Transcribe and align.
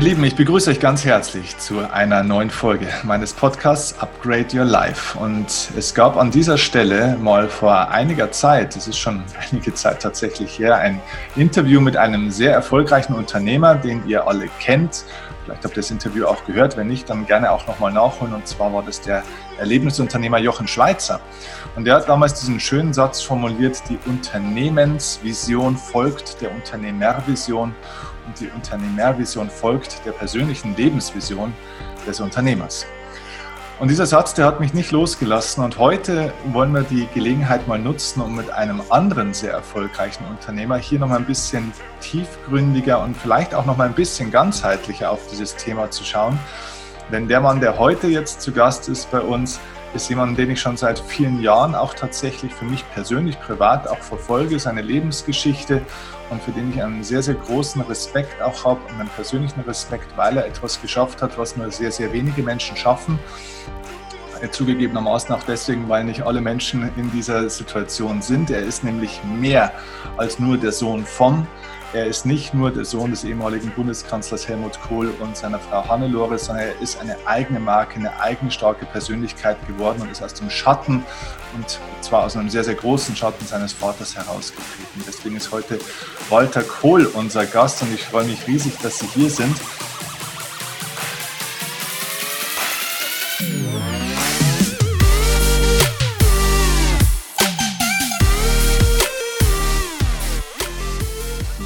Ihr 0.00 0.06
Lieben, 0.06 0.24
ich 0.24 0.34
begrüße 0.34 0.70
euch 0.70 0.80
ganz 0.80 1.04
herzlich 1.04 1.58
zu 1.58 1.80
einer 1.92 2.22
neuen 2.22 2.48
Folge 2.48 2.86
meines 3.02 3.34
Podcasts 3.34 4.00
Upgrade 4.00 4.46
Your 4.54 4.64
Life. 4.64 5.18
Und 5.18 5.44
es 5.76 5.92
gab 5.92 6.16
an 6.16 6.30
dieser 6.30 6.56
Stelle 6.56 7.18
mal 7.20 7.50
vor 7.50 7.90
einiger 7.90 8.32
Zeit, 8.32 8.76
es 8.76 8.88
ist 8.88 8.96
schon 8.96 9.22
einige 9.52 9.74
Zeit 9.74 10.00
tatsächlich 10.00 10.58
her, 10.58 10.78
ein 10.78 11.02
Interview 11.36 11.82
mit 11.82 11.98
einem 11.98 12.30
sehr 12.30 12.54
erfolgreichen 12.54 13.12
Unternehmer, 13.12 13.74
den 13.74 14.08
ihr 14.08 14.26
alle 14.26 14.48
kennt. 14.58 15.04
Vielleicht 15.44 15.64
habt 15.64 15.74
ihr 15.74 15.82
das 15.82 15.90
Interview 15.90 16.24
auch 16.24 16.46
gehört. 16.46 16.78
Wenn 16.78 16.86
nicht, 16.86 17.10
dann 17.10 17.26
gerne 17.26 17.50
auch 17.50 17.66
nochmal 17.66 17.92
nachholen. 17.92 18.32
Und 18.32 18.46
zwar 18.46 18.72
war 18.72 18.82
das 18.82 19.02
der 19.02 19.22
Erlebnisunternehmer 19.58 20.38
Jochen 20.38 20.66
Schweizer. 20.66 21.20
Und 21.76 21.84
der 21.84 21.96
hat 21.96 22.08
damals 22.08 22.40
diesen 22.40 22.58
schönen 22.58 22.94
Satz 22.94 23.20
formuliert, 23.20 23.82
die 23.90 23.98
Unternehmensvision 24.06 25.76
folgt 25.76 26.40
der 26.40 26.52
Unternehmervision 26.52 27.74
und 28.30 28.40
die 28.40 28.48
Unternehmervision 28.48 29.50
folgt 29.50 30.06
der 30.06 30.12
persönlichen 30.12 30.76
Lebensvision 30.76 31.52
des 32.06 32.20
Unternehmers. 32.20 32.86
Und 33.80 33.88
dieser 33.88 34.06
Satz, 34.06 34.34
der 34.34 34.44
hat 34.44 34.60
mich 34.60 34.72
nicht 34.72 34.92
losgelassen. 34.92 35.64
Und 35.64 35.78
heute 35.78 36.32
wollen 36.52 36.72
wir 36.72 36.82
die 36.82 37.08
Gelegenheit 37.14 37.66
mal 37.66 37.78
nutzen, 37.78 38.20
um 38.20 38.36
mit 38.36 38.50
einem 38.50 38.82
anderen 38.90 39.34
sehr 39.34 39.52
erfolgreichen 39.52 40.24
Unternehmer 40.26 40.76
hier 40.76 40.98
nochmal 40.98 41.18
ein 41.18 41.24
bisschen 41.24 41.72
tiefgründiger 42.00 43.02
und 43.02 43.16
vielleicht 43.16 43.54
auch 43.54 43.64
nochmal 43.64 43.88
ein 43.88 43.94
bisschen 43.94 44.30
ganzheitlicher 44.30 45.10
auf 45.10 45.26
dieses 45.32 45.56
Thema 45.56 45.90
zu 45.90 46.04
schauen. 46.04 46.38
Denn 47.10 47.26
der 47.26 47.40
Mann, 47.40 47.58
der 47.60 47.78
heute 47.78 48.06
jetzt 48.06 48.42
zu 48.42 48.52
Gast 48.52 48.88
ist 48.88 49.10
bei 49.10 49.20
uns, 49.20 49.58
ist 49.92 50.08
jemand, 50.08 50.38
den 50.38 50.50
ich 50.50 50.60
schon 50.60 50.76
seit 50.76 51.00
vielen 51.00 51.40
Jahren 51.40 51.74
auch 51.74 51.94
tatsächlich 51.94 52.54
für 52.54 52.66
mich 52.66 52.84
persönlich, 52.94 53.40
privat 53.40 53.88
auch 53.88 53.98
verfolge, 53.98 54.60
seine 54.60 54.82
Lebensgeschichte 54.82 55.82
und 56.30 56.42
für 56.42 56.52
den 56.52 56.70
ich 56.70 56.82
einen 56.82 57.04
sehr, 57.04 57.22
sehr 57.22 57.34
großen 57.34 57.82
Respekt 57.82 58.40
auch 58.40 58.64
habe 58.64 58.80
und 58.88 59.00
einen 59.00 59.08
persönlichen 59.08 59.60
Respekt, 59.60 60.06
weil 60.16 60.36
er 60.36 60.46
etwas 60.46 60.80
geschafft 60.80 61.22
hat, 61.22 61.36
was 61.36 61.56
nur 61.56 61.70
sehr, 61.70 61.90
sehr 61.90 62.12
wenige 62.12 62.42
Menschen 62.42 62.76
schaffen. 62.76 63.18
Zugegebenermaßen 64.52 65.34
auch 65.34 65.42
deswegen, 65.42 65.88
weil 65.88 66.04
nicht 66.04 66.22
alle 66.22 66.40
Menschen 66.40 66.90
in 66.96 67.10
dieser 67.12 67.50
Situation 67.50 68.22
sind. 68.22 68.50
Er 68.50 68.62
ist 68.62 68.82
nämlich 68.82 69.20
mehr 69.24 69.72
als 70.16 70.38
nur 70.38 70.56
der 70.56 70.72
Sohn 70.72 71.04
von, 71.04 71.46
er 71.92 72.06
ist 72.06 72.24
nicht 72.24 72.54
nur 72.54 72.70
der 72.70 72.84
Sohn 72.84 73.10
des 73.10 73.24
ehemaligen 73.24 73.70
Bundeskanzlers 73.70 74.46
Helmut 74.46 74.80
Kohl 74.80 75.12
und 75.20 75.36
seiner 75.36 75.58
Frau 75.58 75.88
Hannelore, 75.88 76.38
sondern 76.38 76.66
er 76.66 76.80
ist 76.80 77.00
eine 77.00 77.16
eigene 77.26 77.58
Marke, 77.58 77.96
eine 77.96 78.20
eigene 78.20 78.50
starke 78.50 78.86
Persönlichkeit 78.86 79.56
geworden 79.66 80.02
und 80.02 80.10
ist 80.10 80.22
aus 80.22 80.34
dem 80.34 80.50
Schatten 80.50 81.04
und 81.56 81.80
zwar 82.00 82.24
aus 82.24 82.36
einem 82.36 82.48
sehr, 82.48 82.62
sehr 82.62 82.76
großen 82.76 83.16
Schatten 83.16 83.44
seines 83.44 83.72
Vaters 83.72 84.14
herausgetreten. 84.14 85.02
Deswegen 85.06 85.36
ist 85.36 85.50
heute 85.50 85.80
Walter 86.28 86.62
Kohl 86.62 87.06
unser 87.06 87.44
Gast 87.46 87.82
und 87.82 87.92
ich 87.92 88.04
freue 88.04 88.24
mich 88.24 88.46
riesig, 88.46 88.78
dass 88.82 89.00
Sie 89.00 89.06
hier 89.06 89.30
sind. 89.30 89.56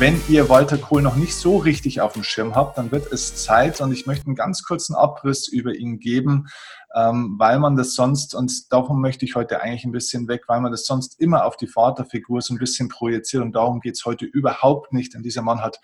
Wenn 0.05 0.21
ihr 0.29 0.51
Walter 0.51 0.77
Kohl 0.77 1.01
noch 1.01 1.17
nicht 1.17 1.35
so 1.35 1.57
richtig 1.57 2.03
auf 2.03 2.13
dem 2.13 2.25
Schirm 2.25 2.55
habt, 2.55 2.77
dann 2.77 2.93
wird 2.93 3.11
es 3.11 3.37
Zeit 3.37 3.81
und 3.81 3.91
ich 3.91 4.05
möchte 4.05 4.27
einen 4.27 4.35
ganz 4.35 4.63
kurzen 4.63 4.95
Abriss 4.95 5.49
über 5.49 5.75
ihn 5.75 5.99
geben, 5.99 6.49
ähm, 6.95 7.37
weil 7.39 7.59
man 7.59 7.75
das 7.75 7.95
sonst, 7.95 8.35
und 8.35 8.71
davon 8.71 9.01
möchte 9.01 9.25
ich 9.25 9.35
heute 9.35 9.63
eigentlich 9.63 9.87
ein 9.87 9.93
bisschen 9.93 10.29
weg, 10.29 10.43
weil 10.47 10.61
man 10.61 10.73
das 10.73 10.85
sonst 10.85 11.19
immer 11.19 11.47
auf 11.47 11.57
die 11.57 11.69
Vaterfigur 11.69 12.43
so 12.43 12.53
ein 12.53 12.59
bisschen 12.59 12.91
projiziert 12.91 13.43
und 13.43 13.53
darum 13.53 13.81
geht 13.81 13.95
es 13.95 14.05
heute 14.05 14.27
überhaupt 14.27 14.93
nicht. 14.93 15.15
Denn 15.15 15.23
dieser 15.23 15.41
Mann 15.41 15.63
hat 15.63 15.81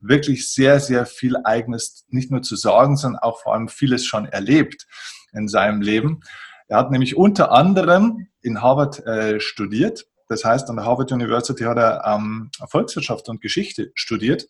wirklich 0.00 0.50
sehr, 0.50 0.80
sehr 0.80 1.06
viel 1.06 1.36
eigenes 1.44 2.06
nicht 2.08 2.32
nur 2.32 2.42
zu 2.42 2.56
sagen, 2.56 2.96
sondern 2.96 3.22
auch 3.22 3.40
vor 3.40 3.54
allem 3.54 3.68
vieles 3.68 4.04
schon 4.04 4.26
erlebt 4.26 4.88
in 5.32 5.46
seinem 5.46 5.80
Leben. 5.80 6.22
Er 6.66 6.78
hat 6.78 6.90
nämlich 6.90 7.16
unter 7.16 7.52
anderem 7.52 8.26
in 8.42 8.62
Harvard 8.62 9.06
äh, 9.06 9.38
studiert 9.38 10.09
das 10.30 10.44
heißt, 10.44 10.70
an 10.70 10.76
der 10.76 10.84
Harvard 10.84 11.12
University 11.12 11.64
hat 11.64 11.76
er 11.76 12.04
ähm, 12.06 12.50
Volkswirtschaft 12.68 13.28
und 13.28 13.40
Geschichte 13.40 13.90
studiert, 13.94 14.46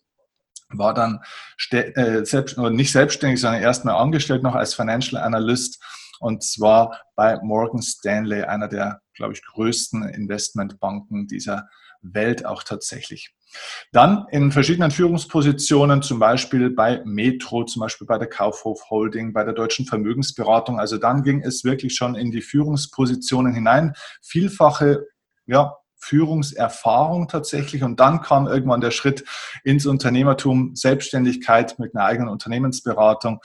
war 0.69 0.95
dann 0.95 1.21
äh, 1.71 2.25
selbst, 2.25 2.59
nicht 2.59 2.93
selbstständig, 2.93 3.41
sondern 3.41 3.63
erstmal 3.63 3.97
angestellt 3.97 4.43
noch 4.43 4.55
als 4.55 4.75
Financial 4.75 5.21
Analyst 5.21 5.83
und 6.21 6.45
zwar 6.45 7.01
bei 7.17 7.39
Morgan 7.43 7.81
Stanley, 7.81 8.43
einer 8.43 8.69
der, 8.69 9.01
glaube 9.15 9.33
ich, 9.33 9.43
größten 9.43 10.07
Investmentbanken 10.11 11.27
dieser 11.27 11.67
Welt 12.03 12.45
auch 12.45 12.63
tatsächlich. 12.63 13.35
Dann 13.93 14.27
in 14.31 14.53
verschiedenen 14.53 14.91
Führungspositionen, 14.91 16.03
zum 16.03 16.19
Beispiel 16.19 16.71
bei 16.71 17.03
Metro, 17.05 17.65
zum 17.65 17.81
Beispiel 17.81 18.07
bei 18.07 18.19
der 18.19 18.29
Kaufhof 18.29 18.91
Holding, 18.91 19.33
bei 19.33 19.45
der 19.45 19.55
Deutschen 19.55 19.87
Vermögensberatung. 19.87 20.79
Also 20.79 20.99
dann 20.99 21.23
ging 21.23 21.43
es 21.43 21.65
wirklich 21.65 21.95
schon 21.97 22.15
in 22.15 22.31
die 22.31 22.43
Führungspositionen 22.43 23.55
hinein. 23.55 23.95
Vielfache 24.23 25.07
ja, 25.51 25.77
Führungserfahrung 26.01 27.29
tatsächlich. 27.29 27.83
Und 27.83 28.01
dann 28.01 28.23
kam 28.23 28.47
irgendwann 28.47 28.81
der 28.81 28.91
Schritt 28.91 29.25
ins 29.65 29.87
Unternehmertum, 29.87 30.75
Selbstständigkeit 30.75 31.79
mit 31.79 31.95
einer 31.95 32.05
eigenen 32.05 32.31
Unternehmensberatung. 32.31 33.41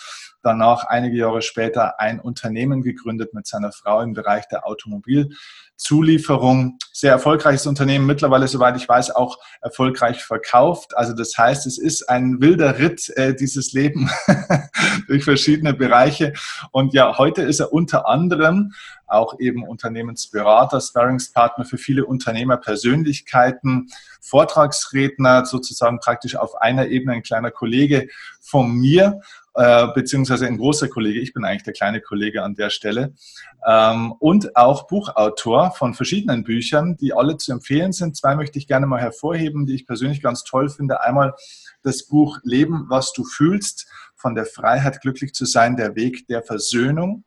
Danach 0.46 0.84
einige 0.84 1.18
Jahre 1.18 1.42
später 1.42 2.00
ein 2.00 2.20
Unternehmen 2.20 2.84
gegründet 2.84 3.34
mit 3.34 3.48
seiner 3.48 3.72
Frau 3.72 4.02
im 4.02 4.14
Bereich 4.14 4.48
der 4.48 4.68
Automobil. 4.68 5.32
Zulieferung, 5.76 6.78
sehr 6.94 7.12
erfolgreiches 7.12 7.66
Unternehmen, 7.66 8.06
mittlerweile, 8.06 8.48
soweit 8.48 8.78
ich 8.78 8.88
weiß, 8.88 9.10
auch 9.10 9.40
erfolgreich 9.62 10.24
verkauft. 10.24 10.96
Also 10.96 11.14
das 11.14 11.36
heißt, 11.36 11.66
es 11.66 11.80
ist 11.80 12.08
ein 12.10 12.42
wilder 12.42 12.78
Ritt, 12.78 13.10
äh, 13.18 13.34
dieses 13.34 13.74
Leben 13.74 14.08
durch 15.08 15.24
verschiedene 15.24 15.74
Bereiche. 15.74 16.34
Und 16.72 16.94
ja, 16.94 17.18
heute 17.18 17.42
ist 17.42 17.60
er 17.60 17.74
unter 17.74 18.08
anderem 18.08 18.74
auch 19.08 19.40
eben 19.40 19.68
Unternehmensberater, 19.68 20.80
Sparringspartner 20.80 21.66
für 21.66 21.80
viele 21.80 22.06
Unternehmerpersönlichkeiten, 22.06 23.90
Vortragsredner, 24.22 25.48
sozusagen 25.48 26.00
praktisch 26.00 26.36
auf 26.36 26.62
einer 26.62 26.88
Ebene 26.88 27.14
ein 27.14 27.24
kleiner 27.24 27.50
Kollege 27.50 28.08
von 28.42 28.72
mir 28.72 29.22
äh, 29.56 29.88
beziehungsweise 29.94 30.48
ein 30.48 30.58
großer 30.58 30.90
Kollege, 30.90 31.20
ich 31.20 31.34
bin 31.34 31.46
eigentlich 31.46 31.64
der 31.64 31.74
kleine 31.74 32.02
Kollege 32.02 32.44
an 32.44 32.56
der 32.56 32.70
Stelle, 32.70 33.14
ähm, 33.66 34.12
und 34.20 34.56
auch 34.56 34.88
Buchautor 34.88 35.72
von 35.72 35.94
verschiedenen 35.94 36.44
Büchern, 36.44 36.98
die 36.98 37.14
alle 37.14 37.38
zu 37.38 37.52
empfehlen 37.52 37.94
sind. 37.94 38.18
Zwei 38.18 38.36
möchte 38.36 38.60
ich 38.60 38.68
gerne 38.68 38.86
mal 38.86 39.00
hervorheben, 39.00 39.66
die 39.66 39.76
ich 39.76 39.88
persönlich 39.88 40.22
ganz 40.22 40.44
toll 40.44 40.70
finde. 40.70 41.02
Einmal 41.02 41.36
das 41.84 42.06
Buch 42.06 42.40
Leben, 42.44 42.86
was 42.90 43.14
du 43.14 43.24
fühlst, 43.24 43.88
von 44.16 44.36
der 44.36 44.46
Freiheit 44.46 45.02
glücklich 45.02 45.34
zu 45.34 45.46
sein, 45.46 45.78
der 45.78 45.96
Weg 45.96 46.28
der 46.28 46.44
Versöhnung. 46.44 47.24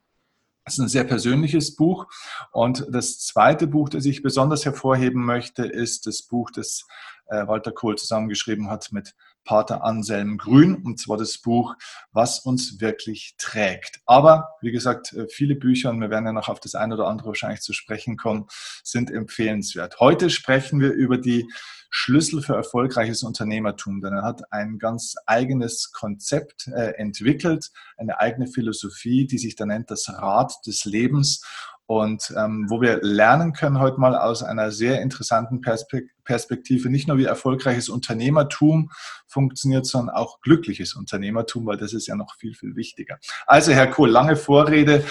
Das 0.65 0.75
ist 0.75 0.81
ein 0.81 0.89
sehr 0.89 1.05
persönliches 1.05 1.77
Buch. 1.77 2.07
Und 2.53 2.87
das 2.91 3.21
zweite 3.21 3.67
Buch, 3.67 3.89
das 3.89 4.05
ich 4.05 4.23
besonders 4.23 4.67
hervorheben 4.67 5.25
möchte, 5.25 5.65
ist 5.65 6.07
das 6.07 6.23
Buch, 6.23 6.51
das 6.51 6.87
äh, 7.29 7.47
Walter 7.47 7.73
Kohl 7.73 7.97
zusammengeschrieben 7.97 8.69
hat 8.69 8.93
mit 8.93 9.15
Pater 9.49 9.83
Anselm 9.83 10.37
Grün, 10.37 10.75
und 10.75 11.01
zwar 11.01 11.17
das 11.17 11.39
Buch 11.39 11.75
Was 12.13 12.41
uns 12.41 12.83
wirklich 12.83 13.35
trägt. 13.39 14.03
Aber 14.05 14.51
wie 14.61 14.73
gesagt, 14.73 15.15
äh, 15.15 15.27
viele 15.27 15.55
Bücher, 15.55 15.89
und 15.89 16.03
wir 16.03 16.11
werden 16.11 16.27
ja 16.27 16.33
noch 16.33 16.51
auf 16.51 16.61
das 16.61 16.75
eine 16.75 16.93
oder 16.93 17.07
andere 17.07 17.29
wahrscheinlich 17.29 17.63
zu 17.63 17.73
sprechen 17.73 18.19
kommen, 18.19 18.45
sind 18.85 19.11
empfehlenswert. 19.11 20.01
Heute 20.01 20.29
sprechen 20.29 20.81
wir 20.81 20.93
über 20.93 21.17
die 21.17 21.49
Schlüssel 21.89 22.43
für 22.43 22.57
erfolgreiches 22.57 23.23
Unternehmertum, 23.23 24.03
denn 24.03 24.13
er 24.13 24.23
hat 24.23 24.53
ein 24.53 24.79
ganz 24.79 25.15
eigenes 25.25 25.93
Konzept 25.93 26.67
äh, 26.67 26.91
entwickelt, 26.99 27.71
eine 27.97 28.21
eigene 28.21 28.49
Philosophie, 28.49 29.27
die 29.27 29.39
sich 29.39 29.57
da 29.57 29.65
nennt 29.65 29.91
das 29.91 30.11
Rad 30.11 30.53
des 30.67 30.85
Lebens 30.85 31.43
und 31.89 32.35
ähm, 32.37 32.67
wo 32.69 32.83
wir 32.83 33.01
lernen 33.01 33.55
können 33.55 33.81
heute 33.81 33.99
mal 33.99 34.15
aus 34.15 34.43
einer 34.43 34.71
sehr 34.71 35.01
interessanten 35.01 35.63
Perspektive, 35.63 36.91
nicht 36.91 37.09
nur 37.09 37.17
wie 37.17 37.25
erfolgreiches 37.25 37.89
Unternehmertum 37.89 38.91
funktioniert, 39.27 39.87
sondern 39.87 40.15
auch 40.15 40.43
glückliches 40.43 40.95
Unternehmertum, 40.95 41.65
weil 41.65 41.79
das 41.79 41.95
ist 41.95 42.07
ja 42.07 42.15
noch 42.15 42.37
viel, 42.37 42.55
viel 42.55 42.77
wichtiger. 42.77 43.19
Also 43.47 43.73
Herr 43.73 43.87
Kohl, 43.87 44.11
lange 44.11 44.37
Vorrede. 44.37 45.03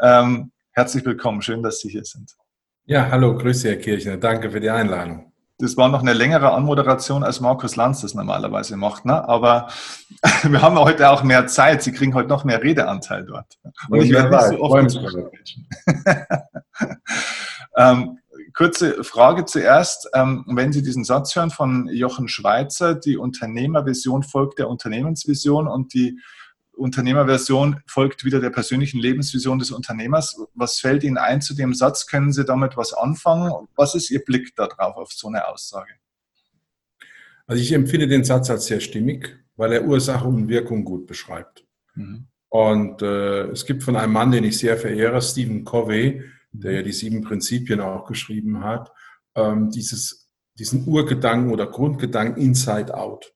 Ähm, 0.00 0.52
herzlich 0.70 1.04
willkommen, 1.04 1.42
schön, 1.42 1.62
dass 1.62 1.80
Sie 1.80 1.90
hier 1.90 2.04
sind. 2.04 2.34
Ja, 2.86 3.10
hallo, 3.10 3.36
grüße 3.36 3.68
Herr 3.68 3.76
Kirchner, 3.76 4.16
danke 4.16 4.50
für 4.50 4.60
die 4.60 4.70
Einladung. 4.70 5.31
Das 5.62 5.76
war 5.76 5.88
noch 5.88 6.00
eine 6.00 6.12
längere 6.12 6.52
Anmoderation, 6.52 7.22
als 7.22 7.40
Markus 7.40 7.76
Lanz 7.76 8.00
das 8.00 8.14
normalerweise 8.14 8.76
macht. 8.76 9.04
Ne? 9.04 9.28
Aber 9.28 9.68
wir 10.42 10.60
haben 10.60 10.76
heute 10.76 11.08
auch 11.08 11.22
mehr 11.22 11.46
Zeit. 11.46 11.84
Sie 11.84 11.92
kriegen 11.92 12.14
heute 12.14 12.28
noch 12.28 12.42
mehr 12.42 12.60
Redeanteil 12.60 13.24
dort. 13.24 13.58
Und 13.88 14.02
ich 14.02 14.10
werde 14.10 14.36
nicht 14.36 14.48
so 14.48 14.60
oft 14.60 14.98
ähm, 17.76 18.18
Kurze 18.54 19.02
Frage 19.04 19.44
zuerst. 19.44 20.10
Ähm, 20.14 20.44
wenn 20.48 20.72
Sie 20.72 20.82
diesen 20.82 21.04
Satz 21.04 21.34
hören 21.36 21.50
von 21.50 21.88
Jochen 21.88 22.28
Schweizer, 22.28 22.94
die 22.94 23.16
Unternehmervision 23.16 24.24
folgt 24.24 24.58
der 24.58 24.68
Unternehmensvision 24.68 25.68
und 25.68 25.94
die 25.94 26.18
Unternehmerversion 26.76 27.80
folgt 27.86 28.24
wieder 28.24 28.40
der 28.40 28.50
persönlichen 28.50 28.98
Lebensvision 28.98 29.58
des 29.58 29.70
Unternehmers. 29.70 30.36
Was 30.54 30.78
fällt 30.78 31.04
Ihnen 31.04 31.18
ein 31.18 31.40
zu 31.40 31.54
dem 31.54 31.74
Satz? 31.74 32.06
Können 32.06 32.32
Sie 32.32 32.44
damit 32.44 32.76
was 32.76 32.92
anfangen? 32.92 33.68
Was 33.76 33.94
ist 33.94 34.10
Ihr 34.10 34.24
Blick 34.24 34.54
darauf, 34.56 34.96
auf 34.96 35.12
so 35.12 35.28
eine 35.28 35.46
Aussage? 35.46 35.92
Also 37.46 37.60
ich 37.60 37.72
empfinde 37.72 38.08
den 38.08 38.24
Satz 38.24 38.50
als 38.50 38.66
sehr 38.66 38.80
stimmig 38.80 39.42
weil 39.56 39.72
er 39.72 39.84
Ursache 39.84 40.26
und 40.26 40.48
Wirkung 40.48 40.84
gut 40.84 41.06
beschreibt. 41.06 41.64
Mhm. 41.94 42.26
Und 42.48 43.02
äh, 43.02 43.44
es 43.50 43.64
gibt 43.64 43.82
von 43.82 43.96
einem 43.96 44.12
Mann, 44.12 44.30
den 44.30 44.44
ich 44.44 44.58
sehr 44.58 44.76
verehre, 44.76 45.22
Stephen 45.22 45.64
Covey, 45.64 46.22
der 46.52 46.72
ja 46.72 46.82
die 46.82 46.92
sieben 46.92 47.22
Prinzipien 47.22 47.80
auch 47.80 48.06
geschrieben 48.06 48.62
hat, 48.62 48.92
ähm, 49.34 49.70
dieses, 49.70 50.30
diesen 50.58 50.86
Urgedanken 50.86 51.50
oder 51.50 51.66
Grundgedanken 51.66 52.42
Inside 52.42 52.94
Out. 52.94 53.32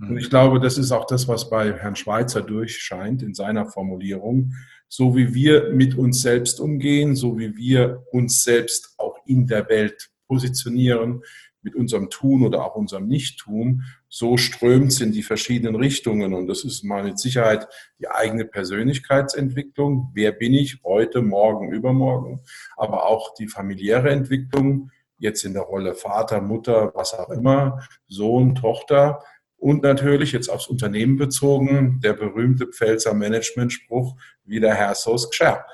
Und 0.00 0.16
ich 0.16 0.30
glaube, 0.30 0.60
das 0.60 0.78
ist 0.78 0.92
auch 0.92 1.06
das, 1.06 1.26
was 1.26 1.50
bei 1.50 1.72
Herrn 1.72 1.96
Schweitzer 1.96 2.42
durchscheint 2.42 3.22
in 3.22 3.34
seiner 3.34 3.66
Formulierung. 3.66 4.52
So 4.88 5.16
wie 5.16 5.34
wir 5.34 5.70
mit 5.72 5.96
uns 5.96 6.22
selbst 6.22 6.60
umgehen, 6.60 7.16
so 7.16 7.38
wie 7.38 7.56
wir 7.56 8.04
uns 8.12 8.44
selbst 8.44 8.94
auch 8.96 9.18
in 9.26 9.46
der 9.46 9.68
Welt 9.68 10.10
positionieren, 10.28 11.22
mit 11.62 11.74
unserem 11.74 12.08
Tun 12.08 12.44
oder 12.44 12.64
auch 12.64 12.76
unserem 12.76 13.08
Nichttun, 13.08 13.82
so 14.08 14.36
strömt 14.36 14.92
es 14.92 15.00
in 15.00 15.12
die 15.12 15.22
verschiedenen 15.22 15.74
Richtungen. 15.74 16.32
Und 16.32 16.46
das 16.46 16.64
ist 16.64 16.84
mal 16.84 17.02
mit 17.04 17.18
Sicherheit 17.18 17.68
die 17.98 18.08
eigene 18.08 18.44
Persönlichkeitsentwicklung. 18.44 20.10
Wer 20.14 20.32
bin 20.32 20.54
ich 20.54 20.80
heute, 20.84 21.20
morgen, 21.20 21.72
übermorgen? 21.72 22.40
Aber 22.76 23.06
auch 23.06 23.34
die 23.34 23.48
familiäre 23.48 24.10
Entwicklung, 24.10 24.90
jetzt 25.18 25.44
in 25.44 25.52
der 25.52 25.62
Rolle 25.62 25.94
Vater, 25.94 26.40
Mutter, 26.40 26.92
was 26.94 27.12
auch 27.12 27.30
immer, 27.30 27.82
Sohn, 28.06 28.54
Tochter. 28.54 29.22
Und 29.58 29.82
natürlich 29.82 30.32
jetzt 30.32 30.48
aufs 30.48 30.68
Unternehmen 30.68 31.16
bezogen, 31.16 32.00
der 32.00 32.14
berühmte 32.14 32.68
Pfälzer 32.68 33.12
Management-Spruch, 33.12 34.16
wie 34.44 34.60
der 34.60 34.74
Herr 34.74 34.94
Sos 34.94 35.30
Gscher. 35.30 35.66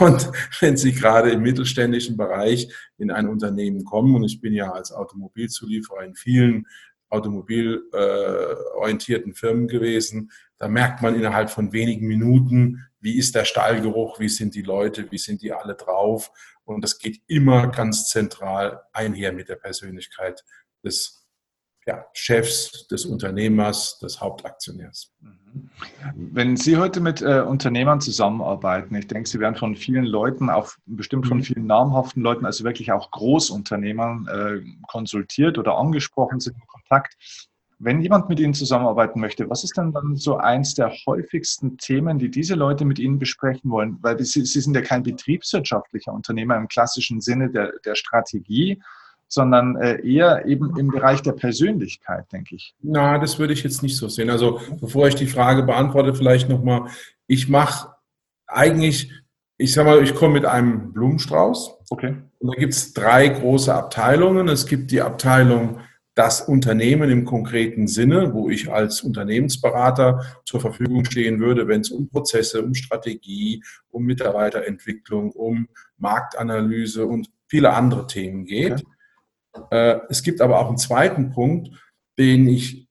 Und 0.00 0.30
wenn 0.60 0.76
Sie 0.76 0.92
gerade 0.92 1.30
im 1.30 1.42
mittelständischen 1.42 2.16
Bereich 2.16 2.72
in 2.98 3.10
ein 3.10 3.28
Unternehmen 3.28 3.84
kommen, 3.84 4.14
und 4.14 4.22
ich 4.24 4.40
bin 4.40 4.52
ja 4.52 4.70
als 4.72 4.92
Automobilzulieferer 4.92 6.04
in 6.04 6.14
vielen 6.14 6.66
automobilorientierten 7.10 9.32
äh, 9.32 9.34
Firmen 9.34 9.68
gewesen, 9.68 10.30
da 10.58 10.68
merkt 10.68 11.00
man 11.00 11.14
innerhalb 11.14 11.48
von 11.50 11.72
wenigen 11.72 12.06
Minuten, 12.06 12.84
wie 13.00 13.16
ist 13.16 13.34
der 13.34 13.44
Stallgeruch, 13.44 14.20
wie 14.20 14.28
sind 14.28 14.54
die 14.54 14.62
Leute, 14.62 15.10
wie 15.10 15.18
sind 15.18 15.42
die 15.42 15.52
alle 15.52 15.74
drauf. 15.74 16.30
Und 16.64 16.82
das 16.82 16.98
geht 16.98 17.22
immer 17.28 17.68
ganz 17.68 18.08
zentral 18.08 18.82
einher 18.92 19.32
mit 19.32 19.48
der 19.48 19.56
Persönlichkeit 19.56 20.44
des 20.84 21.17
ja, 21.88 22.04
Chefs, 22.12 22.86
des 22.88 23.06
Unternehmers, 23.06 23.98
des 24.00 24.20
Hauptaktionärs. 24.20 25.10
Mhm. 25.20 25.70
Wenn 26.14 26.56
Sie 26.58 26.76
heute 26.76 27.00
mit 27.00 27.22
äh, 27.22 27.40
Unternehmern 27.40 28.02
zusammenarbeiten, 28.02 28.94
ich 28.94 29.06
denke, 29.06 29.26
Sie 29.26 29.40
werden 29.40 29.54
von 29.54 29.74
vielen 29.74 30.04
Leuten, 30.04 30.50
auch 30.50 30.70
bestimmt 30.84 31.26
von 31.26 31.38
mhm. 31.38 31.44
vielen 31.44 31.66
namhaften 31.66 32.22
Leuten, 32.22 32.44
also 32.44 32.64
wirklich 32.64 32.92
auch 32.92 33.10
Großunternehmern 33.10 34.28
äh, 34.28 34.60
konsultiert 34.86 35.56
oder 35.56 35.78
angesprochen, 35.78 36.40
sind 36.40 36.56
in 36.56 36.66
Kontakt. 36.66 37.16
Wenn 37.78 38.02
jemand 38.02 38.28
mit 38.28 38.38
Ihnen 38.38 38.52
zusammenarbeiten 38.52 39.18
möchte, 39.18 39.48
was 39.48 39.64
ist 39.64 39.78
denn 39.78 39.92
dann 39.92 40.14
so 40.14 40.36
eins 40.36 40.74
der 40.74 40.92
häufigsten 41.06 41.78
Themen, 41.78 42.18
die 42.18 42.30
diese 42.30 42.54
Leute 42.54 42.84
mit 42.84 42.98
Ihnen 42.98 43.18
besprechen 43.18 43.70
wollen? 43.70 43.96
Weil 44.02 44.22
Sie, 44.22 44.44
Sie 44.44 44.60
sind 44.60 44.74
ja 44.74 44.82
kein 44.82 45.04
betriebswirtschaftlicher 45.04 46.12
Unternehmer 46.12 46.56
im 46.56 46.68
klassischen 46.68 47.22
Sinne 47.22 47.50
der, 47.50 47.72
der 47.86 47.94
Strategie, 47.94 48.82
sondern 49.28 49.76
äh, 49.76 50.00
eher 50.00 50.46
eben 50.46 50.76
im 50.76 50.88
Bereich 50.88 51.22
der 51.22 51.32
Persönlichkeit, 51.32 52.32
denke 52.32 52.56
ich. 52.56 52.74
Na, 52.80 53.18
das 53.18 53.38
würde 53.38 53.52
ich 53.52 53.62
jetzt 53.62 53.82
nicht 53.82 53.96
so 53.96 54.08
sehen. 54.08 54.30
Also 54.30 54.60
bevor 54.80 55.06
ich 55.06 55.14
die 55.14 55.26
Frage 55.26 55.62
beantworte, 55.62 56.14
vielleicht 56.14 56.48
nochmal, 56.48 56.88
ich 57.26 57.48
mache 57.48 57.94
eigentlich, 58.46 59.12
ich 59.58 59.72
sag 59.72 59.84
mal, 59.84 60.02
ich 60.02 60.14
komme 60.14 60.34
mit 60.34 60.46
einem 60.46 60.92
Blumenstrauß. 60.92 61.76
Okay. 61.90 62.16
Und 62.38 62.54
da 62.54 62.58
gibt 62.58 62.72
es 62.72 62.94
drei 62.94 63.28
große 63.28 63.72
Abteilungen. 63.72 64.48
Es 64.48 64.66
gibt 64.66 64.90
die 64.90 65.02
Abteilung 65.02 65.80
das 66.14 66.40
Unternehmen 66.40 67.10
im 67.10 67.24
konkreten 67.24 67.86
Sinne, 67.86 68.34
wo 68.34 68.50
ich 68.50 68.72
als 68.72 69.02
Unternehmensberater 69.02 70.40
zur 70.44 70.60
Verfügung 70.60 71.04
stehen 71.04 71.38
würde, 71.38 71.68
wenn 71.68 71.82
es 71.82 71.90
um 71.90 72.08
Prozesse, 72.08 72.60
um 72.60 72.74
Strategie, 72.74 73.62
um 73.90 74.04
Mitarbeiterentwicklung, 74.04 75.30
um 75.30 75.68
Marktanalyse 75.96 77.06
und 77.06 77.30
viele 77.46 77.72
andere 77.72 78.08
Themen 78.08 78.46
geht. 78.46 78.72
Okay. 78.72 78.84
Äh, 79.70 80.00
es 80.08 80.22
gibt 80.22 80.40
aber 80.40 80.58
auch 80.58 80.68
einen 80.68 80.78
zweiten 80.78 81.30
Punkt, 81.30 81.70
den 82.18 82.48
ich 82.48 82.88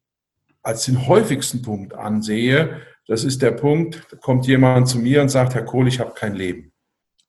als 0.64 0.86
den 0.86 1.08
häufigsten 1.08 1.62
Punkt 1.62 1.94
ansehe. 1.94 2.81
Das 3.08 3.24
ist 3.24 3.42
der 3.42 3.52
Punkt, 3.52 4.06
da 4.12 4.18
kommt 4.18 4.48
jemand 4.48 4.90
zu 4.90 5.00
mir 5.00 5.22
und 5.22 5.30
sagt, 5.30 5.56
Herr 5.56 5.64
Kohl, 5.64 5.88
ich 5.88 6.00
habe 6.00 6.14
kein 6.14 6.36
Leben. 6.36 6.74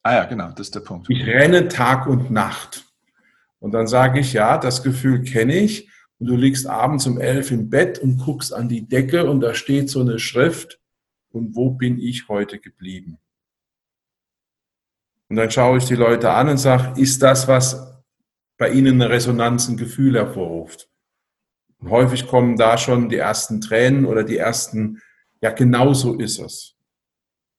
Ah 0.03 0.15
ja, 0.15 0.25
genau, 0.25 0.49
das 0.51 0.69
ist 0.69 0.75
der 0.75 0.81
Punkt. 0.81 1.09
Ich 1.11 1.25
renne 1.27 1.69
Tag 1.69 2.07
und 2.07 2.31
Nacht. 2.31 2.85
Und 3.61 3.73
dann 3.73 3.87
sage 3.87 4.21
ich, 4.21 4.33
ja, 4.33 4.59
das 4.59 4.83
Gefühl 4.83 5.23
kenne 5.23 5.55
ich. 5.55 5.89
Und 6.19 6.29
du 6.29 6.37
liegst 6.37 6.67
abends 6.67 7.07
um 7.07 7.21
elf 7.21 7.51
im 7.51 7.71
Bett 7.71 7.99
und 7.99 8.19
guckst 8.19 8.53
an 8.53 8.69
die 8.69 8.89
Decke 8.89 9.29
und 9.31 9.41
da 9.41 9.55
steht 9.55 9.89
so 9.89 10.01
eine 10.01 10.19
Schrift. 10.19 10.81
Und 11.31 11.55
wo 11.55 11.71
bin 11.71 12.01
ich 12.01 12.29
heute 12.29 12.59
geblieben? 12.59 13.19
Und 15.29 15.37
dann 15.37 15.51
schaue 15.51 15.79
ich 15.79 15.85
die 15.85 15.95
Leute 15.95 16.31
an 16.31 16.49
und 16.49 16.59
sage, 16.59 17.01
ist 17.01 17.23
das, 17.23 17.47
was 17.47 17.98
bei 18.59 18.71
ihnen 18.71 19.01
eine 19.01 19.11
Resonanz, 19.11 19.69
ein 19.69 19.77
Gefühl 19.77 20.17
hervorruft. 20.17 20.91
Und 21.79 21.91
häufig 21.91 22.27
kommen 22.27 22.57
da 22.57 22.77
schon 22.77 23.09
die 23.09 23.17
ersten 23.17 23.61
Tränen 23.61 24.05
oder 24.05 24.25
die 24.25 24.37
ersten, 24.37 25.01
ja, 25.41 25.51
genau 25.51 25.95
so 25.95 26.15
ist 26.19 26.41
es. 26.41 26.75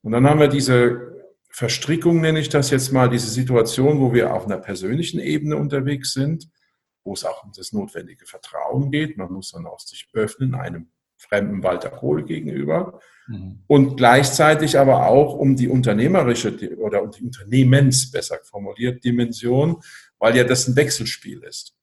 Und 0.02 0.12
dann 0.12 0.28
haben 0.28 0.40
wir 0.40 0.50
diese 0.50 1.10
Verstrickung, 1.50 2.22
nenne 2.22 2.40
ich 2.40 2.50
das 2.50 2.70
jetzt 2.70 2.92
mal, 2.92 3.10
diese 3.10 3.30
Situation, 3.30 4.00
wo 4.00 4.14
wir 4.14 4.34
auf 4.34 4.46
einer 4.46 4.60
persönlichen 4.60 5.20
Ebene 5.20 5.56
unterwegs 5.56 6.14
sind, 6.14 6.50
wo 7.04 7.14
es 7.14 7.26
auch 7.26 7.44
um 7.44 7.52
das 7.56 7.72
notwendige 7.72 8.26
Vertrauen 8.26 8.92
geht. 8.92 9.18
Man 9.18 9.32
muss 9.32 9.52
dann 9.52 9.66
auch 9.66 9.80
sich 9.80 10.10
öffnen 10.14 10.54
einem 10.54 10.92
fremden 11.18 11.64
Walter 11.64 11.90
Kohl 11.90 12.24
gegenüber. 12.24 13.00
Mhm. 13.28 13.64
Und 13.68 13.98
gleichzeitig 13.98 14.80
aber 14.80 15.08
auch 15.08 15.34
um 15.34 15.56
die 15.56 15.68
unternehmerische 15.68 16.78
oder 16.78 17.06
die 17.08 17.24
Unternehmens, 17.24 18.10
besser 18.12 18.38
formuliert, 18.44 19.04
Dimension, 19.04 19.82
weil 20.20 20.36
ja 20.36 20.44
das 20.44 20.68
ein 20.68 20.76
Wechselspiel 20.76 21.44
ist. 21.44 21.76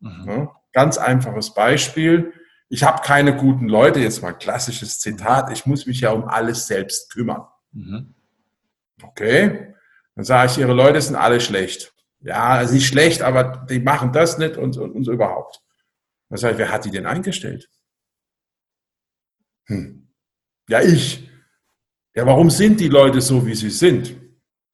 Mhm. 0.00 0.24
Ja, 0.26 0.60
ganz 0.72 0.98
einfaches 0.98 1.54
Beispiel. 1.54 2.32
Ich 2.68 2.84
habe 2.84 3.02
keine 3.02 3.36
guten 3.36 3.68
Leute, 3.68 4.00
jetzt 4.00 4.22
mal 4.22 4.32
klassisches 4.32 5.00
Zitat, 5.00 5.50
ich 5.52 5.66
muss 5.66 5.86
mich 5.86 6.00
ja 6.00 6.10
um 6.10 6.24
alles 6.24 6.66
selbst 6.66 7.12
kümmern. 7.12 7.46
Mhm. 7.72 8.14
Okay, 9.02 9.74
dann 10.14 10.24
sage 10.24 10.50
ich, 10.50 10.58
Ihre 10.58 10.72
Leute 10.72 11.00
sind 11.00 11.16
alle 11.16 11.40
schlecht. 11.40 11.92
Ja, 12.20 12.54
also 12.54 12.74
nicht 12.74 12.86
schlecht, 12.86 13.22
aber 13.22 13.66
die 13.68 13.80
machen 13.80 14.12
das 14.12 14.38
nicht 14.38 14.56
und, 14.56 14.76
und, 14.78 14.92
und 14.92 15.04
so 15.04 15.12
überhaupt. 15.12 15.60
Dann 16.30 16.38
sage 16.38 16.54
ich, 16.54 16.58
wer 16.58 16.70
hat 16.70 16.84
die 16.84 16.90
denn 16.90 17.06
eingestellt? 17.06 17.68
Hm. 19.66 20.08
Ja, 20.68 20.80
ich. 20.80 21.28
Ja, 22.14 22.26
warum 22.26 22.48
sind 22.48 22.80
die 22.80 22.88
Leute 22.88 23.20
so, 23.20 23.44
wie 23.46 23.54
sie 23.54 23.70
sind? 23.70 24.16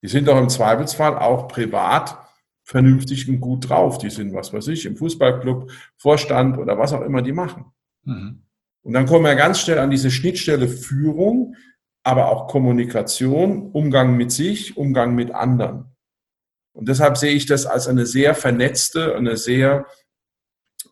Die 0.02 0.08
sind 0.08 0.28
doch 0.28 0.38
im 0.38 0.48
Zweifelsfall 0.48 1.18
auch 1.18 1.48
privat 1.48 2.19
vernünftig 2.70 3.28
und 3.28 3.40
gut 3.40 3.68
drauf. 3.68 3.98
Die 3.98 4.10
sind, 4.10 4.32
was 4.32 4.52
weiß 4.52 4.68
ich, 4.68 4.86
im 4.86 4.96
Fußballclub, 4.96 5.70
Vorstand 5.96 6.56
oder 6.56 6.78
was 6.78 6.92
auch 6.92 7.02
immer 7.02 7.20
die 7.20 7.32
machen. 7.32 7.64
Mhm. 8.04 8.42
Und 8.82 8.92
dann 8.92 9.06
kommen 9.06 9.24
wir 9.24 9.34
ganz 9.34 9.60
schnell 9.60 9.80
an 9.80 9.90
diese 9.90 10.10
Schnittstelle 10.10 10.68
Führung, 10.68 11.56
aber 12.04 12.30
auch 12.30 12.46
Kommunikation, 12.46 13.72
Umgang 13.72 14.16
mit 14.16 14.30
sich, 14.30 14.76
Umgang 14.76 15.16
mit 15.16 15.32
anderen. 15.32 15.96
Und 16.72 16.88
deshalb 16.88 17.18
sehe 17.18 17.32
ich 17.32 17.46
das 17.46 17.66
als 17.66 17.88
eine 17.88 18.06
sehr 18.06 18.36
vernetzte, 18.36 19.16
eine 19.16 19.36
sehr 19.36 19.86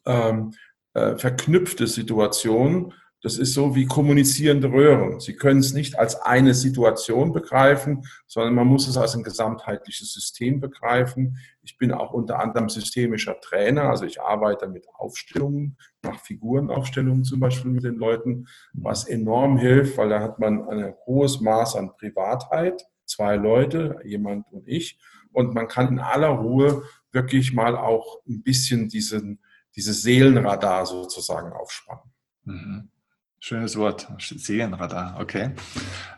ähm, 0.04 0.54
äh, 0.94 1.16
verknüpfte 1.16 1.87
Situation, 1.87 2.92
das 3.23 3.37
ist 3.37 3.53
so 3.53 3.75
wie 3.75 3.87
kommunizierende 3.87 4.71
Röhren. 4.71 5.19
Sie 5.19 5.35
können 5.35 5.61
es 5.61 5.73
nicht 5.73 5.99
als 5.99 6.21
eine 6.23 6.55
Situation 6.55 7.33
begreifen, 7.33 8.07
sondern 8.27 8.55
man 8.55 8.69
muss 8.69 8.87
es 8.87 8.97
als 8.97 9.17
ein 9.17 9.25
gesamtheitliches 9.25 10.13
System 10.13 10.61
begreifen. 10.61 11.39
Ich 11.63 11.77
bin 11.79 11.93
auch 11.93 12.13
unter 12.13 12.39
anderem 12.39 12.69
systemischer 12.69 13.41
Trainer, 13.41 13.91
also 13.91 14.05
ich 14.05 14.21
arbeite 14.21 14.69
mit 14.69 14.87
Aufstellungen, 14.95 15.77
mache 16.03 16.21
Figurenaufstellungen 16.21 17.25
zum 17.25 17.41
Beispiel 17.41 17.73
mit 17.73 17.85
den 17.85 17.97
Leuten, 17.97 18.47
was 18.73 19.05
enorm 19.09 19.59
hilft, 19.59 19.99
weil 19.99 20.11
da 20.11 20.21
hat 20.21 20.39
man 20.39 20.69
ein 20.69 20.95
hohes 21.07 21.41
Maß 21.41 21.75
an 21.75 21.97
Privatheit, 21.97 22.87
zwei 23.05 23.37
Leute, 23.37 23.99
jemand 24.05 24.47
und 24.53 24.69
ich, 24.69 24.99
und 25.33 25.55
man 25.55 25.67
kann 25.67 25.89
in 25.89 25.99
aller 25.99 26.29
Ruhe 26.29 26.85
wirklich 27.13 27.53
mal 27.53 27.77
auch 27.77 28.21
ein 28.29 28.43
bisschen 28.43 28.89
diesen, 28.89 29.41
dieses 29.75 30.03
Seelenradar 30.03 30.87
sozusagen 30.87 31.53
aufspannen. 31.53 32.13
Mhm. 32.45 32.91
Schönes 33.40 33.76
Wort, 33.76 34.09
Seelenradar, 34.18 35.16
okay. 35.21 35.50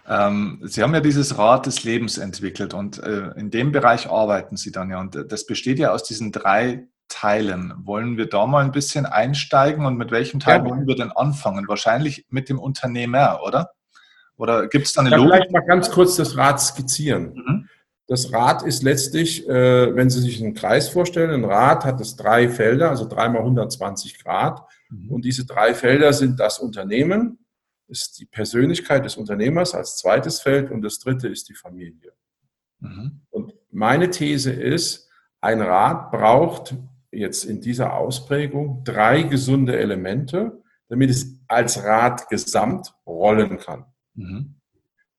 Ähm, 0.08 0.60
Sie 0.62 0.82
haben 0.82 0.94
ja 0.94 1.00
dieses 1.00 1.36
Rad 1.36 1.66
des 1.66 1.84
Lebens 1.84 2.16
entwickelt 2.16 2.72
und 2.72 2.98
äh, 3.02 3.32
in 3.36 3.50
dem 3.50 3.72
Bereich 3.72 4.08
arbeiten 4.08 4.56
Sie 4.56 4.72
dann 4.72 4.90
ja. 4.90 5.00
Und 5.00 5.16
äh, 5.16 5.26
das 5.26 5.44
besteht 5.44 5.78
ja 5.78 5.92
aus 5.92 6.02
diesen 6.02 6.32
drei 6.32 6.86
Teilen. 7.08 7.74
Wollen 7.84 8.16
wir 8.16 8.26
da 8.26 8.46
mal 8.46 8.64
ein 8.64 8.72
bisschen 8.72 9.04
einsteigen 9.04 9.84
und 9.84 9.98
mit 9.98 10.10
welchem 10.10 10.40
Teil 10.40 10.60
ja. 10.60 10.64
wollen 10.64 10.86
wir 10.86 10.96
denn 10.96 11.12
anfangen? 11.12 11.68
Wahrscheinlich 11.68 12.24
mit 12.30 12.48
dem 12.48 12.58
Unternehmer, 12.58 13.40
oder? 13.44 13.72
Oder 14.36 14.68
gibt 14.68 14.86
es 14.86 14.94
da 14.94 15.02
eine 15.02 15.10
ja, 15.10 15.16
Logik? 15.18 15.32
Vielleicht 15.32 15.50
mal 15.50 15.60
ganz 15.60 15.90
kurz 15.90 16.16
das 16.16 16.38
Rad 16.38 16.58
skizzieren. 16.58 17.34
Mhm. 17.34 17.68
Das 18.06 18.32
Rad 18.32 18.62
ist 18.62 18.82
letztlich, 18.82 19.46
äh, 19.46 19.94
wenn 19.94 20.08
Sie 20.08 20.20
sich 20.20 20.42
einen 20.42 20.54
Kreis 20.54 20.88
vorstellen, 20.88 21.30
ein 21.30 21.44
Rad 21.44 21.84
hat 21.84 22.00
es 22.00 22.16
drei 22.16 22.48
Felder, 22.48 22.88
also 22.88 23.06
dreimal 23.06 23.42
120 23.42 24.24
Grad. 24.24 24.62
Mhm. 24.90 25.10
Und 25.10 25.24
diese 25.24 25.46
drei 25.46 25.74
Felder 25.74 26.12
sind 26.12 26.38
das 26.40 26.58
Unternehmen, 26.58 27.38
ist 27.88 28.18
die 28.18 28.26
Persönlichkeit 28.26 29.04
des 29.04 29.16
Unternehmers 29.16 29.74
als 29.74 29.96
zweites 29.96 30.40
Feld 30.40 30.70
und 30.70 30.82
das 30.82 30.98
dritte 30.98 31.28
ist 31.28 31.48
die 31.48 31.54
Familie. 31.54 32.12
Mhm. 32.80 33.22
Und 33.30 33.54
meine 33.70 34.10
These 34.10 34.52
ist, 34.52 35.08
ein 35.40 35.60
Rat 35.60 36.10
braucht 36.10 36.76
jetzt 37.10 37.44
in 37.44 37.60
dieser 37.60 37.94
Ausprägung 37.94 38.84
drei 38.84 39.22
gesunde 39.22 39.78
Elemente, 39.78 40.62
damit 40.88 41.10
es 41.10 41.40
als 41.48 41.82
Rat 41.82 42.28
gesamt 42.28 42.94
rollen 43.06 43.58
kann. 43.58 43.86
Mhm. 44.14 44.56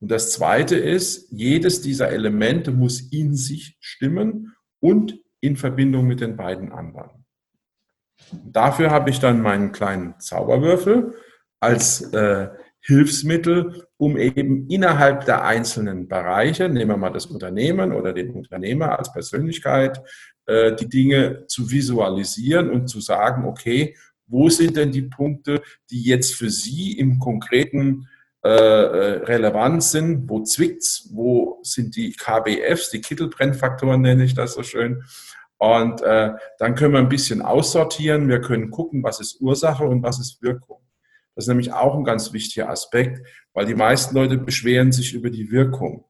Und 0.00 0.10
das 0.10 0.32
Zweite 0.32 0.76
ist, 0.76 1.30
jedes 1.30 1.80
dieser 1.80 2.10
Elemente 2.10 2.72
muss 2.72 3.00
in 3.12 3.36
sich 3.36 3.76
stimmen 3.80 4.54
und 4.80 5.18
in 5.40 5.56
Verbindung 5.56 6.06
mit 6.06 6.20
den 6.20 6.36
beiden 6.36 6.72
anderen. 6.72 7.21
Dafür 8.30 8.90
habe 8.90 9.10
ich 9.10 9.20
dann 9.20 9.42
meinen 9.42 9.72
kleinen 9.72 10.18
Zauberwürfel 10.18 11.14
als 11.60 12.12
äh, 12.12 12.48
Hilfsmittel, 12.80 13.86
um 13.96 14.16
eben 14.16 14.68
innerhalb 14.68 15.24
der 15.26 15.44
einzelnen 15.44 16.08
Bereiche, 16.08 16.68
nehmen 16.68 16.90
wir 16.90 16.96
mal 16.96 17.10
das 17.10 17.26
Unternehmen 17.26 17.92
oder 17.92 18.12
den 18.12 18.30
Unternehmer 18.30 18.98
als 18.98 19.12
Persönlichkeit, 19.12 20.02
äh, 20.46 20.74
die 20.74 20.88
Dinge 20.88 21.46
zu 21.46 21.70
visualisieren 21.70 22.70
und 22.70 22.88
zu 22.88 23.00
sagen, 23.00 23.46
okay, 23.46 23.96
wo 24.26 24.48
sind 24.48 24.76
denn 24.76 24.90
die 24.90 25.02
Punkte, 25.02 25.62
die 25.90 26.02
jetzt 26.02 26.34
für 26.34 26.50
Sie 26.50 26.98
im 26.98 27.18
konkreten 27.18 28.08
äh, 28.44 28.48
äh, 28.48 29.24
relevant 29.24 29.84
sind, 29.84 30.28
wo 30.28 30.42
zwickt's, 30.42 31.08
wo 31.12 31.60
sind 31.62 31.94
die 31.94 32.12
KBFs, 32.12 32.90
die 32.90 33.00
Kittelbrennfaktoren 33.00 34.00
nenne 34.00 34.24
ich 34.24 34.34
das 34.34 34.54
so 34.54 34.64
schön. 34.64 35.04
Und 35.62 36.02
äh, 36.02 36.32
dann 36.58 36.74
können 36.74 36.92
wir 36.92 36.98
ein 36.98 37.08
bisschen 37.08 37.40
aussortieren. 37.40 38.28
Wir 38.28 38.40
können 38.40 38.72
gucken, 38.72 39.04
was 39.04 39.20
ist 39.20 39.40
Ursache 39.40 39.84
und 39.84 40.02
was 40.02 40.18
ist 40.18 40.42
Wirkung. 40.42 40.80
Das 41.36 41.44
ist 41.44 41.48
nämlich 41.48 41.72
auch 41.72 41.94
ein 41.94 42.02
ganz 42.02 42.32
wichtiger 42.32 42.68
Aspekt, 42.68 43.24
weil 43.54 43.66
die 43.66 43.76
meisten 43.76 44.16
Leute 44.16 44.38
beschweren 44.38 44.90
sich 44.90 45.14
über 45.14 45.30
die 45.30 45.52
Wirkung. 45.52 46.04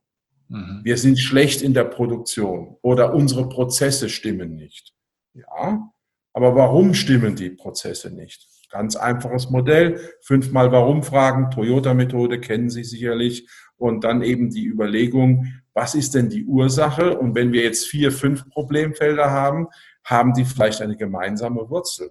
Mhm. 0.48 0.80
Wir 0.84 0.96
sind 0.96 1.18
schlecht 1.18 1.60
in 1.60 1.74
der 1.74 1.84
Produktion 1.84 2.78
oder 2.80 3.12
unsere 3.12 3.46
Prozesse 3.46 4.08
stimmen 4.08 4.56
nicht. 4.56 4.94
Ja, 5.34 5.86
aber 6.32 6.56
warum 6.56 6.94
stimmen 6.94 7.36
die 7.36 7.50
Prozesse 7.50 8.10
nicht? 8.10 8.48
Ganz 8.70 8.96
einfaches 8.96 9.50
Modell. 9.50 10.00
Fünfmal 10.22 10.72
Warum 10.72 11.02
fragen, 11.02 11.50
Toyota-Methode 11.50 12.40
kennen 12.40 12.70
Sie 12.70 12.84
sicherlich. 12.84 13.46
Und 13.82 14.04
dann 14.04 14.22
eben 14.22 14.48
die 14.48 14.64
Überlegung, 14.64 15.52
was 15.74 15.96
ist 15.96 16.14
denn 16.14 16.28
die 16.28 16.44
Ursache? 16.44 17.18
Und 17.18 17.34
wenn 17.34 17.50
wir 17.50 17.64
jetzt 17.64 17.88
vier, 17.88 18.12
fünf 18.12 18.48
Problemfelder 18.48 19.28
haben, 19.32 19.66
haben 20.04 20.34
die 20.34 20.44
vielleicht 20.44 20.80
eine 20.82 20.96
gemeinsame 20.96 21.68
Wurzel. 21.68 22.10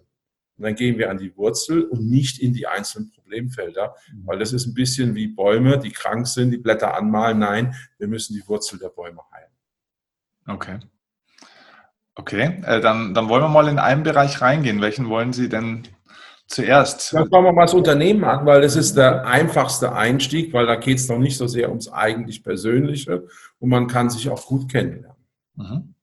Und 0.57 0.65
dann 0.65 0.75
gehen 0.75 0.97
wir 0.97 1.09
an 1.09 1.17
die 1.17 1.33
Wurzel 1.37 1.83
und 1.83 2.09
nicht 2.09 2.39
in 2.39 2.51
die 2.51 2.67
einzelnen 2.67 3.09
Problemfelder, 3.11 3.95
weil 4.25 4.37
das 4.37 4.51
ist 4.51 4.67
ein 4.67 4.73
bisschen 4.73 5.15
wie 5.15 5.29
Bäume, 5.29 5.79
die 5.79 5.91
krank 5.91 6.27
sind, 6.27 6.51
die 6.51 6.57
Blätter 6.57 6.93
anmalen. 6.93 7.39
Nein, 7.39 7.73
wir 7.97 8.09
müssen 8.09 8.33
die 8.33 8.45
Wurzel 8.49 8.77
der 8.77 8.89
Bäume 8.89 9.21
heilen. 9.31 9.51
Okay. 10.47 10.79
Okay, 12.15 12.61
äh, 12.65 12.81
dann, 12.81 13.13
dann 13.13 13.29
wollen 13.29 13.43
wir 13.43 13.47
mal 13.47 13.69
in 13.69 13.79
einen 13.79 14.03
Bereich 14.03 14.41
reingehen. 14.41 14.81
Welchen 14.81 15.07
wollen 15.07 15.31
Sie 15.31 15.47
denn 15.47 15.83
zuerst? 16.51 17.13
Dann 17.13 17.27
schauen 17.29 17.43
wir 17.45 17.53
mal 17.53 17.63
das 17.63 17.73
Unternehmen 17.73 18.23
an, 18.23 18.45
weil 18.45 18.61
das 18.61 18.75
ist 18.75 18.95
der 18.95 19.25
einfachste 19.25 19.93
Einstieg, 19.93 20.53
weil 20.53 20.65
da 20.65 20.75
geht 20.75 20.97
es 20.97 21.09
noch 21.09 21.17
nicht 21.17 21.37
so 21.37 21.47
sehr 21.47 21.69
ums 21.69 21.91
eigentlich 21.91 22.43
Persönliche 22.43 23.27
und 23.59 23.69
man 23.69 23.87
kann 23.87 24.09
sich 24.09 24.29
auch 24.29 24.45
gut 24.45 24.71
kennenlernen. 24.71 25.17
Mhm. 25.55 25.95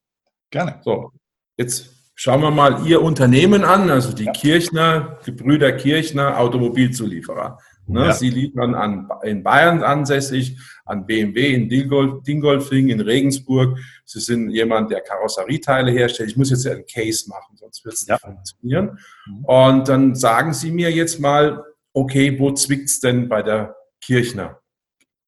Gerne. 0.50 0.80
So, 0.82 1.12
jetzt 1.56 1.90
schauen 2.14 2.40
wir 2.40 2.50
mal 2.50 2.86
Ihr 2.86 3.02
Unternehmen 3.02 3.64
an, 3.64 3.90
also 3.90 4.12
die 4.12 4.24
ja. 4.24 4.32
Kirchner, 4.32 5.18
Gebrüder 5.24 5.72
Kirchner, 5.72 6.38
Automobilzulieferer. 6.38 7.58
Ne? 7.88 8.06
Ja. 8.06 8.12
Sie 8.12 8.30
liefern 8.30 8.74
an, 8.74 9.08
in 9.22 9.42
Bayern 9.42 9.82
ansässig, 9.82 10.58
an 10.84 11.06
BMW 11.06 11.54
in 11.54 11.68
Dingolfing, 11.68 12.88
in 12.88 13.00
Regensburg. 13.00 13.78
Sie 14.04 14.20
sind 14.20 14.50
jemand, 14.50 14.90
der 14.90 15.00
Karosserieteile 15.00 15.90
herstellt. 15.90 16.30
Ich 16.30 16.36
muss 16.36 16.50
jetzt 16.50 16.66
einen 16.66 16.84
Case 16.86 17.28
machen, 17.28 17.56
sonst 17.56 17.84
wird 17.84 17.94
es 17.94 18.02
nicht 18.02 18.10
ja. 18.10 18.18
funktionieren. 18.18 18.98
Mhm. 19.26 19.44
Und 19.44 19.88
dann 19.88 20.14
sagen 20.14 20.52
Sie 20.52 20.70
mir 20.70 20.90
jetzt 20.90 21.18
mal, 21.18 21.64
okay, 21.92 22.38
wo 22.38 22.52
zwickt 22.52 22.88
es 22.88 23.00
denn 23.00 23.28
bei 23.28 23.42
der 23.42 23.74
Kirchner 24.00 24.60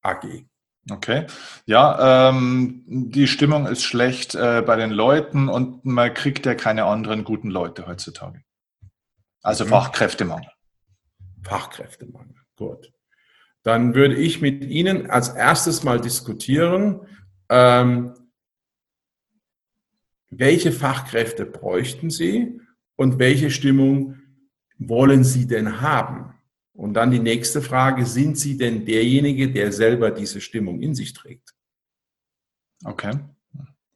AG? 0.03 0.45
Okay, 0.91 1.27
ja, 1.67 2.31
ähm, 2.31 2.83
die 2.87 3.27
Stimmung 3.27 3.67
ist 3.67 3.83
schlecht 3.83 4.35
äh, 4.35 4.63
bei 4.63 4.77
den 4.77 4.91
Leuten 4.91 5.49
und 5.49 5.85
man 5.85 6.13
kriegt 6.15 6.47
ja 6.47 6.55
keine 6.55 6.85
anderen 6.85 7.25
guten 7.25 7.51
Leute 7.51 7.87
heutzutage. 7.87 8.43
Also 9.43 9.65
mhm. 9.65 9.71
Fachkräftemangel. 9.71 10.51
Fachkräftemangel. 11.43 12.40
Gut. 12.61 12.93
Dann 13.63 13.95
würde 13.95 14.17
ich 14.17 14.43
mit 14.43 14.65
Ihnen 14.65 15.11
als 15.11 15.31
erstes 15.31 15.83
mal 15.83 15.99
diskutieren, 15.99 17.01
ähm, 17.49 18.13
welche 20.29 20.71
Fachkräfte 20.71 21.47
bräuchten 21.47 22.11
Sie 22.11 22.61
und 22.97 23.19
welche 23.19 23.51
Stimmung 23.51 24.17
wollen 24.77 25.25
Sie 25.25 25.47
denn 25.47 25.81
haben? 25.81 26.35
Und 26.75 26.93
dann 26.95 27.11
die 27.11 27.19
nächste 27.19 27.63
Frage, 27.63 28.05
sind 28.05 28.37
Sie 28.37 28.59
denn 28.59 28.85
derjenige, 28.85 29.51
der 29.51 29.73
selber 29.73 30.11
diese 30.11 30.43
Stimmung 30.43 30.83
in 30.83 30.95
sich 30.95 31.15
trägt? 31.15 31.55
Okay. 32.85 33.13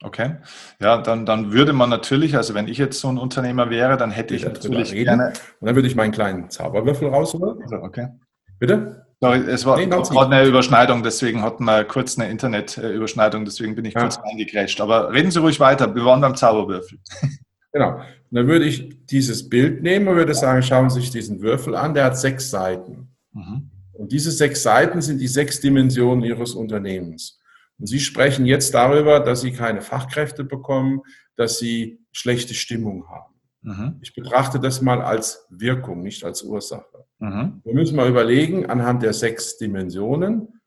Okay. 0.03 0.37
Ja, 0.81 1.03
dann, 1.03 1.27
dann 1.27 1.53
würde 1.53 1.75
man 1.75 1.91
natürlich, 1.91 2.35
also 2.35 2.55
wenn 2.55 2.69
ich 2.69 2.79
jetzt 2.79 2.99
so 2.99 3.09
ein 3.09 3.19
Unternehmer 3.19 3.69
wäre, 3.69 3.99
dann 3.99 4.11
hätte 4.11 4.35
ich 4.35 4.45
natürlich 4.45 4.93
gerne. 4.93 5.35
Und 5.61 5.67
dann 5.67 5.75
würde 5.75 5.89
ich 5.89 5.97
meinen 5.97 6.13
kleinen 6.13 6.49
Zauberwürfel 6.49 7.09
rausholen. 7.09 7.63
Also, 7.63 7.77
okay. 7.77 8.09
Bitte? 8.59 9.07
Sorry, 9.21 9.39
es 9.49 9.65
war 9.65 9.79
nee, 9.79 9.87
gerade 9.87 10.37
eine 10.37 10.47
Überschneidung, 10.47 11.03
deswegen 11.03 11.43
hatten 11.43 11.65
wir 11.65 11.85
kurz 11.85 12.19
eine 12.19 12.31
Internetüberschneidung, 12.31 13.45
deswegen 13.45 13.75
bin 13.75 13.87
ich 13.87 13.95
ja. 13.95 14.03
kurz 14.03 14.19
reingecrasht. 14.19 14.81
Aber 14.81 15.13
reden 15.13 15.31
Sie 15.31 15.41
ruhig 15.41 15.61
weiter, 15.61 15.95
wir 15.95 16.05
waren 16.05 16.21
beim 16.21 16.37
Zauberwürfel. 16.37 16.99
Genau. 17.73 17.97
Und 17.97 18.05
dann 18.31 18.47
würde 18.47 18.67
ich 18.67 19.05
dieses 19.07 19.49
Bild 19.49 19.83
nehmen 19.83 20.07
und 20.07 20.15
würde 20.15 20.33
sagen, 20.33 20.63
schauen 20.63 20.91
Sie 20.91 21.01
sich 21.01 21.11
diesen 21.11 21.43
Würfel 21.43 21.75
an, 21.75 21.93
der 21.93 22.05
hat 22.05 22.17
sechs 22.17 22.49
Seiten. 22.49 23.09
Mhm. 23.33 23.69
Und 23.93 24.13
diese 24.13 24.31
sechs 24.31 24.63
Seiten 24.63 25.03
sind 25.03 25.19
die 25.21 25.27
sechs 25.27 25.61
Dimensionen 25.61 26.23
Ihres 26.25 26.55
Unternehmens. 26.55 27.41
Und 27.79 27.89
Sie 27.89 27.99
sprechen 27.99 28.47
jetzt 28.47 28.75
darüber, 28.75 29.19
dass 29.19 29.41
Sie 29.41 29.51
keine 29.51 29.81
Fachkräfte 29.81 30.45
bekommen, 30.45 31.01
dass 31.35 31.59
Sie 31.59 31.99
schlechte 32.13 32.55
Stimmung 32.55 33.09
haben. 33.09 33.34
Mhm. 33.65 33.99
Ich 34.03 34.15
betrachte 34.15 34.61
das 34.61 34.83
mal 34.83 35.01
als 35.01 35.47
Wirkung, 35.49 36.03
nicht 36.03 36.23
als 36.23 36.43
Ursache. 36.43 37.07
Mhm. 37.19 37.63
Wir 37.65 37.75
müssen 37.75 37.97
mal 37.97 38.09
überlegen, 38.09 38.67
anhand 38.67 39.03
der 39.03 39.15
sechs 39.15 39.57
Dimensionen, 39.57 40.61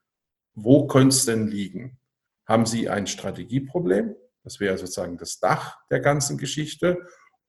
wo 0.55 0.87
könnte 0.87 1.09
es 1.09 1.25
denn 1.25 1.47
liegen? 1.47 1.99
Haben 2.47 2.65
Sie 2.65 2.89
ein 2.89 3.05
Strategieproblem? 3.05 4.15
Das 4.43 4.59
wäre 4.59 4.77
sozusagen 4.77 5.17
das 5.17 5.39
Dach 5.39 5.77
der 5.91 5.99
ganzen 5.99 6.37
Geschichte. 6.37 6.97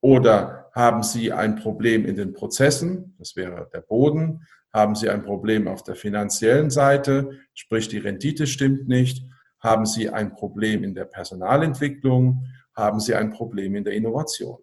Oder 0.01 0.71
haben 0.75 1.03
Sie 1.03 1.33
ein 1.33 1.57
Problem 1.57 2.05
in 2.05 2.17
den 2.17 2.35
Prozessen? 2.35 3.15
Das 3.19 3.35
wäre 3.35 3.71
der 3.73 3.81
Boden. 3.81 4.47
Haben 4.73 4.95
Sie 4.95 5.09
ein 5.09 5.25
Problem 5.25 5.67
auf 5.67 5.83
der 5.83 5.95
finanziellen 5.95 6.69
Seite? 6.69 7.31
Sprich, 7.55 7.89
die 7.89 7.99
Rendite 7.99 8.47
stimmt 8.47 8.87
nicht. 8.87 9.25
Haben 9.61 9.87
Sie 9.87 10.11
ein 10.11 10.35
Problem 10.35 10.85
in 10.85 10.95
der 10.95 11.07
Personalentwicklung? 11.07 12.45
Haben 12.75 13.01
Sie 13.01 13.15
ein 13.15 13.31
Problem 13.31 13.75
in 13.75 13.85
der 13.85 13.95
Innovation? 13.95 14.59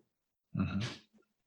Mhm. 0.56 0.80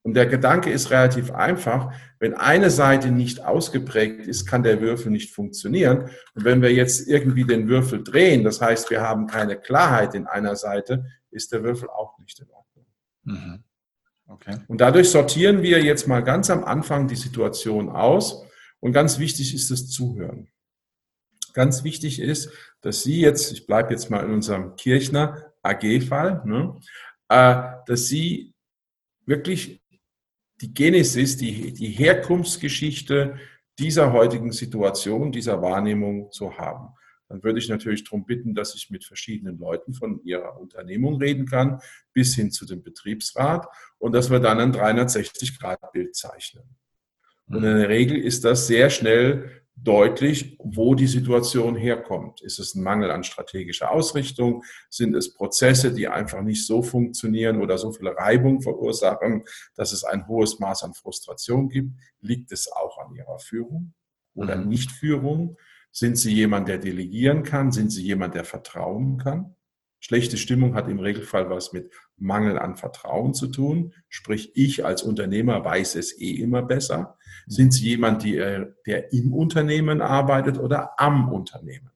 Und 0.02 0.14
der 0.14 0.26
Gedanke 0.26 0.70
ist 0.70 0.90
relativ 0.90 1.32
einfach. 1.32 1.92
Wenn 2.18 2.32
eine 2.32 2.70
Seite 2.70 3.10
nicht 3.10 3.44
ausgeprägt 3.44 4.26
ist, 4.26 4.46
kann 4.46 4.62
der 4.62 4.80
Würfel 4.80 5.10
nicht 5.10 5.34
funktionieren. 5.34 6.08
Und 6.34 6.44
wenn 6.44 6.62
wir 6.62 6.72
jetzt 6.72 7.06
irgendwie 7.08 7.44
den 7.44 7.68
Würfel 7.68 8.02
drehen, 8.02 8.44
das 8.44 8.60
heißt, 8.60 8.90
wir 8.90 9.02
haben 9.02 9.26
keine 9.26 9.56
Klarheit 9.56 10.14
in 10.14 10.26
einer 10.26 10.56
Seite, 10.56 11.04
ist 11.30 11.52
der 11.52 11.62
Würfel 11.62 11.90
auch 11.90 12.18
nicht 12.20 12.40
in 12.40 12.48
Ordnung. 12.50 12.86
Mhm. 13.24 13.64
Okay. 14.28 14.58
Und 14.66 14.80
dadurch 14.80 15.10
sortieren 15.10 15.62
wir 15.62 15.82
jetzt 15.82 16.06
mal 16.06 16.22
ganz 16.22 16.50
am 16.50 16.64
Anfang 16.64 17.08
die 17.08 17.16
Situation 17.16 17.88
aus. 17.88 18.44
Und 18.80 18.92
ganz 18.92 19.18
wichtig 19.18 19.54
ist 19.54 19.70
das 19.70 19.88
Zuhören. 19.88 20.48
Ganz 21.54 21.82
wichtig 21.82 22.20
ist, 22.20 22.50
dass 22.80 23.02
Sie 23.02 23.20
jetzt, 23.20 23.52
ich 23.52 23.66
bleibe 23.66 23.90
jetzt 23.90 24.10
mal 24.10 24.24
in 24.24 24.32
unserem 24.32 24.76
Kirchner 24.76 25.52
AG-Fall, 25.62 26.42
ne, 26.44 26.76
äh, 27.28 27.62
dass 27.86 28.06
Sie 28.06 28.54
wirklich 29.28 29.80
die 30.60 30.74
Genesis, 30.74 31.36
die, 31.36 31.72
die 31.72 31.90
Herkunftsgeschichte 31.90 33.38
dieser 33.78 34.12
heutigen 34.12 34.50
Situation, 34.50 35.30
dieser 35.30 35.62
Wahrnehmung 35.62 36.32
zu 36.32 36.58
haben. 36.58 36.94
Dann 37.28 37.42
würde 37.44 37.58
ich 37.58 37.68
natürlich 37.68 38.04
darum 38.04 38.24
bitten, 38.24 38.54
dass 38.54 38.74
ich 38.74 38.90
mit 38.90 39.04
verschiedenen 39.04 39.58
Leuten 39.58 39.92
von 39.92 40.20
ihrer 40.24 40.58
Unternehmung 40.58 41.16
reden 41.16 41.46
kann, 41.46 41.78
bis 42.14 42.34
hin 42.34 42.50
zu 42.50 42.64
dem 42.64 42.82
Betriebsrat 42.82 43.66
und 43.98 44.12
dass 44.12 44.30
wir 44.30 44.40
dann 44.40 44.58
ein 44.58 44.72
360-Grad-Bild 44.72 46.16
zeichnen. 46.16 46.64
Und 47.46 47.56
in 47.56 47.62
der 47.62 47.88
Regel 47.88 48.16
ist 48.18 48.44
das 48.44 48.66
sehr 48.66 48.90
schnell 48.90 49.62
deutlich, 49.82 50.56
wo 50.58 50.94
die 50.94 51.06
Situation 51.06 51.76
herkommt. 51.76 52.40
Ist 52.40 52.58
es 52.58 52.74
ein 52.74 52.82
Mangel 52.82 53.10
an 53.10 53.24
strategischer 53.24 53.90
Ausrichtung? 53.90 54.64
Sind 54.90 55.14
es 55.14 55.34
Prozesse, 55.34 55.92
die 55.92 56.08
einfach 56.08 56.42
nicht 56.42 56.66
so 56.66 56.82
funktionieren 56.82 57.60
oder 57.60 57.78
so 57.78 57.92
viel 57.92 58.08
Reibung 58.08 58.60
verursachen, 58.60 59.44
dass 59.76 59.92
es 59.92 60.04
ein 60.04 60.26
hohes 60.26 60.58
Maß 60.58 60.82
an 60.84 60.94
Frustration 60.94 61.68
gibt? 61.68 61.92
Liegt 62.20 62.52
es 62.52 62.70
auch 62.70 62.98
an 62.98 63.14
Ihrer 63.14 63.38
Führung 63.38 63.94
oder 64.34 64.56
mhm. 64.56 64.68
Nichtführung? 64.68 65.56
Sind 65.90 66.16
Sie 66.16 66.34
jemand, 66.34 66.68
der 66.68 66.78
delegieren 66.78 67.42
kann? 67.42 67.72
Sind 67.72 67.90
Sie 67.90 68.02
jemand, 68.02 68.34
der 68.34 68.44
vertrauen 68.44 69.18
kann? 69.18 69.54
Schlechte 70.08 70.38
Stimmung 70.38 70.74
hat 70.74 70.88
im 70.88 71.00
Regelfall 71.00 71.50
was 71.50 71.74
mit 71.74 71.92
Mangel 72.16 72.58
an 72.58 72.76
Vertrauen 72.76 73.34
zu 73.34 73.46
tun. 73.48 73.92
Sprich, 74.08 74.52
ich 74.54 74.86
als 74.86 75.02
Unternehmer 75.02 75.62
weiß 75.62 75.96
es 75.96 76.18
eh 76.18 76.30
immer 76.30 76.62
besser. 76.62 77.18
Sind 77.46 77.74
Sie 77.74 77.90
jemand, 77.90 78.24
der, 78.24 78.74
der 78.86 79.12
im 79.12 79.34
Unternehmen 79.34 80.00
arbeitet 80.00 80.58
oder 80.58 80.98
am 80.98 81.30
Unternehmen? 81.30 81.90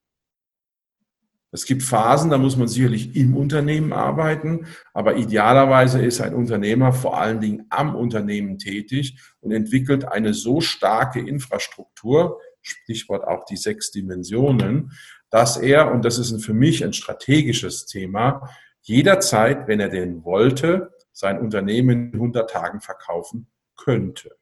Es 1.53 1.65
gibt 1.65 1.83
Phasen, 1.83 2.31
da 2.31 2.37
muss 2.37 2.59
man 2.59 2.69
sicherlich 2.69 3.17
im 3.17 3.35
Unternehmen 3.35 3.95
arbeiten, 3.95 4.67
aber 4.93 5.17
idealerweise 5.17 6.05
ist 6.05 6.21
ein 6.21 6.35
Unternehmer 6.35 6.93
vor 6.93 7.19
allen 7.19 7.41
Dingen 7.41 7.65
am 7.71 7.95
Unternehmen 7.95 8.59
tätig 8.59 9.19
und 9.41 9.53
entwickelt 9.53 10.05
eine 10.05 10.35
so 10.35 10.61
starke 10.61 11.21
Infrastruktur, 11.21 12.39
Stichwort 12.61 13.27
auch 13.27 13.47
die 13.47 13.57
sechs 13.57 13.91
Dimensionen, 13.91 14.93
dass 15.33 15.57
er, 15.57 15.91
und 15.91 16.05
das 16.05 16.19
ist 16.19 16.45
für 16.45 16.53
mich 16.53 16.85
ein 16.85 16.93
strategisches 16.93 17.87
Thema, 17.87 18.51
jederzeit, 18.83 19.67
wenn 19.67 19.81
er 19.81 19.89
denn 19.89 20.25
wollte, 20.25 20.93
sein 21.13 21.41
Unternehmen 21.41 22.11
in 22.11 22.15
100 22.15 22.51
Tagen 22.51 22.81
verkaufen 22.83 23.47
könnte. 23.75 24.37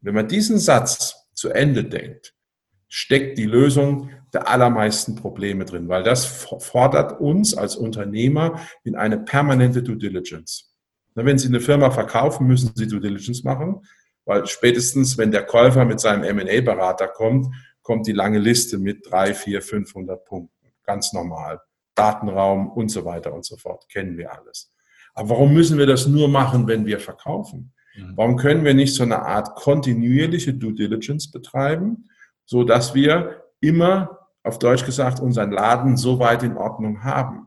Wenn 0.00 0.14
man 0.14 0.28
diesen 0.28 0.58
Satz 0.58 1.30
zu 1.32 1.48
Ende 1.48 1.84
denkt, 1.84 2.34
steckt 2.88 3.38
die 3.38 3.46
Lösung 3.46 4.10
der 4.34 4.48
allermeisten 4.48 5.14
Probleme 5.14 5.64
drin, 5.64 5.88
weil 5.88 6.02
das 6.02 6.26
fordert 6.26 7.18
uns 7.18 7.54
als 7.56 7.74
Unternehmer 7.74 8.60
in 8.84 8.94
eine 8.94 9.18
permanente 9.18 9.82
Due 9.82 9.96
Diligence. 9.96 10.74
Wenn 11.14 11.38
Sie 11.38 11.48
eine 11.48 11.60
Firma 11.60 11.90
verkaufen, 11.90 12.46
müssen 12.46 12.72
Sie 12.74 12.86
Due 12.86 13.00
Diligence 13.00 13.42
machen, 13.42 13.86
weil 14.26 14.46
spätestens, 14.46 15.16
wenn 15.16 15.32
der 15.32 15.44
Käufer 15.44 15.86
mit 15.86 15.98
seinem 15.98 16.24
M&A-Berater 16.24 17.08
kommt, 17.08 17.46
kommt 17.88 18.06
die 18.06 18.12
lange 18.12 18.38
Liste 18.38 18.76
mit 18.76 19.10
drei, 19.10 19.32
vier, 19.32 19.62
500 19.62 20.22
Punkten. 20.26 20.68
Ganz 20.84 21.14
normal. 21.14 21.58
Datenraum 21.94 22.70
und 22.70 22.90
so 22.90 23.06
weiter 23.06 23.32
und 23.32 23.46
so 23.46 23.56
fort. 23.56 23.88
Kennen 23.88 24.18
wir 24.18 24.30
alles. 24.30 24.70
Aber 25.14 25.30
warum 25.30 25.54
müssen 25.54 25.78
wir 25.78 25.86
das 25.86 26.06
nur 26.06 26.28
machen, 26.28 26.66
wenn 26.66 26.84
wir 26.84 27.00
verkaufen? 27.00 27.72
Mhm. 27.96 28.12
Warum 28.14 28.36
können 28.36 28.62
wir 28.62 28.74
nicht 28.74 28.94
so 28.94 29.04
eine 29.04 29.22
Art 29.22 29.54
kontinuierliche 29.54 30.52
Due 30.52 30.74
Diligence 30.74 31.30
betreiben, 31.30 32.10
so 32.44 32.62
dass 32.62 32.94
wir 32.94 33.42
immer, 33.60 34.18
auf 34.42 34.58
Deutsch 34.58 34.84
gesagt, 34.84 35.18
unseren 35.18 35.50
Laden 35.50 35.96
so 35.96 36.18
weit 36.18 36.42
in 36.42 36.58
Ordnung 36.58 37.04
haben? 37.04 37.46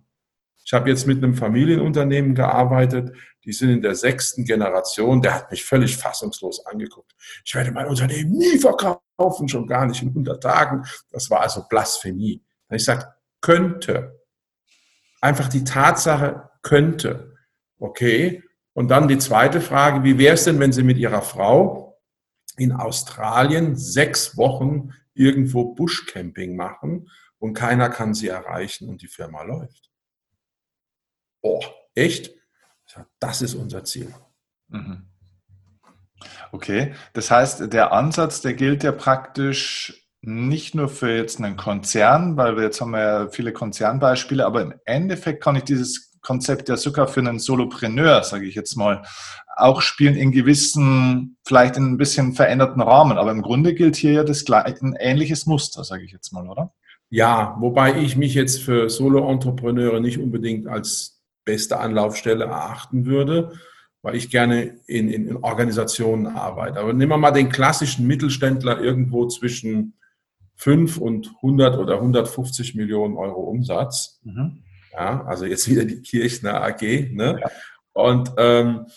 Ich 0.65 0.73
habe 0.73 0.89
jetzt 0.89 1.05
mit 1.05 1.23
einem 1.23 1.35
Familienunternehmen 1.35 2.33
gearbeitet, 2.33 3.15
die 3.45 3.53
sind 3.53 3.69
in 3.69 3.81
der 3.83 3.93
sechsten 3.93 4.43
Generation, 4.43 5.21
der 5.21 5.35
hat 5.35 5.51
mich 5.51 5.63
völlig 5.63 5.97
fassungslos 5.97 6.65
angeguckt. 6.65 7.13
Ich 7.45 7.53
werde 7.53 7.71
mein 7.71 7.87
Unternehmen 7.87 8.31
nie 8.31 8.57
verkaufen, 8.57 9.01
schon 9.47 9.67
gar 9.67 9.85
nicht 9.85 10.01
in 10.01 10.09
100 10.09 10.41
Tagen. 10.41 10.85
Das 11.11 11.29
war 11.29 11.41
also 11.41 11.65
Blasphemie. 11.69 12.43
Und 12.67 12.75
ich 12.75 12.83
sage, 12.83 13.13
könnte. 13.41 14.19
Einfach 15.21 15.49
die 15.49 15.63
Tatsache 15.63 16.49
könnte. 16.61 17.35
Okay. 17.77 18.43
Und 18.73 18.89
dann 18.89 19.07
die 19.07 19.17
zweite 19.17 19.61
Frage, 19.61 20.03
wie 20.03 20.17
wäre 20.17 20.35
es 20.35 20.45
denn, 20.45 20.59
wenn 20.59 20.71
Sie 20.71 20.83
mit 20.83 20.97
Ihrer 20.97 21.21
Frau 21.21 21.99
in 22.57 22.71
Australien 22.71 23.75
sechs 23.75 24.37
Wochen 24.37 24.91
irgendwo 25.13 25.73
Bushcamping 25.75 26.55
machen 26.55 27.09
und 27.37 27.53
keiner 27.53 27.89
kann 27.89 28.13
Sie 28.13 28.29
erreichen 28.29 28.87
und 28.87 29.01
die 29.01 29.07
Firma 29.07 29.43
läuft? 29.43 29.91
Oh, 31.41 31.63
echt? 31.95 32.31
Das 33.19 33.41
ist 33.41 33.55
unser 33.55 33.83
Ziel. 33.83 34.13
Mhm. 34.67 35.10
Okay, 36.51 36.93
das 37.13 37.31
heißt, 37.31 37.71
der 37.73 37.91
Ansatz, 37.93 38.41
der 38.41 38.53
gilt 38.53 38.83
ja 38.83 38.91
praktisch 38.91 40.07
nicht 40.21 40.75
nur 40.75 40.87
für 40.87 41.15
jetzt 41.15 41.39
einen 41.39 41.57
Konzern, 41.57 42.37
weil 42.37 42.55
wir 42.55 42.63
jetzt 42.63 42.79
haben 42.79 42.93
ja 42.93 43.27
viele 43.29 43.53
Konzernbeispiele, 43.53 44.45
aber 44.45 44.61
im 44.61 44.73
Endeffekt 44.85 45.43
kann 45.43 45.55
ich 45.55 45.63
dieses 45.63 46.11
Konzept 46.21 46.69
ja 46.69 46.77
sogar 46.77 47.07
für 47.07 47.19
einen 47.19 47.39
Solopreneur, 47.39 48.23
sage 48.23 48.45
ich 48.45 48.53
jetzt 48.55 48.75
mal, 48.75 49.01
auch 49.55 49.81
spielen 49.81 50.15
in 50.15 50.31
gewissen, 50.31 51.37
vielleicht 51.45 51.77
in 51.77 51.91
ein 51.91 51.97
bisschen 51.97 52.33
veränderten 52.33 52.81
Rahmen. 52.81 53.17
Aber 53.17 53.31
im 53.31 53.41
Grunde 53.41 53.73
gilt 53.73 53.95
hier 53.95 54.13
ja 54.13 54.23
das 54.23 54.45
ein 54.49 54.95
ähnliches 54.99 55.45
Muster, 55.45 55.83
sage 55.83 56.03
ich 56.03 56.11
jetzt 56.11 56.31
mal, 56.31 56.47
oder? 56.47 56.73
Ja, 57.09 57.57
wobei 57.59 57.99
ich 57.99 58.15
mich 58.15 58.35
jetzt 58.35 58.61
für 58.61 58.89
Solo-Entrepreneure 58.89 59.99
nicht 59.99 60.19
unbedingt 60.19 60.67
als 60.67 61.21
beste 61.43 61.79
Anlaufstelle 61.79 62.45
erachten 62.45 63.05
würde, 63.05 63.53
weil 64.01 64.15
ich 64.15 64.29
gerne 64.29 64.79
in, 64.87 65.09
in, 65.09 65.27
in, 65.27 65.37
Organisationen 65.37 66.27
arbeite. 66.27 66.79
Aber 66.79 66.93
nehmen 66.93 67.11
wir 67.11 67.17
mal 67.17 67.31
den 67.31 67.49
klassischen 67.49 68.07
Mittelständler 68.07 68.81
irgendwo 68.81 69.27
zwischen 69.27 69.93
5 70.55 70.97
und 70.97 71.31
100 71.37 71.77
oder 71.77 71.95
150 71.95 72.75
Millionen 72.75 73.15
Euro 73.15 73.41
Umsatz. 73.41 74.19
Mhm. 74.23 74.63
Ja, 74.93 75.23
also 75.25 75.45
jetzt 75.45 75.69
wieder 75.69 75.85
die 75.85 76.01
Kirchner 76.01 76.61
AG. 76.63 76.81
Ne? 76.81 77.39
Ja. 77.41 77.51
Und 77.93 78.31
ähm, 78.37 78.87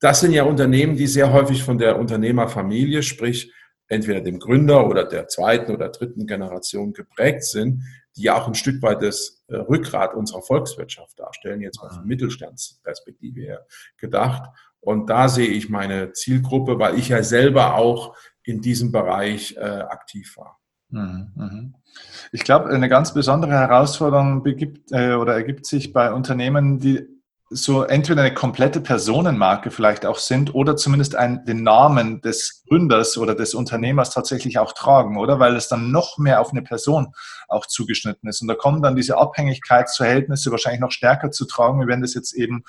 das 0.00 0.20
sind 0.20 0.32
ja 0.32 0.44
Unternehmen, 0.44 0.96
die 0.96 1.06
sehr 1.06 1.32
häufig 1.32 1.62
von 1.62 1.78
der 1.78 1.98
Unternehmerfamilie, 1.98 3.02
sprich 3.02 3.52
entweder 3.88 4.20
dem 4.20 4.38
Gründer 4.38 4.88
oder 4.88 5.04
der 5.04 5.28
zweiten 5.28 5.72
oder 5.72 5.90
dritten 5.90 6.26
Generation 6.26 6.92
geprägt 6.92 7.44
sind, 7.44 7.82
die 8.16 8.22
ja 8.22 8.40
auch 8.40 8.46
ein 8.46 8.54
Stück 8.54 8.82
weit 8.82 9.02
das 9.02 9.44
äh, 9.48 9.56
Rückgrat 9.56 10.14
unserer 10.14 10.42
Volkswirtschaft 10.42 11.18
darstellen, 11.18 11.60
jetzt 11.60 11.82
mal 11.82 11.90
von 11.90 12.06
Mittelstandsperspektive 12.06 13.40
her 13.40 13.66
gedacht. 13.96 14.50
Und 14.80 15.08
da 15.08 15.28
sehe 15.28 15.48
ich 15.48 15.68
meine 15.68 16.12
Zielgruppe, 16.12 16.78
weil 16.78 16.98
ich 16.98 17.08
ja 17.08 17.22
selber 17.22 17.76
auch 17.76 18.16
in 18.42 18.60
diesem 18.60 18.90
Bereich 18.90 19.56
äh, 19.56 19.60
aktiv 19.60 20.36
war. 20.36 20.58
Mhm, 20.90 21.32
mhm. 21.34 21.74
Ich 22.32 22.44
glaube, 22.44 22.68
eine 22.68 22.88
ganz 22.88 23.14
besondere 23.14 23.52
Herausforderung 23.52 24.42
begibt, 24.42 24.92
äh, 24.92 25.14
oder 25.14 25.34
ergibt 25.34 25.66
sich 25.66 25.92
bei 25.92 26.12
Unternehmen, 26.12 26.78
die 26.78 27.06
so 27.54 27.82
entweder 27.84 28.22
eine 28.22 28.34
komplette 28.34 28.80
Personenmarke 28.80 29.70
vielleicht 29.70 30.06
auch 30.06 30.18
sind 30.18 30.54
oder 30.54 30.76
zumindest 30.76 31.14
ein, 31.16 31.44
den 31.44 31.62
Namen 31.62 32.20
des 32.20 32.64
Gründers 32.68 33.18
oder 33.18 33.34
des 33.34 33.54
Unternehmers 33.54 34.10
tatsächlich 34.10 34.58
auch 34.58 34.72
tragen, 34.72 35.18
oder? 35.18 35.38
Weil 35.38 35.56
es 35.56 35.68
dann 35.68 35.90
noch 35.90 36.18
mehr 36.18 36.40
auf 36.40 36.50
eine 36.50 36.62
Person 36.62 37.14
auch 37.48 37.66
zugeschnitten 37.66 38.28
ist. 38.28 38.40
Und 38.42 38.48
da 38.48 38.54
kommen 38.54 38.82
dann 38.82 38.96
diese 38.96 39.18
Abhängigkeitsverhältnisse 39.18 40.50
wahrscheinlich 40.50 40.80
noch 40.80 40.90
stärker 40.90 41.30
zu 41.30 41.44
tragen, 41.44 41.86
wenn 41.86 42.00
das 42.00 42.14
jetzt 42.14 42.32
eben 42.32 42.64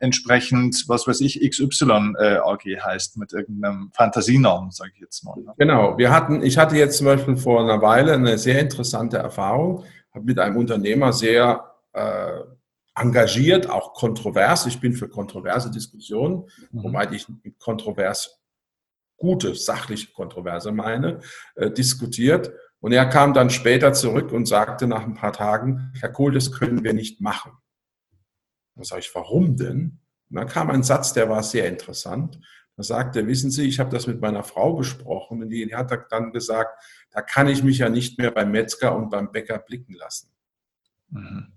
entsprechend, 0.00 0.84
was 0.88 1.06
weiß 1.06 1.20
ich, 1.20 1.40
XY 1.48 2.14
äh, 2.18 2.36
AG 2.38 2.64
heißt, 2.64 3.16
mit 3.16 3.32
irgendeinem 3.32 3.90
Fantasienamen, 3.94 4.70
sage 4.70 4.90
ich 4.94 5.00
jetzt 5.00 5.24
mal. 5.24 5.36
Ne? 5.36 5.54
Genau. 5.58 5.96
Wir 5.96 6.10
hatten, 6.10 6.42
ich 6.42 6.58
hatte 6.58 6.76
jetzt 6.76 6.98
zum 6.98 7.06
Beispiel 7.06 7.36
vor 7.36 7.60
einer 7.60 7.80
Weile 7.80 8.14
eine 8.14 8.38
sehr 8.38 8.60
interessante 8.60 9.18
Erfahrung, 9.18 9.84
habe 10.12 10.24
mit 10.24 10.38
einem 10.38 10.56
Unternehmer 10.56 11.12
sehr 11.12 11.74
äh, 11.92 12.40
engagiert, 12.94 13.68
auch 13.68 13.94
kontrovers. 13.94 14.66
Ich 14.66 14.80
bin 14.80 14.92
für 14.92 15.08
kontroverse 15.08 15.70
Diskussionen, 15.70 16.48
mhm. 16.70 16.84
wobei 16.84 17.10
ich 17.12 17.28
mit 17.28 17.58
kontrovers 17.58 18.40
gute, 19.16 19.54
sachliche 19.54 20.12
Kontroverse 20.12 20.72
meine, 20.72 21.20
äh, 21.56 21.70
diskutiert. 21.70 22.52
Und 22.80 22.92
er 22.92 23.06
kam 23.06 23.32
dann 23.32 23.50
später 23.50 23.92
zurück 23.92 24.32
und 24.32 24.46
sagte 24.46 24.86
nach 24.86 25.04
ein 25.04 25.14
paar 25.14 25.32
Tagen, 25.32 25.92
Herr 25.98 26.10
Kohl, 26.10 26.32
das 26.32 26.52
können 26.52 26.84
wir 26.84 26.92
nicht 26.92 27.20
machen. 27.20 27.52
Da 28.76 28.84
sage 28.84 29.00
ich, 29.00 29.14
warum 29.14 29.56
denn? 29.56 30.00
Und 30.28 30.36
dann 30.36 30.48
kam 30.48 30.70
ein 30.70 30.82
Satz, 30.82 31.12
der 31.12 31.30
war 31.30 31.42
sehr 31.42 31.68
interessant. 31.68 32.38
Da 32.76 32.82
sagte 32.82 33.26
wissen 33.26 33.50
Sie, 33.50 33.68
ich 33.68 33.78
habe 33.78 33.90
das 33.90 34.06
mit 34.06 34.20
meiner 34.20 34.42
Frau 34.42 34.74
besprochen 34.74 35.42
und 35.42 35.48
die 35.48 35.74
hat 35.74 35.92
dann 36.10 36.32
gesagt, 36.32 36.76
da 37.12 37.22
kann 37.22 37.48
ich 37.48 37.62
mich 37.62 37.78
ja 37.78 37.88
nicht 37.88 38.18
mehr 38.18 38.32
beim 38.32 38.50
Metzger 38.50 38.96
und 38.96 39.10
beim 39.10 39.30
Bäcker 39.30 39.58
blicken 39.58 39.94
lassen. 39.94 40.34
Mhm 41.08 41.53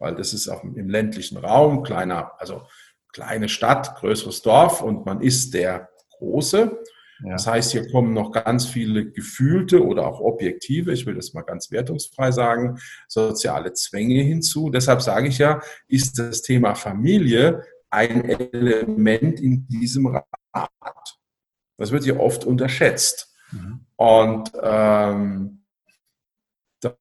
weil 0.00 0.16
das 0.16 0.32
ist 0.32 0.48
auch 0.48 0.64
im 0.64 0.88
ländlichen 0.88 1.36
Raum, 1.36 1.84
kleiner, 1.84 2.32
also 2.38 2.62
kleine 3.12 3.48
Stadt, 3.48 3.96
größeres 3.96 4.42
Dorf 4.42 4.82
und 4.82 5.06
man 5.06 5.20
ist 5.20 5.54
der 5.54 5.90
Große. 6.18 6.78
Ja. 7.22 7.32
Das 7.32 7.46
heißt, 7.46 7.72
hier 7.72 7.90
kommen 7.90 8.14
noch 8.14 8.32
ganz 8.32 8.66
viele 8.66 9.10
gefühlte 9.10 9.84
oder 9.84 10.06
auch 10.06 10.20
objektive, 10.20 10.92
ich 10.92 11.04
will 11.06 11.14
das 11.14 11.34
mal 11.34 11.42
ganz 11.42 11.70
wertungsfrei 11.70 12.32
sagen, 12.32 12.78
soziale 13.08 13.74
Zwänge 13.74 14.22
hinzu. 14.22 14.70
Deshalb 14.70 15.02
sage 15.02 15.28
ich 15.28 15.38
ja, 15.38 15.60
ist 15.86 16.18
das 16.18 16.42
Thema 16.42 16.74
Familie 16.74 17.62
ein 17.90 18.24
Element 18.24 19.40
in 19.40 19.66
diesem 19.66 20.06
Rat. 20.06 21.18
Das 21.76 21.90
wird 21.90 22.04
hier 22.04 22.20
oft 22.20 22.44
unterschätzt. 22.44 23.34
Mhm. 23.52 23.80
Und 23.96 24.52
ähm, 24.62 25.64
da 26.80 26.96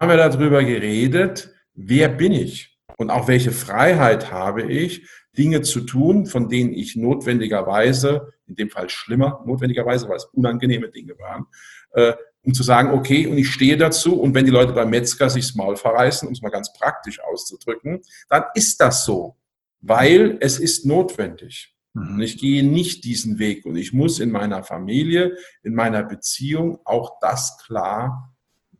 haben 0.00 0.08
wir 0.08 0.16
darüber 0.16 0.64
geredet, 0.64 1.52
wer 1.88 2.08
bin 2.08 2.32
ich 2.32 2.78
und 2.96 3.10
auch 3.10 3.28
welche 3.28 3.52
Freiheit 3.52 4.30
habe 4.30 4.62
ich, 4.62 5.06
Dinge 5.36 5.62
zu 5.62 5.80
tun, 5.80 6.26
von 6.26 6.48
denen 6.48 6.72
ich 6.72 6.94
notwendigerweise, 6.94 8.32
in 8.46 8.56
dem 8.56 8.70
Fall 8.70 8.90
schlimmer, 8.90 9.42
notwendigerweise, 9.46 10.08
weil 10.08 10.16
es 10.16 10.26
unangenehme 10.26 10.90
Dinge 10.90 11.18
waren, 11.18 11.46
äh, 11.92 12.12
um 12.44 12.54
zu 12.54 12.62
sagen, 12.62 12.90
okay, 12.90 13.26
und 13.26 13.38
ich 13.38 13.50
stehe 13.50 13.76
dazu. 13.76 14.20
Und 14.20 14.34
wenn 14.34 14.44
die 14.44 14.50
Leute 14.50 14.72
beim 14.72 14.90
Metzger 14.90 15.30
sich 15.30 15.46
das 15.46 15.54
Maul 15.54 15.76
verreißen, 15.76 16.26
um 16.28 16.34
es 16.34 16.42
mal 16.42 16.50
ganz 16.50 16.72
praktisch 16.72 17.20
auszudrücken, 17.20 18.02
dann 18.28 18.44
ist 18.54 18.80
das 18.80 19.04
so, 19.04 19.36
weil 19.80 20.38
es 20.40 20.58
ist 20.58 20.84
notwendig. 20.84 21.74
Mhm. 21.94 22.14
Und 22.14 22.20
ich 22.20 22.38
gehe 22.38 22.64
nicht 22.64 23.04
diesen 23.04 23.38
Weg 23.38 23.64
und 23.64 23.76
ich 23.76 23.92
muss 23.92 24.20
in 24.20 24.30
meiner 24.30 24.64
Familie, 24.64 25.36
in 25.62 25.74
meiner 25.74 26.02
Beziehung 26.02 26.80
auch 26.84 27.18
das 27.20 27.58
klar 27.64 28.34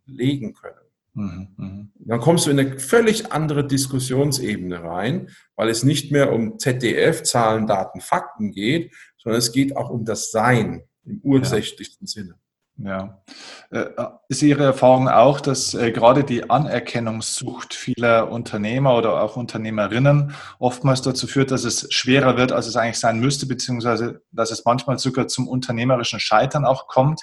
legen 0.05 0.53
können. 0.53 0.82
Mhm, 1.13 1.47
mhm. 1.57 1.91
Dann 1.95 2.19
kommst 2.19 2.45
du 2.45 2.51
in 2.51 2.59
eine 2.59 2.79
völlig 2.79 3.31
andere 3.31 3.65
Diskussionsebene 3.65 4.83
rein, 4.83 5.29
weil 5.55 5.69
es 5.69 5.83
nicht 5.83 6.11
mehr 6.11 6.33
um 6.33 6.57
ZDF, 6.57 7.23
Zahlen, 7.23 7.67
Daten, 7.67 8.01
Fakten 8.01 8.51
geht, 8.51 8.93
sondern 9.17 9.39
es 9.39 9.51
geht 9.51 9.77
auch 9.77 9.89
um 9.89 10.05
das 10.05 10.31
Sein 10.31 10.83
im 11.05 11.19
ursächlichsten 11.21 12.07
ja. 12.07 12.11
Sinne. 12.11 12.35
Ja. 12.77 13.21
Äh, 13.69 13.85
ist 14.29 14.41
Ihre 14.41 14.63
Erfahrung 14.63 15.07
auch, 15.07 15.39
dass 15.39 15.75
äh, 15.75 15.91
gerade 15.91 16.23
die 16.23 16.49
Anerkennungssucht 16.49 17.75
vieler 17.75 18.31
Unternehmer 18.31 18.97
oder 18.97 19.21
auch 19.21 19.35
Unternehmerinnen 19.35 20.33
oftmals 20.57 21.03
dazu 21.03 21.27
führt, 21.27 21.51
dass 21.51 21.65
es 21.65 21.93
schwerer 21.93 22.35
wird, 22.35 22.51
als 22.51 22.65
es 22.65 22.75
eigentlich 22.75 22.99
sein 22.99 23.19
müsste, 23.19 23.45
beziehungsweise 23.45 24.23
dass 24.31 24.49
es 24.49 24.65
manchmal 24.65 24.97
sogar 24.97 25.27
zum 25.27 25.47
unternehmerischen 25.47 26.19
Scheitern 26.19 26.65
auch 26.65 26.87
kommt? 26.87 27.21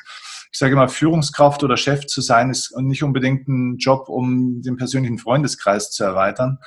Ich 0.53 0.59
sage 0.59 0.77
mal, 0.77 0.89
Führungskraft 0.89 1.63
oder 1.63 1.77
Chef 1.77 2.07
zu 2.07 2.21
sein, 2.21 2.51
ist 2.51 2.77
nicht 2.79 3.03
unbedingt 3.03 3.49
ein 3.49 3.77
Job, 3.79 4.09
um 4.09 4.63
den 4.63 4.77
persönlichen 4.77 5.19
Freundeskreis 5.19 5.91
zu 5.91 6.05
erweitern. 6.05 6.59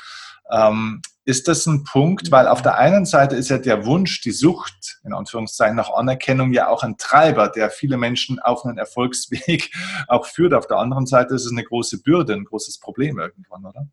Ähm, 0.51 1.01
ist 1.25 1.47
das 1.47 1.65
ein 1.65 1.83
Punkt, 1.85 2.31
weil 2.31 2.47
auf 2.47 2.61
der 2.61 2.77
einen 2.77 3.05
Seite 3.05 3.35
ist 3.35 3.49
ja 3.49 3.57
der 3.57 3.85
Wunsch, 3.85 4.21
die 4.21 4.31
Sucht, 4.31 4.99
in 5.05 5.13
Anführungszeichen, 5.13 5.75
nach 5.75 5.89
Anerkennung 5.89 6.51
ja 6.51 6.67
auch 6.67 6.83
ein 6.83 6.97
Treiber, 6.97 7.47
der 7.47 7.69
viele 7.69 7.97
Menschen 7.97 8.39
auf 8.39 8.65
einen 8.65 8.77
Erfolgsweg 8.77 9.71
auch 10.07 10.25
führt. 10.25 10.53
Auf 10.53 10.67
der 10.67 10.77
anderen 10.77 11.05
Seite 11.05 11.33
ist 11.35 11.45
es 11.45 11.51
eine 11.51 11.63
große 11.63 12.01
Bürde, 12.01 12.33
ein 12.33 12.43
großes 12.43 12.79
Problem 12.79 13.19
irgendwann, 13.19 13.65
oder? 13.65 13.87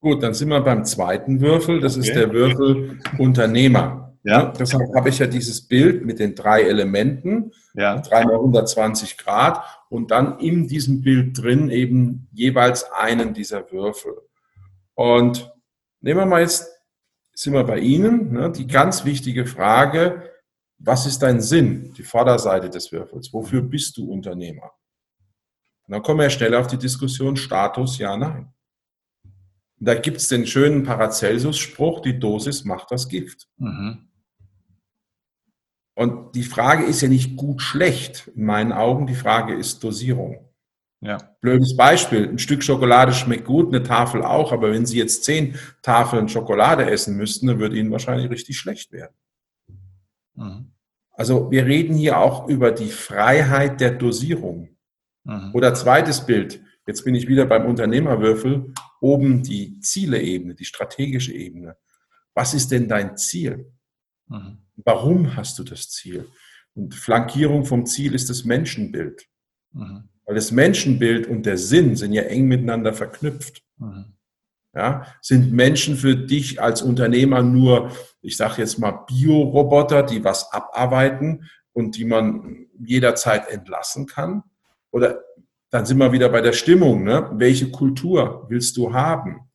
Gut, 0.00 0.22
dann 0.22 0.34
sind 0.34 0.48
wir 0.48 0.60
beim 0.60 0.84
zweiten 0.84 1.40
Würfel. 1.40 1.80
Das 1.80 1.96
okay. 1.96 2.08
ist 2.08 2.16
der 2.16 2.32
Würfel 2.32 2.98
Unternehmer. 3.18 4.16
Ja. 4.24 4.46
Deshalb 4.46 4.94
habe 4.94 5.08
ich 5.08 5.18
ja 5.18 5.26
dieses 5.26 5.66
Bild 5.66 6.04
mit 6.04 6.18
den 6.18 6.34
drei 6.34 6.62
Elementen, 6.62 7.52
ja. 7.74 8.00
dreimal 8.00 8.34
120 8.34 9.18
Grad 9.18 9.64
und 9.88 10.10
dann 10.10 10.38
in 10.38 10.68
diesem 10.68 11.02
Bild 11.02 11.38
drin 11.38 11.70
eben 11.70 12.28
jeweils 12.32 12.90
einen 12.92 13.34
dieser 13.34 13.70
Würfel. 13.70 14.14
Und 14.94 15.52
Nehmen 16.02 16.18
wir 16.18 16.26
mal 16.26 16.40
jetzt, 16.40 16.68
sind 17.32 17.54
wir 17.54 17.62
bei 17.62 17.78
Ihnen, 17.78 18.32
ne, 18.32 18.50
die 18.50 18.66
ganz 18.66 19.04
wichtige 19.04 19.46
Frage, 19.46 20.30
was 20.78 21.06
ist 21.06 21.22
dein 21.22 21.40
Sinn, 21.40 21.94
die 21.94 22.02
Vorderseite 22.02 22.68
des 22.68 22.90
Würfels? 22.90 23.32
Wofür 23.32 23.62
bist 23.62 23.96
du 23.96 24.10
Unternehmer? 24.10 24.72
Und 25.86 25.92
dann 25.92 26.02
kommen 26.02 26.18
wir 26.18 26.30
schnell 26.30 26.56
auf 26.56 26.66
die 26.66 26.76
Diskussion 26.76 27.36
Status, 27.36 27.98
ja, 27.98 28.16
nein. 28.16 28.52
Und 29.78 29.86
da 29.86 29.94
gibt 29.94 30.16
es 30.16 30.26
den 30.26 30.44
schönen 30.44 30.82
Paracelsus-Spruch, 30.82 32.00
die 32.00 32.18
Dosis 32.18 32.64
macht 32.64 32.90
das 32.90 33.08
Gift. 33.08 33.48
Mhm. 33.58 34.08
Und 35.94 36.34
die 36.34 36.42
Frage 36.42 36.84
ist 36.84 37.02
ja 37.02 37.08
nicht 37.08 37.36
gut, 37.36 37.60
schlecht 37.60 38.30
in 38.34 38.44
meinen 38.44 38.72
Augen, 38.72 39.06
die 39.06 39.14
Frage 39.14 39.54
ist 39.54 39.84
Dosierung. 39.84 40.48
Ja. 41.00 41.18
Blödes 41.40 41.76
Beispiel. 41.76 42.28
Ein 42.28 42.38
Stück 42.38 42.62
Schokolade 42.62 43.12
schmeckt 43.12 43.44
gut, 43.44 43.68
eine 43.68 43.82
Tafel 43.82 44.22
auch, 44.22 44.52
aber 44.52 44.70
wenn 44.70 44.86
Sie 44.86 44.98
jetzt 44.98 45.24
zehn 45.24 45.56
Tafeln 45.82 46.28
Schokolade 46.28 46.88
essen 46.88 47.16
müssten, 47.16 47.48
dann 47.48 47.58
würde 47.58 47.76
Ihnen 47.76 47.90
wahrscheinlich 47.90 48.30
richtig 48.30 48.56
schlecht 48.56 48.92
werden. 48.92 49.14
Mhm. 50.34 50.72
Also 51.10 51.50
wir 51.50 51.66
reden 51.66 51.94
hier 51.94 52.18
auch 52.18 52.48
über 52.48 52.70
die 52.70 52.90
Freiheit 52.90 53.80
der 53.80 53.90
Dosierung. 53.90 54.76
Mhm. 55.24 55.50
Oder 55.52 55.74
zweites 55.74 56.24
Bild. 56.24 56.62
Jetzt 56.86 57.04
bin 57.04 57.14
ich 57.14 57.28
wieder 57.28 57.46
beim 57.46 57.66
Unternehmerwürfel. 57.66 58.72
Oben 59.00 59.42
die 59.42 59.80
Zieleebene, 59.80 60.54
die 60.54 60.64
strategische 60.64 61.32
Ebene. 61.32 61.76
Was 62.34 62.54
ist 62.54 62.70
denn 62.70 62.88
dein 62.88 63.16
Ziel? 63.16 63.71
Mhm. 64.32 64.58
Warum 64.76 65.36
hast 65.36 65.58
du 65.58 65.64
das 65.64 65.90
Ziel? 65.90 66.28
Und 66.74 66.94
Flankierung 66.94 67.64
vom 67.64 67.86
Ziel 67.86 68.14
ist 68.14 68.30
das 68.30 68.44
Menschenbild. 68.44 69.26
Mhm. 69.72 70.08
Weil 70.24 70.34
das 70.34 70.50
Menschenbild 70.50 71.26
und 71.26 71.44
der 71.44 71.58
Sinn 71.58 71.96
sind 71.96 72.12
ja 72.12 72.22
eng 72.22 72.46
miteinander 72.46 72.92
verknüpft. 72.92 73.62
Mhm. 73.78 74.06
Ja, 74.74 75.06
sind 75.20 75.52
Menschen 75.52 75.96
für 75.96 76.16
dich 76.16 76.62
als 76.62 76.80
Unternehmer 76.80 77.42
nur, 77.42 77.92
ich 78.22 78.38
sage 78.38 78.62
jetzt 78.62 78.78
mal, 78.78 79.04
Bioroboter, 79.06 80.02
die 80.02 80.24
was 80.24 80.50
abarbeiten 80.50 81.50
und 81.74 81.98
die 81.98 82.06
man 82.06 82.66
jederzeit 82.78 83.50
entlassen 83.50 84.06
kann? 84.06 84.44
Oder 84.90 85.22
dann 85.68 85.84
sind 85.84 85.98
wir 85.98 86.12
wieder 86.12 86.30
bei 86.30 86.40
der 86.40 86.54
Stimmung. 86.54 87.04
Ne? 87.04 87.30
Welche 87.34 87.70
Kultur 87.70 88.46
willst 88.48 88.78
du 88.78 88.94
haben? 88.94 89.50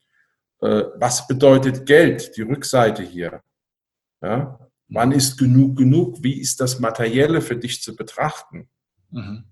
Äh, 0.62 0.84
was 0.96 1.28
bedeutet 1.28 1.88
Geld? 1.88 2.38
Die 2.38 2.44
Rückseite 2.44 3.02
hier. 3.02 3.42
Ja? 4.22 4.67
Wann 4.90 5.12
ist 5.12 5.38
genug 5.38 5.78
genug? 5.78 6.24
Wie 6.24 6.40
ist 6.40 6.62
das 6.62 6.80
Materielle 6.80 7.42
für 7.42 7.58
dich 7.58 7.82
zu 7.82 7.96
betrachten? 7.96 8.70
Mhm. 9.12 9.44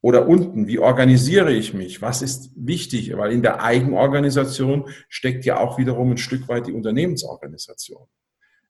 Oder 0.00 0.28
unten, 0.28 0.68
wie 0.68 0.78
organisiere 0.78 1.52
ich 1.52 1.74
mich? 1.74 2.00
Was 2.00 2.22
ist 2.22 2.52
wichtig? 2.54 3.16
Weil 3.16 3.32
in 3.32 3.42
der 3.42 3.62
Eigenorganisation 3.62 4.88
steckt 5.08 5.44
ja 5.44 5.58
auch 5.58 5.76
wiederum 5.76 6.12
ein 6.12 6.18
Stück 6.18 6.48
weit 6.48 6.68
die 6.68 6.72
Unternehmensorganisation. 6.72 8.06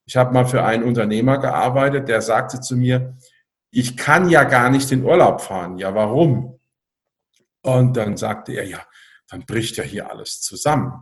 Ich 0.05 0.17
habe 0.17 0.33
mal 0.33 0.45
für 0.45 0.63
einen 0.63 0.83
Unternehmer 0.83 1.37
gearbeitet, 1.37 2.09
der 2.09 2.21
sagte 2.21 2.61
zu 2.61 2.75
mir, 2.75 3.15
ich 3.69 3.95
kann 3.95 4.27
ja 4.29 4.43
gar 4.43 4.71
nicht 4.71 4.91
in 4.91 5.03
Urlaub 5.03 5.41
fahren. 5.41 5.77
Ja, 5.77 5.93
warum? 5.93 6.59
Und 7.61 7.95
dann 7.95 8.17
sagte 8.17 8.53
er, 8.53 8.65
ja, 8.65 8.83
dann 9.27 9.45
bricht 9.45 9.77
ja 9.77 9.83
hier 9.83 10.09
alles 10.09 10.41
zusammen. 10.41 10.93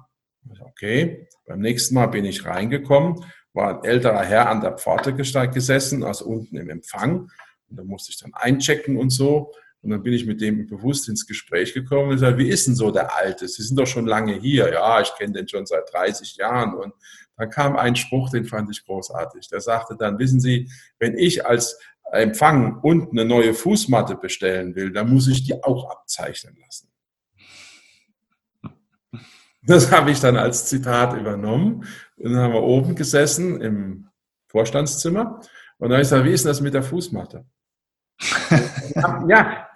Okay, 0.59 1.27
beim 1.45 1.59
nächsten 1.59 1.95
Mal 1.95 2.07
bin 2.07 2.25
ich 2.25 2.45
reingekommen, 2.45 3.23
war 3.57 3.77
ein 3.77 3.83
älterer 3.83 4.23
Herr 4.23 4.49
an 4.49 4.61
der 4.61 4.77
Pforte 4.77 5.13
gesessen, 5.13 6.03
also 6.03 6.25
unten 6.25 6.55
im 6.55 6.69
Empfang. 6.69 7.29
Und 7.69 7.77
da 7.77 7.83
musste 7.83 8.11
ich 8.11 8.19
dann 8.19 8.33
einchecken 8.33 8.97
und 8.97 9.09
so. 9.09 9.51
Und 9.81 9.89
dann 9.89 10.03
bin 10.03 10.13
ich 10.13 10.25
mit 10.25 10.41
dem 10.41 10.67
bewusst 10.67 11.09
ins 11.09 11.27
Gespräch 11.27 11.73
gekommen 11.73 12.09
und 12.09 12.15
gesagt, 12.15 12.37
wie 12.37 12.47
ist 12.47 12.67
denn 12.67 12.75
so 12.75 12.91
der 12.91 13.15
Alte? 13.15 13.47
Sie 13.47 13.63
sind 13.63 13.77
doch 13.77 13.87
schon 13.87 14.05
lange 14.05 14.35
hier. 14.35 14.71
Ja, 14.71 15.01
ich 15.01 15.13
kenne 15.15 15.33
den 15.33 15.47
schon 15.47 15.65
seit 15.65 15.91
30 15.91 16.37
Jahren. 16.37 16.75
Und 16.75 16.93
dann 17.35 17.49
kam 17.49 17.75
ein 17.75 17.95
Spruch, 17.95 18.29
den 18.29 18.45
fand 18.45 18.69
ich 18.71 18.85
großartig. 18.85 19.49
Der 19.49 19.59
sagte 19.59 19.95
dann, 19.97 20.19
wissen 20.19 20.39
Sie, 20.39 20.69
wenn 20.99 21.17
ich 21.17 21.45
als 21.45 21.79
Empfang 22.11 22.79
unten 22.81 23.19
eine 23.19 23.27
neue 23.27 23.53
Fußmatte 23.53 24.15
bestellen 24.15 24.75
will, 24.75 24.91
dann 24.91 25.09
muss 25.09 25.27
ich 25.27 25.43
die 25.43 25.61
auch 25.63 25.89
abzeichnen 25.89 26.57
lassen. 26.63 26.87
Das 29.63 29.91
habe 29.91 30.11
ich 30.11 30.19
dann 30.21 30.37
als 30.37 30.67
Zitat 30.67 31.19
übernommen. 31.19 31.85
Und 32.17 32.33
dann 32.33 32.41
haben 32.41 32.53
wir 32.53 32.63
oben 32.63 32.95
gesessen 32.95 33.61
im 33.61 34.07
Vorstandszimmer. 34.47 35.41
Und 35.77 35.89
dann 35.89 35.91
habe 35.91 36.01
ich 36.01 36.09
gesagt, 36.09 36.25
wie 36.25 36.31
ist 36.31 36.45
denn 36.45 36.49
das 36.49 36.61
mit 36.61 36.73
der 36.73 36.83
Fußmatte? 36.83 37.45
ja, 39.27 39.67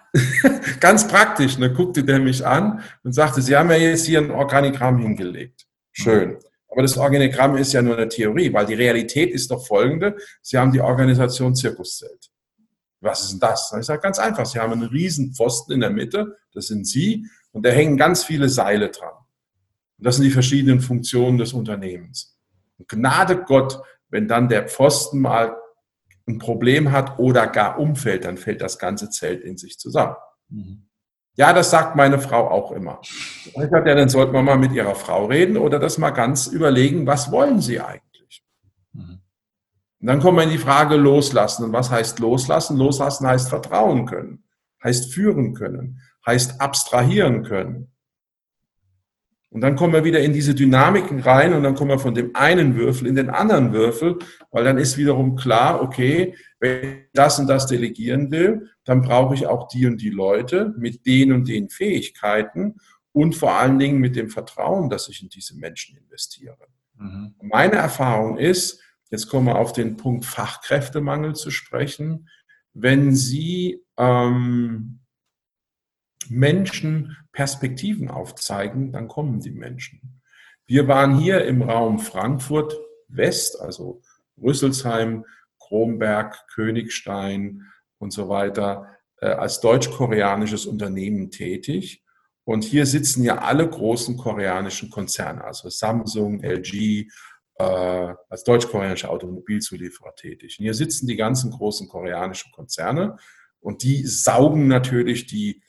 Ganz 0.80 1.08
praktisch. 1.08 1.54
Und 1.54 1.62
dann 1.62 1.74
guckte 1.74 2.04
der 2.04 2.18
mich 2.18 2.44
an 2.44 2.82
und 3.02 3.12
sagte, 3.12 3.40
Sie 3.40 3.56
haben 3.56 3.70
ja 3.70 3.76
jetzt 3.76 4.06
hier 4.06 4.18
ein 4.18 4.30
Organigramm 4.30 4.98
hingelegt. 4.98 5.66
Schön. 5.92 6.38
Aber 6.68 6.82
das 6.82 6.96
Organigramm 6.96 7.56
ist 7.56 7.72
ja 7.72 7.82
nur 7.82 7.96
eine 7.96 8.08
Theorie, 8.08 8.52
weil 8.52 8.66
die 8.66 8.74
Realität 8.74 9.30
ist 9.30 9.50
doch 9.50 9.66
folgende. 9.66 10.16
Sie 10.40 10.58
haben 10.58 10.72
die 10.72 10.80
Organisation 10.80 11.54
Zirkuszelt. 11.54 12.30
Was 13.00 13.24
ist 13.24 13.32
denn 13.32 13.40
das? 13.40 13.74
Ich 13.78 13.86
sage 13.86 14.00
ganz 14.00 14.18
einfach, 14.18 14.46
Sie 14.46 14.58
haben 14.58 14.72
einen 14.72 14.84
riesen 14.84 15.34
Pfosten 15.34 15.72
in 15.72 15.80
der 15.80 15.90
Mitte, 15.90 16.38
das 16.54 16.68
sind 16.68 16.86
Sie, 16.86 17.26
und 17.50 17.66
da 17.66 17.70
hängen 17.70 17.96
ganz 17.96 18.24
viele 18.24 18.48
Seile 18.48 18.90
dran. 18.90 19.12
Und 19.98 20.06
das 20.06 20.16
sind 20.16 20.24
die 20.24 20.30
verschiedenen 20.30 20.80
Funktionen 20.80 21.36
des 21.36 21.52
Unternehmens. 21.52 22.31
Gnade 22.88 23.44
Gott, 23.44 23.80
wenn 24.08 24.28
dann 24.28 24.48
der 24.48 24.68
Pfosten 24.68 25.20
mal 25.20 25.56
ein 26.26 26.38
Problem 26.38 26.92
hat 26.92 27.18
oder 27.18 27.46
gar 27.46 27.78
umfällt, 27.78 28.24
dann 28.24 28.36
fällt 28.36 28.60
das 28.60 28.78
ganze 28.78 29.10
Zelt 29.10 29.42
in 29.42 29.56
sich 29.56 29.78
zusammen. 29.78 30.16
Mhm. 30.48 30.88
Ja, 31.34 31.52
das 31.52 31.70
sagt 31.70 31.96
meine 31.96 32.18
Frau 32.18 32.50
auch 32.50 32.72
immer. 32.72 33.00
Ich 33.02 33.52
sage, 33.54 33.88
ja, 33.88 33.94
dann 33.94 34.10
sollten 34.10 34.34
wir 34.34 34.42
mal 34.42 34.58
mit 34.58 34.72
ihrer 34.72 34.94
Frau 34.94 35.26
reden 35.26 35.56
oder 35.56 35.78
das 35.78 35.96
mal 35.96 36.10
ganz 36.10 36.46
überlegen, 36.46 37.06
was 37.06 37.32
wollen 37.32 37.60
sie 37.60 37.80
eigentlich? 37.80 38.44
Mhm. 38.92 39.22
Und 40.00 40.06
dann 40.06 40.20
kommen 40.20 40.38
wir 40.38 40.44
in 40.44 40.50
die 40.50 40.58
Frage 40.58 40.96
loslassen. 40.96 41.64
Und 41.64 41.72
was 41.72 41.90
heißt 41.90 42.18
loslassen? 42.18 42.76
Loslassen 42.76 43.26
heißt 43.26 43.48
vertrauen 43.48 44.04
können, 44.04 44.44
heißt 44.84 45.14
führen 45.14 45.54
können, 45.54 46.00
heißt 46.26 46.60
abstrahieren 46.60 47.44
können. 47.44 47.91
Und 49.52 49.60
dann 49.60 49.76
kommen 49.76 49.92
wir 49.92 50.04
wieder 50.04 50.20
in 50.20 50.32
diese 50.32 50.54
Dynamiken 50.54 51.20
rein 51.20 51.52
und 51.52 51.62
dann 51.62 51.74
kommen 51.74 51.90
wir 51.90 51.98
von 51.98 52.14
dem 52.14 52.34
einen 52.34 52.74
Würfel 52.74 53.06
in 53.06 53.16
den 53.16 53.28
anderen 53.28 53.74
Würfel, 53.74 54.18
weil 54.50 54.64
dann 54.64 54.78
ist 54.78 54.96
wiederum 54.96 55.36
klar, 55.36 55.82
okay, 55.82 56.34
wenn 56.58 56.82
ich 56.82 56.98
das 57.12 57.38
und 57.38 57.48
das 57.48 57.66
delegieren 57.66 58.30
will, 58.30 58.70
dann 58.84 59.02
brauche 59.02 59.34
ich 59.34 59.46
auch 59.46 59.68
die 59.68 59.86
und 59.86 60.00
die 60.00 60.08
Leute 60.08 60.72
mit 60.78 61.04
den 61.04 61.32
und 61.32 61.48
den 61.48 61.68
Fähigkeiten 61.68 62.76
und 63.12 63.36
vor 63.36 63.52
allen 63.52 63.78
Dingen 63.78 63.98
mit 63.98 64.16
dem 64.16 64.30
Vertrauen, 64.30 64.88
dass 64.88 65.10
ich 65.10 65.22
in 65.22 65.28
diese 65.28 65.54
Menschen 65.58 65.98
investiere. 65.98 66.56
Mhm. 66.96 67.34
Meine 67.42 67.74
Erfahrung 67.74 68.38
ist, 68.38 68.80
jetzt 69.10 69.28
kommen 69.28 69.48
wir 69.48 69.56
auf 69.56 69.74
den 69.74 69.98
Punkt 69.98 70.24
Fachkräftemangel 70.24 71.34
zu 71.34 71.50
sprechen, 71.50 72.26
wenn 72.72 73.14
Sie 73.14 73.82
ähm, 73.98 75.01
Menschen 76.30 77.16
Perspektiven 77.32 78.08
aufzeigen, 78.08 78.92
dann 78.92 79.08
kommen 79.08 79.40
die 79.40 79.50
Menschen. 79.50 80.20
Wir 80.66 80.88
waren 80.88 81.18
hier 81.18 81.44
im 81.44 81.62
Raum 81.62 81.98
Frankfurt 81.98 82.78
West, 83.08 83.60
also 83.60 84.00
Rüsselsheim, 84.40 85.24
Kronberg, 85.58 86.46
Königstein 86.48 87.62
und 87.98 88.12
so 88.12 88.28
weiter, 88.28 88.96
äh, 89.20 89.26
als 89.26 89.60
deutsch-koreanisches 89.60 90.66
Unternehmen 90.66 91.30
tätig. 91.30 92.02
Und 92.44 92.64
hier 92.64 92.86
sitzen 92.86 93.22
ja 93.22 93.38
alle 93.38 93.68
großen 93.68 94.16
koreanischen 94.16 94.90
Konzerne, 94.90 95.44
also 95.44 95.68
Samsung, 95.68 96.42
LG, 96.42 97.08
äh, 97.58 98.14
als 98.28 98.44
deutsch-koreanische 98.44 99.08
Automobilzulieferer 99.08 100.14
tätig. 100.14 100.58
Und 100.58 100.64
hier 100.64 100.74
sitzen 100.74 101.06
die 101.06 101.16
ganzen 101.16 101.50
großen 101.50 101.88
koreanischen 101.88 102.50
Konzerne 102.52 103.16
und 103.60 103.84
die 103.84 104.04
saugen 104.06 104.66
natürlich 104.66 105.26
die 105.26 105.62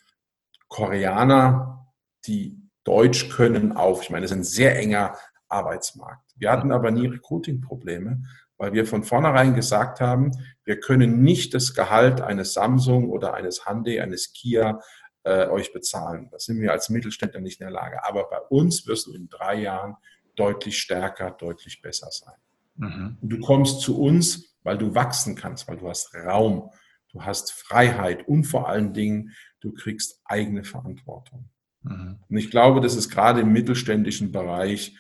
Koreaner, 0.74 1.88
die 2.26 2.60
Deutsch 2.84 3.30
können, 3.30 3.74
auf. 3.74 4.02
Ich 4.02 4.10
meine, 4.10 4.24
das 4.24 4.32
ist 4.32 4.38
ein 4.38 4.44
sehr 4.44 4.76
enger 4.76 5.16
Arbeitsmarkt. 5.48 6.32
Wir 6.36 6.52
hatten 6.52 6.72
aber 6.72 6.90
nie 6.90 7.06
Recruiting-Probleme, 7.06 8.24
weil 8.58 8.74
wir 8.74 8.88
von 8.88 9.04
vornherein 9.04 9.54
gesagt 9.54 10.02
haben, 10.02 10.32
wir 10.66 10.80
können 10.80 11.22
nicht 11.22 11.54
das 11.54 11.76
Gehalt 11.76 12.22
eines 12.22 12.54
Samsung 12.54 13.12
oder 13.12 13.36
eines 13.36 13.68
Hyundai, 13.68 14.02
eines 14.02 14.34
Kia 14.34 14.82
äh, 15.22 15.46
euch 15.46 15.74
bezahlen. 15.74 16.30
Das 16.32 16.46
sind 16.46 16.60
wir 16.60 16.72
als 16.72 16.90
Mittelständler 16.90 17.40
nicht 17.40 17.62
in 17.62 17.68
der 17.68 17.74
Lage. 17.74 18.04
Aber 18.04 18.28
bei 18.28 18.40
uns 18.40 18.88
wirst 18.88 19.06
du 19.06 19.14
in 19.14 19.30
drei 19.30 19.56
Jahren 19.56 19.96
deutlich 20.36 20.80
stärker, 20.80 21.30
deutlich 21.30 21.84
besser 21.84 22.10
sein. 22.10 22.36
Mhm. 22.78 23.18
Und 23.22 23.30
du 23.30 23.40
kommst 23.42 23.82
zu 23.82 24.02
uns, 24.02 24.58
weil 24.64 24.80
du 24.80 24.96
wachsen 24.96 25.36
kannst, 25.36 25.68
weil 25.68 25.78
du 25.78 25.88
hast 25.88 26.16
Raum, 26.16 26.72
du 27.10 27.22
hast 27.22 27.52
Freiheit 27.52 28.28
und 28.28 28.46
vor 28.46 28.68
allen 28.68 28.92
Dingen, 28.92 29.36
du 29.64 29.74
kriegst 29.74 30.22
eigene 30.26 30.64
Verantwortung. 30.64 31.50
Mhm. 31.84 32.20
Und 32.28 32.38
ich 32.38 32.52
glaube, 32.52 32.82
das 32.82 32.96
ist 32.96 33.10
gerade 33.10 33.42
im 33.42 33.54
mittelständischen 33.54 34.32
Bereich 34.32 34.98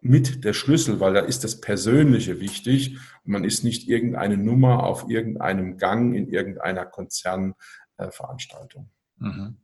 mit 0.00 0.44
der 0.44 0.52
Schlüssel, 0.52 1.00
weil 1.00 1.14
da 1.14 1.20
ist 1.20 1.44
das 1.44 1.60
Persönliche 1.60 2.40
wichtig 2.40 2.98
und 3.24 3.32
man 3.32 3.44
ist 3.44 3.64
nicht 3.64 3.88
irgendeine 3.88 4.36
Nummer 4.36 4.84
auf 4.84 5.08
irgendeinem 5.08 5.78
Gang 5.78 6.14
in 6.14 6.28
irgendeiner 6.28 6.84
Konzernveranstaltung. 6.84 8.90
Mhm. 9.18 9.56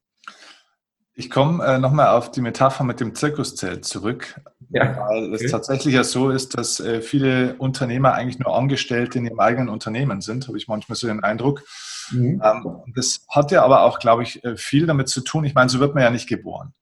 Ich 1.20 1.28
komme 1.28 1.62
äh, 1.62 1.78
nochmal 1.78 2.16
auf 2.16 2.30
die 2.30 2.40
Metapher 2.40 2.82
mit 2.82 2.98
dem 2.98 3.14
Zirkuszelt 3.14 3.84
zurück, 3.84 4.40
ja. 4.70 5.06
weil 5.06 5.34
es 5.34 5.42
okay. 5.42 5.50
tatsächlich 5.50 5.92
ja 5.92 6.02
so 6.02 6.30
ist, 6.30 6.56
dass 6.56 6.80
äh, 6.80 7.02
viele 7.02 7.56
Unternehmer 7.56 8.14
eigentlich 8.14 8.38
nur 8.38 8.56
Angestellte 8.56 9.18
in 9.18 9.26
ihrem 9.26 9.38
eigenen 9.38 9.68
Unternehmen 9.68 10.22
sind, 10.22 10.48
habe 10.48 10.56
ich 10.56 10.66
manchmal 10.66 10.96
so 10.96 11.08
den 11.08 11.22
Eindruck. 11.22 11.62
Mhm. 12.10 12.40
Ähm, 12.42 12.78
das 12.96 13.26
hat 13.28 13.50
ja 13.50 13.62
aber 13.62 13.82
auch, 13.82 13.98
glaube 13.98 14.22
ich, 14.22 14.42
äh, 14.44 14.56
viel 14.56 14.86
damit 14.86 15.10
zu 15.10 15.20
tun. 15.20 15.44
Ich 15.44 15.52
meine, 15.52 15.68
so 15.68 15.78
wird 15.78 15.94
man 15.94 16.04
ja 16.04 16.10
nicht 16.10 16.26
geboren. 16.26 16.72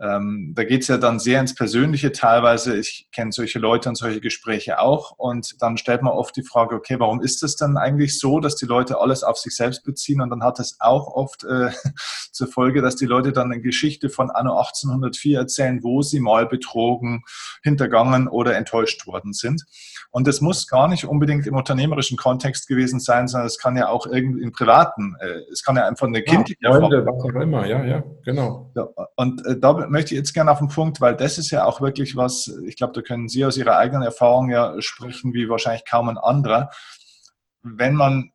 Ähm, 0.00 0.52
da 0.54 0.64
geht 0.64 0.82
es 0.82 0.88
ja 0.88 0.96
dann 0.96 1.18
sehr 1.18 1.40
ins 1.40 1.54
Persönliche 1.54 2.12
teilweise. 2.12 2.76
Ich 2.76 3.08
kenne 3.12 3.32
solche 3.32 3.58
Leute 3.58 3.88
und 3.88 3.96
solche 3.96 4.20
Gespräche 4.20 4.80
auch. 4.80 5.12
Und 5.18 5.60
dann 5.60 5.76
stellt 5.76 6.02
man 6.02 6.12
oft 6.12 6.36
die 6.36 6.44
Frage, 6.44 6.76
okay, 6.76 7.00
warum 7.00 7.20
ist 7.20 7.42
es 7.42 7.56
dann 7.56 7.76
eigentlich 7.76 8.18
so, 8.18 8.38
dass 8.38 8.54
die 8.56 8.66
Leute 8.66 9.00
alles 9.00 9.24
auf 9.24 9.38
sich 9.38 9.56
selbst 9.56 9.84
beziehen? 9.84 10.20
Und 10.20 10.30
dann 10.30 10.44
hat 10.44 10.60
es 10.60 10.76
auch 10.78 11.08
oft 11.08 11.44
äh, 11.44 11.70
zur 12.32 12.46
Folge, 12.46 12.80
dass 12.80 12.96
die 12.96 13.06
Leute 13.06 13.32
dann 13.32 13.50
eine 13.50 13.60
Geschichte 13.60 14.08
von 14.08 14.30
Anno 14.30 14.56
1804 14.56 15.38
erzählen, 15.38 15.82
wo 15.82 16.02
sie 16.02 16.20
mal 16.20 16.46
betrogen, 16.46 17.24
hintergangen 17.62 18.28
oder 18.28 18.56
enttäuscht 18.56 19.06
worden 19.06 19.32
sind. 19.32 19.64
Und 20.10 20.26
das 20.26 20.40
muss 20.40 20.66
gar 20.66 20.88
nicht 20.88 21.04
unbedingt 21.04 21.46
im 21.46 21.54
unternehmerischen 21.54 22.16
Kontext 22.16 22.66
gewesen 22.66 22.98
sein, 22.98 23.28
sondern 23.28 23.46
es 23.46 23.58
kann 23.58 23.76
ja 23.76 23.88
auch 23.88 24.06
irgendwie 24.06 24.42
im 24.42 24.52
privaten, 24.52 25.14
äh, 25.20 25.40
es 25.52 25.62
kann 25.62 25.76
ja 25.76 25.86
einfach 25.86 26.06
eine 26.06 26.22
kindliche 26.22 26.58
ja, 26.62 26.70
Freunde, 26.70 27.04
was 27.04 27.22
auch 27.22 27.40
immer, 27.40 27.66
ja, 27.66 27.84
ja, 27.84 28.02
genau. 28.24 28.72
Ja, 28.74 28.88
und 29.16 29.44
äh, 29.44 29.58
da 29.58 29.86
möchte 29.88 30.14
ich 30.14 30.18
jetzt 30.18 30.32
gerne 30.32 30.50
auf 30.50 30.58
den 30.58 30.68
Punkt, 30.68 31.02
weil 31.02 31.14
das 31.14 31.36
ist 31.36 31.50
ja 31.50 31.64
auch 31.64 31.82
wirklich 31.82 32.16
was, 32.16 32.50
ich 32.64 32.76
glaube, 32.76 32.94
da 32.94 33.02
können 33.02 33.28
Sie 33.28 33.44
aus 33.44 33.58
Ihrer 33.58 33.76
eigenen 33.76 34.02
Erfahrung 34.02 34.50
ja 34.50 34.74
sprechen, 34.80 35.34
wie 35.34 35.48
wahrscheinlich 35.50 35.84
kaum 35.84 36.08
ein 36.08 36.18
anderer. 36.18 36.70
Wenn 37.62 37.94
man, 37.94 38.30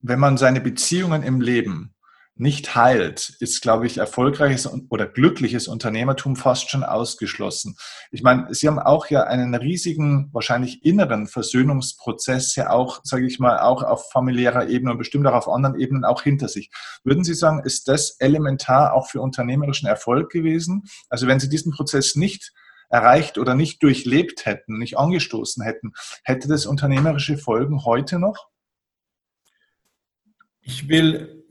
wenn 0.00 0.18
man 0.20 0.36
seine 0.36 0.60
Beziehungen 0.60 1.22
im 1.22 1.40
Leben 1.40 1.93
nicht 2.36 2.74
heilt, 2.74 3.36
ist, 3.38 3.62
glaube 3.62 3.86
ich, 3.86 3.98
erfolgreiches 3.98 4.68
oder 4.88 5.06
glückliches 5.06 5.68
Unternehmertum 5.68 6.34
fast 6.34 6.68
schon 6.68 6.82
ausgeschlossen. 6.82 7.76
Ich 8.10 8.22
meine, 8.22 8.52
Sie 8.52 8.66
haben 8.66 8.80
auch 8.80 9.06
ja 9.06 9.22
einen 9.24 9.54
riesigen, 9.54 10.30
wahrscheinlich 10.32 10.84
inneren 10.84 11.28
Versöhnungsprozess 11.28 12.56
ja 12.56 12.70
auch, 12.70 13.00
sage 13.04 13.26
ich 13.26 13.38
mal, 13.38 13.60
auch 13.60 13.84
auf 13.84 14.10
familiärer 14.10 14.68
Ebene 14.68 14.90
und 14.92 14.98
bestimmt 14.98 15.26
auch 15.28 15.34
auf 15.34 15.48
anderen 15.48 15.78
Ebenen 15.78 16.04
auch 16.04 16.22
hinter 16.22 16.48
sich. 16.48 16.70
Würden 17.04 17.22
Sie 17.22 17.34
sagen, 17.34 17.62
ist 17.64 17.86
das 17.86 18.16
elementar 18.18 18.94
auch 18.94 19.08
für 19.08 19.20
unternehmerischen 19.20 19.88
Erfolg 19.88 20.30
gewesen? 20.30 20.82
Also 21.08 21.28
wenn 21.28 21.38
Sie 21.38 21.48
diesen 21.48 21.72
Prozess 21.72 22.16
nicht 22.16 22.52
erreicht 22.88 23.38
oder 23.38 23.54
nicht 23.54 23.82
durchlebt 23.82 24.44
hätten, 24.44 24.78
nicht 24.78 24.98
angestoßen 24.98 25.62
hätten, 25.62 25.92
hätte 26.24 26.48
das 26.48 26.66
unternehmerische 26.66 27.38
Folgen 27.38 27.84
heute 27.84 28.18
noch? 28.18 28.48
Ich 30.60 30.88
will 30.88 31.43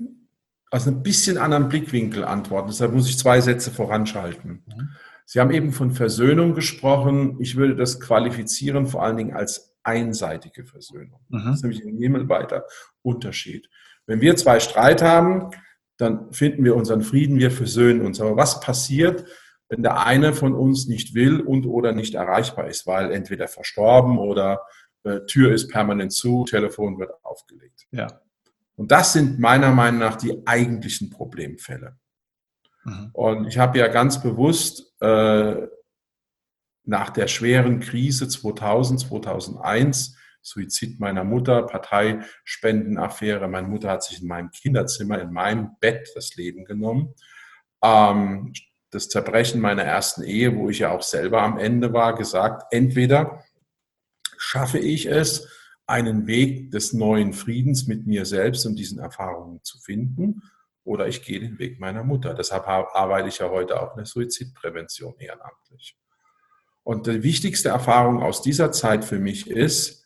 aus 0.74 0.88
einem 0.88 1.04
bisschen 1.04 1.38
anderen 1.38 1.70
Blickwinkel 1.70 2.24
antworten. 2.24 2.70
Deshalb 2.70 2.94
muss 2.94 3.08
ich 3.08 3.20
zwei 3.20 3.40
Sätze 3.42 3.70
voranschalten. 3.70 4.64
Mhm. 4.66 4.90
Sie 5.24 5.40
haben 5.40 5.52
eben 5.52 5.72
von 5.72 5.92
Versöhnung 5.92 6.56
gesprochen. 6.56 7.38
Ich 7.40 7.56
würde 7.56 7.76
das 7.76 8.00
qualifizieren 8.00 8.88
vor 8.88 9.04
allen 9.04 9.18
Dingen 9.18 9.36
als 9.36 9.76
einseitige 9.84 10.66
Versöhnung. 10.66 11.20
Mhm. 11.30 11.46
Das 11.46 11.56
ist 11.58 11.62
nämlich 11.62 11.86
ein 11.86 11.98
himmelweiter 11.98 12.66
Unterschied. 13.04 13.70
Wenn 14.08 14.20
wir 14.20 14.36
zwei 14.36 14.60
Streit 14.60 15.04
haben, 15.04 15.52
dann 15.98 16.34
finden 16.34 16.64
wir 16.64 16.76
unseren 16.76 17.04
Frieden, 17.04 17.38
wir 17.38 17.52
versöhnen 17.52 18.04
uns. 18.04 18.20
Aber 18.20 18.36
was 18.36 18.60
passiert, 18.60 19.26
wenn 19.70 19.84
der 19.84 20.04
eine 20.08 20.34
von 20.34 20.56
uns 20.56 20.88
nicht 20.88 21.14
will 21.14 21.40
und 21.40 21.68
oder 21.68 21.92
nicht 21.92 22.16
erreichbar 22.16 22.68
ist, 22.68 22.88
weil 22.88 23.12
entweder 23.12 23.48
verstorben 23.48 24.18
oder 24.18 24.64
äh, 25.04 25.20
Tür 25.28 25.54
ist 25.54 25.68
permanent 25.68 26.14
zu, 26.14 26.46
Telefon 26.46 26.98
wird 26.98 27.12
aufgelegt. 27.24 27.86
Ja. 27.92 28.23
Und 28.76 28.92
das 28.92 29.14
sind 29.14 29.40
meiner 29.40 29.72
Meinung 29.72 30.00
nach 30.00 30.16
die 30.16 30.46
eigentlichen 30.46 31.10
Problemfälle. 31.10 31.98
Mhm. 32.84 33.10
Und 33.14 33.48
ich 33.48 33.58
habe 33.58 33.78
ja 33.78 33.88
ganz 33.88 34.22
bewusst 34.22 34.94
äh, 35.02 35.68
nach 36.86 37.10
der 37.12 37.28
schweren 37.28 37.80
Krise 37.80 38.28
2000, 38.28 39.02
2001, 39.02 40.18
Suizid 40.42 41.00
meiner 41.00 41.24
Mutter, 41.24 41.64
Parteispendenaffäre, 41.64 43.48
meine 43.48 43.68
Mutter 43.68 43.90
hat 43.90 44.04
sich 44.04 44.22
in 44.22 44.28
meinem 44.28 44.52
Kinderzimmer, 44.52 45.22
in 45.22 45.32
meinem 45.32 45.78
Bett 45.80 46.10
das 46.16 46.36
Leben 46.36 46.66
genommen. 46.66 47.14
Ähm, 47.82 48.52
das 48.90 49.08
Zerbrechen 49.08 49.62
meiner 49.62 49.84
ersten 49.84 50.24
Ehe, 50.24 50.56
wo 50.56 50.70
ich 50.70 50.80
ja 50.80 50.92
auch 50.92 51.02
selber 51.02 51.42
am 51.42 51.58
Ende 51.58 51.94
war, 51.94 52.16
gesagt, 52.16 52.64
entweder 52.72 53.44
schaffe 54.38 54.80
ich 54.80 55.06
es, 55.06 55.48
einen 55.86 56.28
Weg 56.28 56.72
des 56.72 56.94
neuen 56.94 57.34
Friedens 57.34 57.88
mit 57.88 58.08
mir 58.08 58.26
selbst 58.26 58.66
und 58.66 58.76
diesen 58.76 59.00
Erfahrungen 59.00 59.64
zu 59.64 59.80
finden 59.80 60.42
oder 60.84 61.08
ich 61.08 61.24
gehe 61.24 61.40
den 61.40 61.60
Weg 61.60 61.80
meiner 61.80 62.04
Mutter. 62.04 62.34
Deshalb 62.34 62.68
arbeite 62.68 63.30
ich 63.30 63.40
ja 63.40 63.50
heute 63.50 63.82
auch 63.82 63.92
in 63.92 63.98
der 63.98 64.06
Suizidprävention 64.06 65.16
ehrenamtlich. 65.18 65.98
Und 66.84 67.08
die 67.08 67.24
wichtigste 67.24 67.70
Erfahrung 67.70 68.22
aus 68.22 68.42
dieser 68.42 68.72
Zeit 68.72 69.06
für 69.06 69.20
mich 69.20 69.50
ist, 69.50 70.04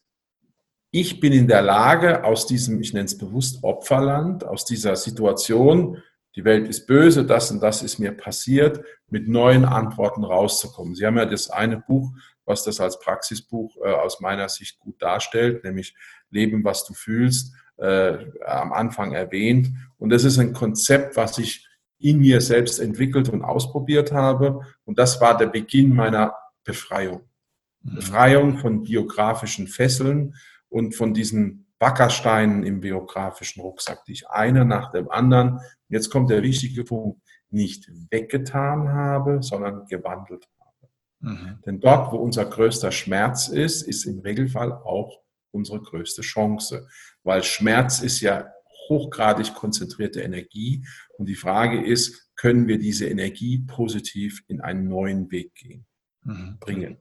ich 0.91 1.19
bin 1.19 1.33
in 1.33 1.47
der 1.47 1.61
Lage, 1.61 2.23
aus 2.23 2.47
diesem, 2.47 2.79
ich 2.79 2.93
nenne 2.93 3.05
es 3.05 3.17
bewusst 3.17 3.63
Opferland, 3.63 4.45
aus 4.45 4.65
dieser 4.65 4.95
Situation, 4.95 6.01
die 6.35 6.45
Welt 6.45 6.67
ist 6.67 6.85
böse, 6.85 7.25
das 7.25 7.49
und 7.51 7.61
das 7.61 7.81
ist 7.81 7.97
mir 7.97 8.11
passiert, 8.11 8.85
mit 9.09 9.27
neuen 9.27 9.65
Antworten 9.65 10.23
rauszukommen. 10.23 10.93
Sie 10.93 11.05
haben 11.05 11.17
ja 11.17 11.25
das 11.25 11.49
eine 11.49 11.77
Buch 11.77 12.11
was 12.47 12.63
das 12.63 12.79
als 12.79 12.99
Praxisbuch 12.99 13.75
äh, 13.83 13.91
aus 13.91 14.19
meiner 14.19 14.49
Sicht 14.49 14.79
gut 14.79 14.99
darstellt, 15.01 15.63
nämlich 15.63 15.95
Leben, 16.31 16.63
was 16.63 16.85
du 16.85 16.93
fühlst, 16.93 17.53
äh, 17.77 18.17
am 18.45 18.73
Anfang 18.73 19.11
erwähnt. 19.11 19.69
Und 19.97 20.09
das 20.09 20.23
ist 20.23 20.39
ein 20.39 20.53
Konzept, 20.53 21.15
was 21.15 21.37
ich 21.37 21.67
in 21.99 22.19
mir 22.19 22.41
selbst 22.41 22.79
entwickelt 22.79 23.29
und 23.29 23.43
ausprobiert 23.43 24.11
habe. 24.11 24.61
Und 24.85 24.97
das 24.97 25.19
war 25.21 25.37
der 25.37 25.47
Beginn 25.47 25.93
meiner 25.93 26.33
Befreiung. 26.63 27.21
Mhm. 27.83 27.95
Befreiung 27.95 28.57
von 28.57 28.83
biografischen 28.83 29.67
Fesseln 29.67 30.35
und 30.69 30.95
von 30.95 31.13
diesen 31.13 31.67
Backersteinen 31.79 32.63
im 32.63 32.81
biografischen 32.81 33.61
Rucksack, 33.61 34.05
die 34.05 34.13
ich 34.13 34.29
einer 34.29 34.65
nach 34.65 34.91
dem 34.91 35.11
anderen, 35.11 35.59
jetzt 35.89 36.09
kommt 36.09 36.29
der 36.31 36.41
wichtige 36.41 36.83
Punkt, 36.83 37.21
nicht 37.49 37.89
weggetan 38.09 38.89
habe, 38.89 39.41
sondern 39.41 39.85
gewandelt 39.85 40.47
Mhm. 41.19 41.59
Denn 41.65 41.79
dort, 41.79 42.11
wo 42.11 42.17
unser 42.17 42.45
größter 42.45 42.91
Schmerz 42.91 43.47
ist, 43.47 43.81
ist 43.81 44.05
im 44.05 44.19
Regelfall 44.19 44.71
auch 44.71 45.21
unsere 45.51 45.81
größte 45.81 46.21
Chance. 46.21 46.87
Weil 47.23 47.43
Schmerz 47.43 48.01
ist 48.01 48.21
ja 48.21 48.51
hochgradig 48.89 49.53
konzentrierte 49.53 50.21
Energie. 50.21 50.85
Und 51.17 51.27
die 51.27 51.35
Frage 51.35 51.83
ist, 51.83 52.31
können 52.35 52.67
wir 52.67 52.77
diese 52.77 53.07
Energie 53.07 53.59
positiv 53.67 54.43
in 54.47 54.61
einen 54.61 54.87
neuen 54.87 55.31
Weg 55.31 55.55
gehen, 55.55 55.85
mhm. 56.23 56.57
bringen? 56.59 56.97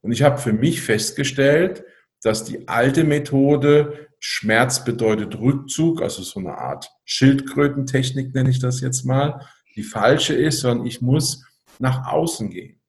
Und 0.00 0.12
ich 0.12 0.22
habe 0.22 0.38
für 0.38 0.52
mich 0.52 0.80
festgestellt, 0.80 1.84
dass 2.22 2.44
die 2.44 2.68
alte 2.68 3.04
Methode 3.04 4.08
Schmerz 4.18 4.84
bedeutet 4.84 5.38
Rückzug, 5.38 6.02
also 6.02 6.22
so 6.22 6.40
eine 6.40 6.58
Art 6.58 6.90
Schildkrötentechnik 7.04 8.34
nenne 8.34 8.50
ich 8.50 8.58
das 8.58 8.80
jetzt 8.80 9.04
mal, 9.04 9.46
die 9.76 9.82
falsche 9.82 10.34
ist, 10.34 10.60
sondern 10.60 10.86
ich 10.86 11.00
muss 11.00 11.44
nach 11.78 12.06
außen 12.06 12.50
gehen. 12.50 12.79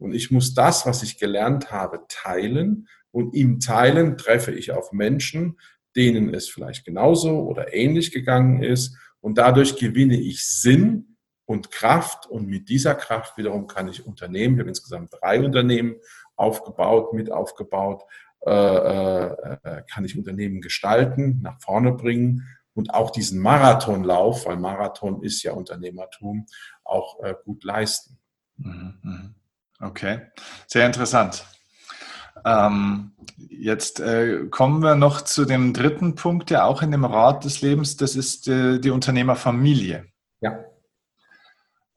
Und 0.00 0.14
ich 0.14 0.30
muss 0.30 0.54
das, 0.54 0.86
was 0.86 1.02
ich 1.02 1.18
gelernt 1.18 1.70
habe, 1.70 2.04
teilen. 2.08 2.88
Und 3.12 3.34
im 3.34 3.60
Teilen 3.60 4.16
treffe 4.16 4.52
ich 4.52 4.72
auf 4.72 4.92
Menschen, 4.92 5.58
denen 5.94 6.32
es 6.32 6.48
vielleicht 6.48 6.84
genauso 6.84 7.40
oder 7.40 7.74
ähnlich 7.74 8.10
gegangen 8.10 8.62
ist. 8.62 8.96
Und 9.20 9.38
dadurch 9.38 9.76
gewinne 9.76 10.18
ich 10.18 10.46
Sinn 10.46 11.16
und 11.44 11.70
Kraft. 11.70 12.26
Und 12.26 12.48
mit 12.48 12.68
dieser 12.68 12.94
Kraft 12.94 13.36
wiederum 13.36 13.66
kann 13.66 13.88
ich 13.88 14.06
Unternehmen, 14.06 14.56
wir 14.56 14.62
haben 14.62 14.68
insgesamt 14.68 15.12
drei 15.20 15.44
Unternehmen 15.44 15.96
aufgebaut, 16.36 17.12
mit 17.12 17.30
aufgebaut, 17.30 18.04
äh, 18.46 18.50
äh, 18.50 19.56
äh, 19.62 19.82
kann 19.92 20.04
ich 20.06 20.16
Unternehmen 20.16 20.62
gestalten, 20.62 21.40
nach 21.42 21.60
vorne 21.60 21.92
bringen 21.92 22.48
und 22.72 22.94
auch 22.94 23.10
diesen 23.10 23.38
Marathonlauf, 23.40 24.46
weil 24.46 24.56
Marathon 24.56 25.22
ist 25.22 25.42
ja 25.42 25.52
Unternehmertum, 25.52 26.46
auch 26.84 27.22
äh, 27.22 27.34
gut 27.44 27.64
leisten. 27.64 28.18
Mhm, 28.56 28.94
mhm. 29.02 29.34
Okay, 29.80 30.20
sehr 30.66 30.86
interessant. 30.86 31.44
Ähm, 32.44 33.12
jetzt 33.48 34.00
äh, 34.00 34.46
kommen 34.50 34.82
wir 34.82 34.94
noch 34.94 35.22
zu 35.22 35.44
dem 35.44 35.72
dritten 35.72 36.14
Punkt, 36.14 36.50
der 36.50 36.66
auch 36.66 36.82
in 36.82 36.90
dem 36.90 37.04
Rat 37.04 37.44
des 37.44 37.60
Lebens, 37.62 37.96
das 37.96 38.16
ist 38.16 38.48
äh, 38.48 38.78
die 38.78 38.90
Unternehmerfamilie. 38.90 40.06
Ja. 40.40 40.58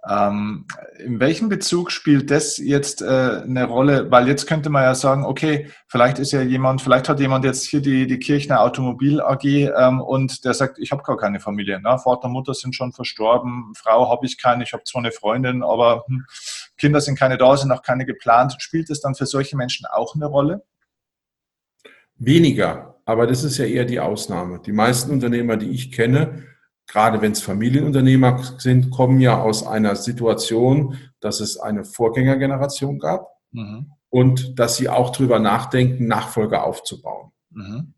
Ähm, 0.06 0.66
in 1.00 1.22
welchem 1.22 1.48
Bezug 1.48 1.90
spielt 1.90 2.30
das 2.30 2.58
jetzt 2.58 3.02
äh, 3.02 3.42
eine 3.44 3.66
Rolle? 3.66 4.12
Weil 4.12 4.28
jetzt 4.28 4.48
könnte 4.48 4.70
man 4.70 4.84
ja 4.84 4.96
sagen, 4.96 5.24
okay, 5.24 5.70
vielleicht 5.88 6.20
ist 6.20 6.34
ja 6.34 6.42
jemand, 6.42 6.82
vielleicht 6.82 7.08
hat 7.08 7.22
jemand 7.22 7.46
jetzt 7.46 7.66
hier 7.66 7.82
die, 7.82 8.06
die 8.06 8.20
Kirchner 8.20 8.62
Automobil 8.62 9.22
AG 9.22 9.46
ähm, 9.46 10.02
und 10.02 10.44
der 10.44 10.54
sagt, 10.54 10.78
ich 10.80 10.92
habe 10.92 11.04
gar 11.04 11.16
keine 11.16 11.40
Familie. 11.40 11.80
Ne? 11.80 11.98
Vater, 12.00 12.28
Mutter 12.28 12.54
sind 12.54 12.76
schon 12.76 12.92
verstorben, 12.92 13.72
Frau 13.78 14.10
habe 14.10 14.26
ich 14.26 14.42
keine, 14.42 14.64
ich 14.64 14.74
habe 14.74 14.84
zwar 14.84 15.02
eine 15.02 15.14
Freundin, 15.14 15.64
aber 15.64 16.04
hm, 16.08 16.26
Kinder 16.78 17.02
sind 17.02 17.18
keine 17.18 17.38
da, 17.38 17.56
sind 17.58 17.72
auch 17.72 17.84
keine 17.84 18.06
geplant. 18.06 18.56
Spielt 18.60 18.90
das 18.90 19.02
dann 19.02 19.16
für 19.16 19.26
solche 19.26 19.56
Menschen 19.58 19.86
auch 19.86 20.16
eine 20.16 20.26
Rolle? 20.26 20.64
Weniger, 22.16 23.00
aber 23.06 23.28
das 23.28 23.44
ist 23.44 23.58
ja 23.58 23.66
eher 23.66 23.86
die 23.86 24.00
Ausnahme. 24.00 24.60
Die 24.60 24.72
meisten 24.72 25.12
Unternehmer, 25.12 25.58
die 25.58 25.70
ich 25.70 25.92
kenne, 25.92 26.44
gerade 26.88 27.22
wenn 27.22 27.32
es 27.32 27.42
Familienunternehmer 27.42 28.42
sind, 28.60 28.92
kommen 28.92 29.20
ja 29.20 29.42
aus 29.42 29.66
einer 29.66 29.96
Situation, 29.96 30.98
dass 31.20 31.40
es 31.40 31.58
eine 31.58 31.86
Vorgängergeneration 31.86 33.00
gab 33.00 33.28
mhm. 33.52 33.92
und 34.10 34.60
dass 34.60 34.78
sie 34.78 34.90
auch 34.90 35.12
darüber 35.12 35.40
nachdenken, 35.40 36.08
Nachfolger 36.08 36.64
aufzubauen. 36.66 37.32
Mhm. 37.50 37.94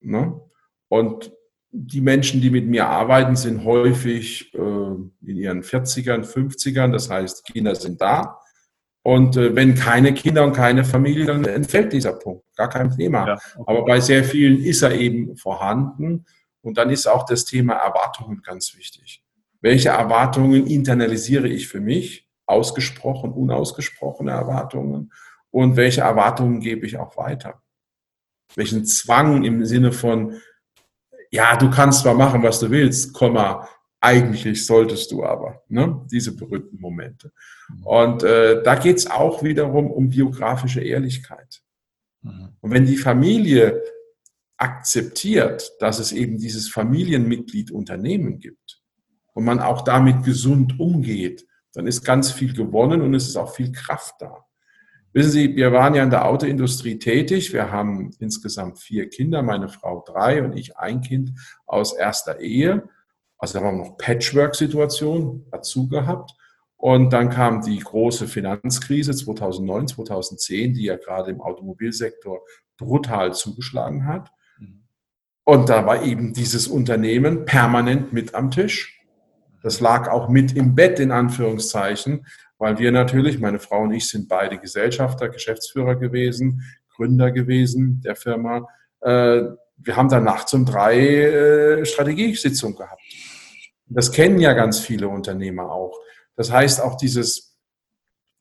Ne? 0.00 0.40
Und 0.88 1.32
die 1.72 2.00
Menschen, 2.00 2.40
die 2.40 2.50
mit 2.50 2.66
mir 2.66 2.86
arbeiten, 2.86 3.36
sind 3.36 3.64
häufig 3.64 4.52
äh, 4.54 4.58
in 4.58 5.36
ihren 5.36 5.62
40ern, 5.62 6.24
50ern, 6.24 6.92
das 6.92 7.10
heißt, 7.10 7.44
Kinder 7.44 7.74
sind 7.74 8.00
da. 8.00 8.40
Und 9.02 9.36
äh, 9.36 9.54
wenn 9.54 9.74
keine 9.74 10.12
Kinder 10.12 10.44
und 10.44 10.52
keine 10.52 10.84
Familie, 10.84 11.26
dann 11.26 11.44
entfällt 11.44 11.92
dieser 11.92 12.12
Punkt. 12.12 12.44
Gar 12.56 12.68
kein 12.68 12.90
Thema. 12.90 13.26
Ja, 13.26 13.34
okay. 13.34 13.64
Aber 13.66 13.84
bei 13.84 14.00
sehr 14.00 14.24
vielen 14.24 14.62
ist 14.62 14.82
er 14.82 14.92
eben 14.92 15.36
vorhanden. 15.36 16.26
Und 16.60 16.76
dann 16.76 16.90
ist 16.90 17.06
auch 17.06 17.24
das 17.24 17.44
Thema 17.44 17.74
Erwartungen 17.74 18.42
ganz 18.42 18.76
wichtig. 18.76 19.24
Welche 19.62 19.90
Erwartungen 19.90 20.66
internalisiere 20.66 21.48
ich 21.48 21.68
für 21.68 21.80
mich? 21.80 22.28
Ausgesprochen, 22.46 23.32
unausgesprochene 23.32 24.32
Erwartungen. 24.32 25.12
Und 25.50 25.76
welche 25.76 26.02
Erwartungen 26.02 26.60
gebe 26.60 26.84
ich 26.86 26.98
auch 26.98 27.16
weiter? 27.16 27.62
Welchen 28.56 28.84
Zwang 28.84 29.44
im 29.44 29.64
Sinne 29.64 29.92
von, 29.92 30.40
ja, 31.30 31.56
du 31.56 31.70
kannst 31.70 32.00
zwar 32.00 32.14
machen, 32.14 32.42
was 32.42 32.60
du 32.60 32.70
willst, 32.70 33.12
Komma, 33.12 33.68
eigentlich 34.00 34.64
solltest 34.64 35.12
du 35.12 35.24
aber. 35.24 35.62
Ne? 35.68 36.06
Diese 36.10 36.34
berühmten 36.34 36.80
Momente. 36.80 37.32
Und 37.84 38.22
äh, 38.22 38.62
da 38.62 38.74
geht 38.74 38.96
es 38.96 39.10
auch 39.10 39.42
wiederum 39.42 39.90
um 39.90 40.08
biografische 40.08 40.80
Ehrlichkeit. 40.80 41.62
Mhm. 42.22 42.48
Und 42.60 42.70
wenn 42.72 42.86
die 42.86 42.96
Familie 42.96 43.82
akzeptiert, 44.56 45.72
dass 45.80 45.98
es 45.98 46.12
eben 46.12 46.38
dieses 46.38 46.68
Familienmitglied 46.68 47.70
Unternehmen 47.70 48.38
gibt 48.38 48.82
und 49.32 49.44
man 49.44 49.60
auch 49.60 49.82
damit 49.82 50.24
gesund 50.24 50.78
umgeht, 50.80 51.46
dann 51.72 51.86
ist 51.86 52.04
ganz 52.04 52.32
viel 52.32 52.52
gewonnen 52.52 53.00
und 53.00 53.14
es 53.14 53.28
ist 53.28 53.36
auch 53.36 53.54
viel 53.54 53.72
Kraft 53.72 54.16
da. 54.18 54.44
Wissen 55.12 55.30
Sie, 55.32 55.56
wir 55.56 55.72
waren 55.72 55.94
ja 55.94 56.04
in 56.04 56.10
der 56.10 56.26
Autoindustrie 56.26 56.98
tätig. 56.98 57.52
Wir 57.52 57.72
haben 57.72 58.12
insgesamt 58.20 58.78
vier 58.78 59.08
Kinder, 59.08 59.42
meine 59.42 59.68
Frau 59.68 60.04
drei 60.06 60.42
und 60.42 60.56
ich 60.56 60.76
ein 60.76 61.00
Kind 61.00 61.32
aus 61.66 61.92
erster 61.92 62.38
Ehe. 62.40 62.88
Also 63.36 63.58
da 63.58 63.64
haben 63.64 63.78
wir 63.78 63.84
noch 63.86 63.96
Patchwork-Situation 63.96 65.46
dazu 65.50 65.88
gehabt. 65.88 66.32
Und 66.76 67.12
dann 67.12 67.28
kam 67.28 67.60
die 67.60 67.78
große 67.78 68.28
Finanzkrise 68.28 69.14
2009, 69.14 69.88
2010, 69.88 70.74
die 70.74 70.84
ja 70.84 70.96
gerade 70.96 71.30
im 71.30 71.40
Automobilsektor 71.40 72.40
brutal 72.78 73.34
zugeschlagen 73.34 74.06
hat. 74.06 74.30
Und 75.44 75.68
da 75.68 75.84
war 75.84 76.04
eben 76.04 76.32
dieses 76.32 76.68
Unternehmen 76.68 77.44
permanent 77.44 78.12
mit 78.12 78.34
am 78.34 78.50
Tisch. 78.50 79.04
Das 79.62 79.80
lag 79.80 80.08
auch 80.08 80.28
mit 80.28 80.56
im 80.56 80.74
Bett 80.74 81.00
in 81.00 81.10
Anführungszeichen, 81.10 82.24
weil 82.60 82.78
wir 82.78 82.92
natürlich, 82.92 83.40
meine 83.40 83.58
Frau 83.58 83.82
und 83.82 83.92
ich 83.92 84.06
sind 84.06 84.28
beide 84.28 84.58
Gesellschafter, 84.58 85.30
Geschäftsführer 85.30 85.96
gewesen, 85.96 86.62
Gründer 86.94 87.32
gewesen 87.32 88.02
der 88.04 88.16
Firma. 88.16 88.68
Äh, 89.00 89.44
wir 89.78 89.96
haben 89.96 90.10
dann 90.10 90.24
nachts 90.24 90.52
um 90.52 90.66
drei 90.66 90.98
äh, 90.98 91.86
Strategiesitzung 91.86 92.76
gehabt. 92.76 93.00
Das 93.86 94.12
kennen 94.12 94.38
ja 94.38 94.52
ganz 94.52 94.78
viele 94.78 95.08
Unternehmer 95.08 95.72
auch. 95.72 95.98
Das 96.36 96.52
heißt 96.52 96.82
auch 96.82 96.98
dieses 96.98 97.56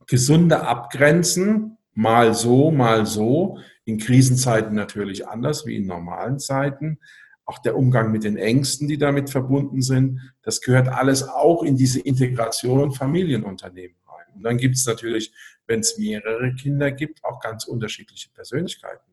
gesunde 0.05 0.67
Abgrenzen, 0.67 1.77
mal 1.93 2.33
so, 2.33 2.71
mal 2.71 3.05
so, 3.05 3.57
in 3.85 3.99
Krisenzeiten 3.99 4.75
natürlich 4.75 5.29
anders 5.29 5.65
wie 5.65 5.77
in 5.77 5.87
normalen 5.87 6.39
Zeiten. 6.39 6.99
Auch 7.45 7.59
der 7.59 7.77
Umgang 7.77 8.11
mit 8.11 8.25
den 8.25 8.35
Ängsten, 8.35 8.89
die 8.89 8.97
damit 8.97 9.29
verbunden 9.29 9.81
sind, 9.81 10.19
das 10.41 10.59
gehört 10.59 10.89
alles 10.89 11.23
auch 11.23 11.63
in 11.63 11.77
diese 11.77 12.01
Integration 12.01 12.91
Familienunternehmen. 12.91 13.98
Und 14.39 14.43
dann 14.43 14.57
gibt 14.57 14.77
es 14.77 14.85
natürlich, 14.85 15.33
wenn 15.67 15.81
es 15.81 15.97
mehrere 15.97 16.53
Kinder 16.55 16.91
gibt, 16.91 17.23
auch 17.25 17.41
ganz 17.41 17.65
unterschiedliche 17.65 18.29
Persönlichkeiten. 18.29 19.03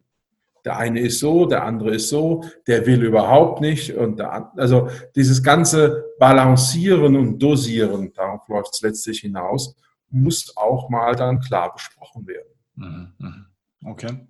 Der 0.65 0.77
eine 0.77 1.01
ist 1.01 1.19
so, 1.19 1.47
der 1.47 1.65
andere 1.65 1.95
ist 1.95 2.09
so, 2.09 2.45
der 2.69 2.87
will 2.87 3.03
überhaupt 3.03 3.61
nicht. 3.61 3.95
Und 3.95 4.21
der, 4.21 4.53
also 4.57 4.89
dieses 5.17 5.43
ganze 5.43 6.05
Balancieren 6.21 7.17
und 7.17 7.39
Dosieren, 7.41 8.13
darauf 8.13 8.49
läuft 8.49 8.75
es 8.75 8.81
letztlich 8.83 9.21
hinaus, 9.21 9.77
muss 10.11 10.57
auch 10.57 10.89
mal 10.89 11.17
dann 11.17 11.41
klar 11.41 11.73
besprochen 11.73 12.27
werden. 12.27 12.53
Mhm, 12.75 13.13
mhm. 13.19 13.47
Okay. 13.85 14.29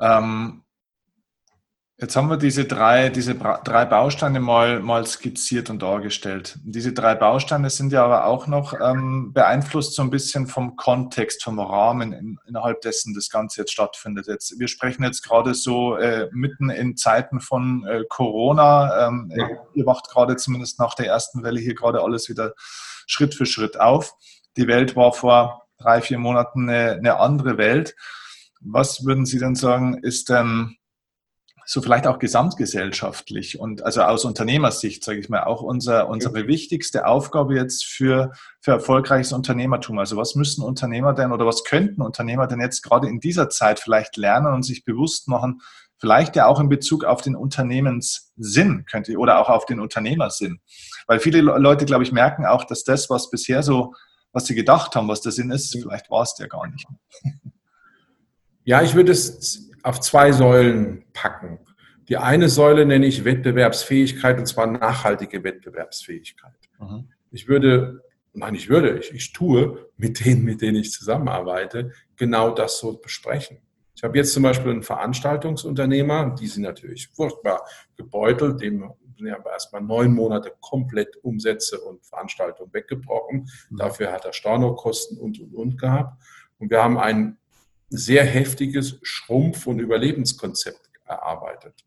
Ähm, 0.00 0.62
jetzt 1.98 2.14
haben 2.14 2.28
wir 2.28 2.36
diese 2.36 2.66
drei, 2.66 3.08
diese 3.08 3.34
drei 3.34 3.84
Bausteine 3.86 4.38
mal, 4.38 4.80
mal 4.80 5.06
skizziert 5.06 5.70
und 5.70 5.80
dargestellt. 5.80 6.58
Diese 6.62 6.92
drei 6.92 7.14
Bausteine 7.14 7.70
sind 7.70 7.90
ja 7.92 8.04
aber 8.04 8.26
auch 8.26 8.46
noch 8.46 8.74
ähm, 8.78 9.32
beeinflusst 9.32 9.94
so 9.94 10.02
ein 10.02 10.10
bisschen 10.10 10.46
vom 10.46 10.76
Kontext, 10.76 11.42
vom 11.42 11.58
Rahmen, 11.58 12.12
in, 12.12 12.38
innerhalb 12.46 12.82
dessen 12.82 13.14
das 13.14 13.30
Ganze 13.30 13.62
jetzt 13.62 13.72
stattfindet. 13.72 14.26
Jetzt, 14.26 14.58
wir 14.58 14.68
sprechen 14.68 15.04
jetzt 15.04 15.22
gerade 15.22 15.54
so 15.54 15.96
äh, 15.96 16.28
mitten 16.32 16.68
in 16.68 16.96
Zeiten 16.96 17.40
von 17.40 17.86
äh, 17.86 18.04
Corona. 18.08 19.08
Ähm, 19.08 19.32
ja. 19.34 19.48
Ihr 19.74 19.86
wacht 19.86 20.10
gerade 20.10 20.36
zumindest 20.36 20.78
nach 20.78 20.94
der 20.94 21.06
ersten 21.06 21.42
Welle 21.42 21.60
hier 21.60 21.74
gerade 21.74 22.02
alles 22.02 22.28
wieder 22.28 22.52
Schritt 23.06 23.34
für 23.34 23.46
Schritt 23.46 23.80
auf. 23.80 24.14
Die 24.58 24.68
Welt 24.68 24.96
war 24.96 25.12
vor 25.12 25.62
drei, 25.78 26.02
vier 26.02 26.18
Monaten 26.18 26.68
eine, 26.68 26.92
eine 26.92 27.20
andere 27.20 27.56
Welt. 27.56 27.94
Was 28.60 29.04
würden 29.06 29.24
Sie 29.24 29.38
denn 29.38 29.54
sagen, 29.54 29.98
ist 30.02 30.28
denn 30.28 30.76
so 31.68 31.82
vielleicht 31.82 32.06
auch 32.06 32.20
gesamtgesellschaftlich 32.20 33.58
und 33.58 33.82
also 33.82 34.02
aus 34.02 34.24
Unternehmersicht, 34.24 35.02
sage 35.02 35.18
ich 35.18 35.28
mal, 35.28 35.42
auch 35.42 35.62
unser, 35.62 36.08
unsere 36.08 36.46
wichtigste 36.46 37.06
Aufgabe 37.06 37.56
jetzt 37.56 37.84
für, 37.84 38.30
für 38.60 38.70
erfolgreiches 38.70 39.32
Unternehmertum? 39.32 39.98
Also 39.98 40.16
was 40.16 40.36
müssen 40.36 40.62
Unternehmer 40.62 41.12
denn 41.12 41.32
oder 41.32 41.44
was 41.44 41.64
könnten 41.64 42.02
Unternehmer 42.02 42.46
denn 42.46 42.60
jetzt 42.60 42.82
gerade 42.82 43.08
in 43.08 43.18
dieser 43.18 43.50
Zeit 43.50 43.80
vielleicht 43.80 44.16
lernen 44.16 44.54
und 44.54 44.62
sich 44.62 44.84
bewusst 44.84 45.26
machen, 45.26 45.60
vielleicht 45.98 46.36
ja 46.36 46.46
auch 46.46 46.60
in 46.60 46.68
Bezug 46.68 47.04
auf 47.04 47.20
den 47.20 47.34
Unternehmenssinn 47.34 48.84
könnte 48.88 49.16
oder 49.16 49.40
auch 49.40 49.48
auf 49.48 49.66
den 49.66 49.80
Unternehmersinn? 49.80 50.60
Weil 51.08 51.18
viele 51.18 51.40
Leute, 51.40 51.84
glaube 51.84 52.04
ich, 52.04 52.12
merken 52.12 52.46
auch, 52.46 52.62
dass 52.62 52.84
das, 52.84 53.10
was 53.10 53.28
bisher 53.28 53.64
so 53.64 53.92
was 54.36 54.44
sie 54.44 54.54
gedacht 54.54 54.94
haben, 54.94 55.08
was 55.08 55.22
der 55.22 55.32
Sinn 55.32 55.50
ist, 55.50 55.72
vielleicht 55.72 56.10
war 56.10 56.22
es 56.22 56.34
der 56.34 56.46
gar 56.46 56.68
nicht. 56.68 56.86
Ja, 58.64 58.82
ich 58.82 58.94
würde 58.94 59.12
es 59.12 59.65
auf 59.86 60.00
zwei 60.00 60.32
Säulen 60.32 61.04
packen. 61.12 61.60
Die 62.08 62.16
eine 62.16 62.48
Säule 62.48 62.84
nenne 62.84 63.06
ich 63.06 63.24
Wettbewerbsfähigkeit 63.24 64.36
und 64.36 64.46
zwar 64.46 64.66
nachhaltige 64.66 65.44
Wettbewerbsfähigkeit. 65.44 66.58
Mhm. 66.80 67.08
Ich 67.30 67.46
würde, 67.46 68.02
nein, 68.32 68.56
ich 68.56 68.68
würde, 68.68 68.98
ich, 68.98 69.12
ich 69.12 69.32
tue 69.32 69.90
mit 69.96 70.24
denen, 70.24 70.44
mit 70.44 70.60
denen 70.60 70.78
ich 70.78 70.90
zusammenarbeite, 70.90 71.92
genau 72.16 72.50
das 72.50 72.80
so 72.80 72.98
besprechen. 72.98 73.58
Ich 73.94 74.02
habe 74.02 74.18
jetzt 74.18 74.32
zum 74.32 74.42
Beispiel 74.42 74.72
einen 74.72 74.82
Veranstaltungsunternehmer, 74.82 76.34
die 76.34 76.48
sind 76.48 76.64
natürlich 76.64 77.08
furchtbar 77.14 77.64
gebeutelt, 77.96 78.60
dem 78.60 78.92
sind 79.16 79.28
ja 79.28 79.38
erstmal 79.50 79.82
neun 79.82 80.12
Monate 80.12 80.52
komplett 80.60 81.16
Umsätze 81.22 81.80
und 81.80 82.04
Veranstaltungen 82.04 82.72
weggebrochen. 82.74 83.48
Mhm. 83.70 83.76
Dafür 83.76 84.12
hat 84.12 84.24
er 84.24 84.32
Stornokosten 84.32 85.16
und, 85.16 85.38
und, 85.40 85.54
und 85.54 85.80
gehabt. 85.80 86.20
Und 86.58 86.70
wir 86.70 86.82
haben 86.82 86.98
ein 86.98 87.38
sehr 87.88 88.24
heftiges 88.24 88.98
Schrumpf- 89.02 89.66
und 89.66 89.78
Überlebenskonzept 89.78 90.90
erarbeitet. 91.04 91.84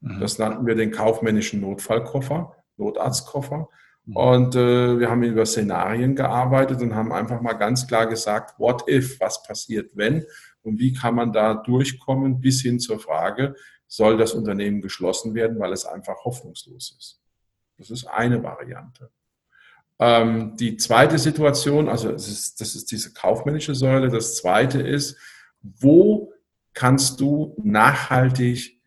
Mhm. 0.00 0.20
Das 0.20 0.38
nannten 0.38 0.66
wir 0.66 0.74
den 0.74 0.90
kaufmännischen 0.90 1.60
Notfallkoffer, 1.60 2.56
Notarztkoffer. 2.76 3.68
Mhm. 4.04 4.16
Und 4.16 4.54
äh, 4.56 4.98
wir 4.98 5.10
haben 5.10 5.22
über 5.22 5.46
Szenarien 5.46 6.14
gearbeitet 6.14 6.82
und 6.82 6.94
haben 6.94 7.12
einfach 7.12 7.40
mal 7.40 7.54
ganz 7.54 7.86
klar 7.86 8.06
gesagt, 8.06 8.58
what 8.58 8.88
if, 8.88 9.20
was 9.20 9.42
passiert, 9.42 9.90
wenn 9.94 10.24
und 10.62 10.78
wie 10.78 10.92
kann 10.92 11.14
man 11.14 11.32
da 11.32 11.54
durchkommen 11.54 12.40
bis 12.40 12.62
hin 12.62 12.80
zur 12.80 12.98
Frage, 12.98 13.54
soll 13.86 14.16
das 14.16 14.32
Unternehmen 14.32 14.80
geschlossen 14.80 15.34
werden, 15.34 15.58
weil 15.58 15.72
es 15.72 15.84
einfach 15.84 16.24
hoffnungslos 16.24 16.96
ist. 16.98 17.20
Das 17.76 17.90
ist 17.90 18.06
eine 18.06 18.42
Variante. 18.42 19.10
Ähm, 20.06 20.54
die 20.58 20.76
zweite 20.76 21.18
Situation, 21.18 21.88
also 21.88 22.12
das 22.12 22.28
ist, 22.28 22.60
das 22.60 22.74
ist 22.74 22.90
diese 22.90 23.14
kaufmännische 23.14 23.74
Säule. 23.74 24.10
Das 24.10 24.36
zweite 24.36 24.82
ist, 24.82 25.16
wo 25.62 26.30
kannst 26.74 27.22
du 27.22 27.56
nachhaltig 27.64 28.82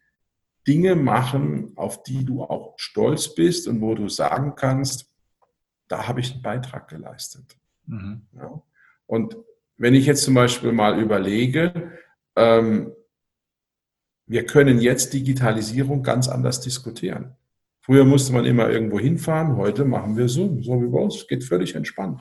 Dinge 0.68 0.96
machen, 0.96 1.72
auf 1.76 2.04
die 2.04 2.24
du 2.24 2.44
auch 2.44 2.76
stolz 2.78 3.34
bist 3.34 3.68
und 3.68 3.82
wo 3.82 3.96
du 3.96 4.10
sagen 4.10 4.54
kannst, 4.56 5.12
da 5.88 6.08
habe 6.08 6.20
ich 6.20 6.34
einen 6.34 6.44
Beitrag 6.44 6.88
geleistet. 6.88 7.58
Mhm. 7.88 8.28
Ja. 8.36 8.62
Und 9.08 9.38
wenn 9.76 9.96
ich 9.96 10.06
jetzt 10.06 10.24
zum 10.24 10.36
Beispiel 10.36 10.72
mal 10.72 11.00
überlege, 11.00 11.94
ähm, 12.36 12.92
wir 14.28 14.46
können 14.46 14.80
jetzt 14.80 15.14
Digitalisierung 15.14 16.04
ganz 16.04 16.28
anders 16.28 16.62
diskutieren. 16.62 17.37
Früher 17.88 18.04
musste 18.04 18.34
man 18.34 18.44
immer 18.44 18.70
irgendwo 18.70 19.00
hinfahren, 19.00 19.56
heute 19.56 19.86
machen 19.86 20.18
wir 20.18 20.28
Zoom, 20.28 20.62
so 20.62 20.82
wie 20.82 20.88
bei 20.88 21.00
uns, 21.00 21.26
geht 21.26 21.46
völlig 21.46 21.74
entspannt. 21.74 22.20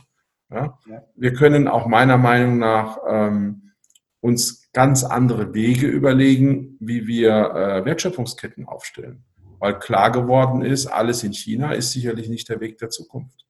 Ja? 0.48 0.78
Wir 1.16 1.32
können 1.32 1.66
auch 1.66 1.88
meiner 1.88 2.18
Meinung 2.18 2.58
nach 2.58 2.98
ähm, 3.08 3.72
uns 4.20 4.70
ganz 4.72 5.02
andere 5.02 5.54
Wege 5.54 5.88
überlegen, 5.88 6.76
wie 6.78 7.08
wir 7.08 7.30
äh, 7.30 7.84
Wertschöpfungsketten 7.84 8.64
aufstellen. 8.64 9.24
Weil 9.58 9.76
klar 9.80 10.12
geworden 10.12 10.62
ist, 10.62 10.86
alles 10.86 11.24
in 11.24 11.32
China 11.32 11.72
ist 11.72 11.90
sicherlich 11.90 12.28
nicht 12.28 12.48
der 12.48 12.60
Weg 12.60 12.78
der 12.78 12.90
Zukunft. 12.90 13.44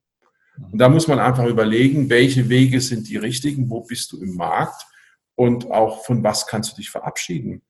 Und 0.73 0.79
da 0.79 0.89
muss 0.89 1.09
man 1.09 1.19
einfach 1.19 1.45
überlegen, 1.45 2.09
welche 2.09 2.49
Wege 2.49 2.81
sind 2.81 3.11
die 3.11 3.19
richtigen, 3.19 3.69
wo 3.69 3.83
bist 3.83 4.13
du 4.13 4.23
im 4.23 4.37
Markt 4.37 4.87
und 5.35 5.71
auch 5.71 6.03
von 6.07 6.25
was 6.25 6.47
kannst 6.47 6.73
du 6.73 6.77
dich 6.77 6.89
verabschieden. 6.89 7.61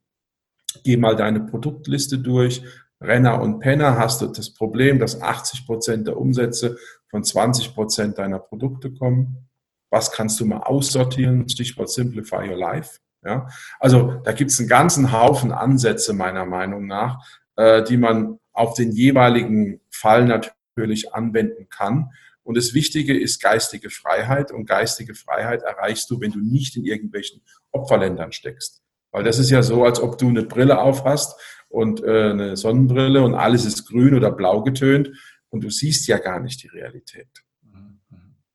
Geh 0.84 0.96
mal 0.96 1.16
deine 1.16 1.40
Produktliste 1.40 2.20
durch. 2.20 2.62
Renner 3.00 3.40
und 3.40 3.58
Penner 3.58 3.98
hast 3.98 4.22
du 4.22 4.26
das 4.26 4.50
Problem, 4.50 4.98
dass 4.98 5.20
80 5.20 5.66
Prozent 5.66 6.06
der 6.06 6.16
Umsätze 6.16 6.78
von 7.08 7.22
20 7.22 7.74
Prozent 7.74 8.18
deiner 8.18 8.38
Produkte 8.38 8.92
kommen. 8.92 9.48
Was 9.90 10.12
kannst 10.12 10.40
du 10.40 10.46
mal 10.46 10.60
aussortieren? 10.60 11.48
Stichwort 11.48 11.90
Simplify 11.90 12.48
Your 12.48 12.56
Life. 12.56 12.98
Ja, 13.24 13.48
also 13.80 14.20
da 14.24 14.32
gibt 14.32 14.50
es 14.50 14.60
einen 14.60 14.68
ganzen 14.68 15.12
Haufen 15.12 15.52
Ansätze 15.52 16.12
meiner 16.12 16.46
Meinung 16.46 16.86
nach, 16.86 17.24
äh, 17.56 17.82
die 17.82 17.96
man 17.96 18.38
auf 18.52 18.74
den 18.74 18.92
jeweiligen 18.92 19.80
Fall 19.90 20.26
natürlich 20.26 21.12
anwenden 21.12 21.68
kann. 21.68 22.10
Und 22.44 22.56
das 22.56 22.74
Wichtige 22.74 23.18
ist 23.18 23.42
geistige 23.42 23.90
Freiheit. 23.90 24.52
Und 24.52 24.66
geistige 24.66 25.14
Freiheit 25.14 25.62
erreichst 25.62 26.08
du, 26.10 26.20
wenn 26.20 26.30
du 26.30 26.38
nicht 26.38 26.76
in 26.76 26.84
irgendwelchen 26.84 27.42
Opferländern 27.72 28.30
steckst. 28.30 28.82
Weil 29.10 29.24
das 29.24 29.38
ist 29.38 29.50
ja 29.50 29.62
so, 29.62 29.84
als 29.84 30.00
ob 30.00 30.18
du 30.18 30.28
eine 30.28 30.44
Brille 30.44 30.78
auf 30.78 31.04
hast 31.04 31.40
und 31.76 32.02
äh, 32.02 32.30
eine 32.30 32.56
Sonnenbrille 32.56 33.22
und 33.22 33.34
alles 33.34 33.66
ist 33.66 33.86
grün 33.86 34.14
oder 34.14 34.30
blau 34.30 34.62
getönt 34.62 35.10
und 35.50 35.62
du 35.62 35.68
siehst 35.68 36.08
ja 36.08 36.16
gar 36.16 36.40
nicht 36.40 36.62
die 36.62 36.68
Realität. 36.68 37.28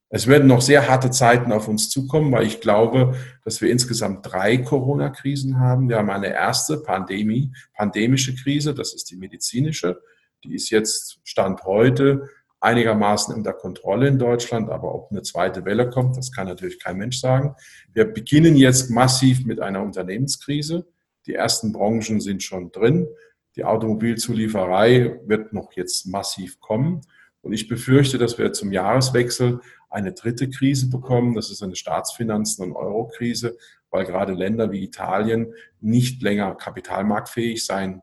Es 0.10 0.28
werden 0.28 0.48
noch 0.48 0.62
sehr 0.62 0.90
harte 0.90 1.12
Zeiten 1.12 1.54
auf 1.54 1.70
uns 1.70 1.90
zukommen, 1.90 2.32
weil 2.34 2.46
ich 2.46 2.60
glaube, 2.60 3.16
dass 3.46 3.62
wir 3.62 3.70
insgesamt 3.72 4.30
drei 4.30 4.58
Corona-Krisen 4.58 5.60
haben. 5.60 5.88
Wir 5.88 5.98
haben 5.98 6.10
eine 6.10 6.34
erste 6.34 6.80
Pandemie, 6.80 7.54
pandemische 7.74 8.36
Krise, 8.36 8.74
das 8.74 8.94
ist 8.94 9.10
die 9.12 9.16
medizinische. 9.16 10.02
Die 10.44 10.56
ist 10.56 10.72
jetzt 10.72 11.20
Stand 11.24 11.64
heute 11.64 12.28
einigermaßen 12.60 13.34
unter 13.36 13.54
Kontrolle 13.54 14.08
in 14.08 14.20
Deutschland, 14.20 14.70
aber 14.70 14.94
ob 14.94 15.12
eine 15.12 15.22
zweite 15.22 15.64
Welle 15.64 15.90
kommt, 15.90 16.18
das 16.18 16.32
kann 16.32 16.48
natürlich 16.48 16.80
kein 16.80 16.98
Mensch 16.98 17.20
sagen. 17.20 17.56
Wir 17.94 18.06
beginnen 18.06 18.56
jetzt 18.56 18.90
massiv 18.90 19.46
mit 19.46 19.62
einer 19.62 19.82
Unternehmenskrise. 19.82 20.88
Die 21.26 21.36
ersten 21.36 21.72
Branchen 21.72 22.20
sind 22.20 22.44
schon 22.44 22.72
drin. 22.72 23.08
Die 23.56 23.66
Automobilzulieferei 23.66 25.20
wird 25.26 25.54
noch 25.54 25.74
jetzt 25.74 26.08
massiv 26.08 26.60
kommen. 26.60 27.02
Und 27.42 27.54
ich 27.54 27.68
befürchte, 27.68 28.18
dass 28.18 28.38
wir 28.38 28.54
zum 28.54 28.72
Jahreswechsel 28.72 29.60
eine 29.90 30.14
dritte 30.14 30.50
Krise 30.50 30.90
bekommen. 30.90 31.36
Das 31.36 31.52
ist 31.52 31.62
eine 31.62 31.76
Staatsfinanzen- 31.76 32.64
und 32.64 32.74
Eurokrise, 32.74 33.58
weil 33.90 34.06
gerade 34.06 34.34
Länder 34.34 34.72
wie 34.72 34.84
Italien 34.84 35.54
nicht 35.82 36.22
länger 36.22 36.56
kapitalmarktfähig 36.56 37.66
sein 37.66 38.02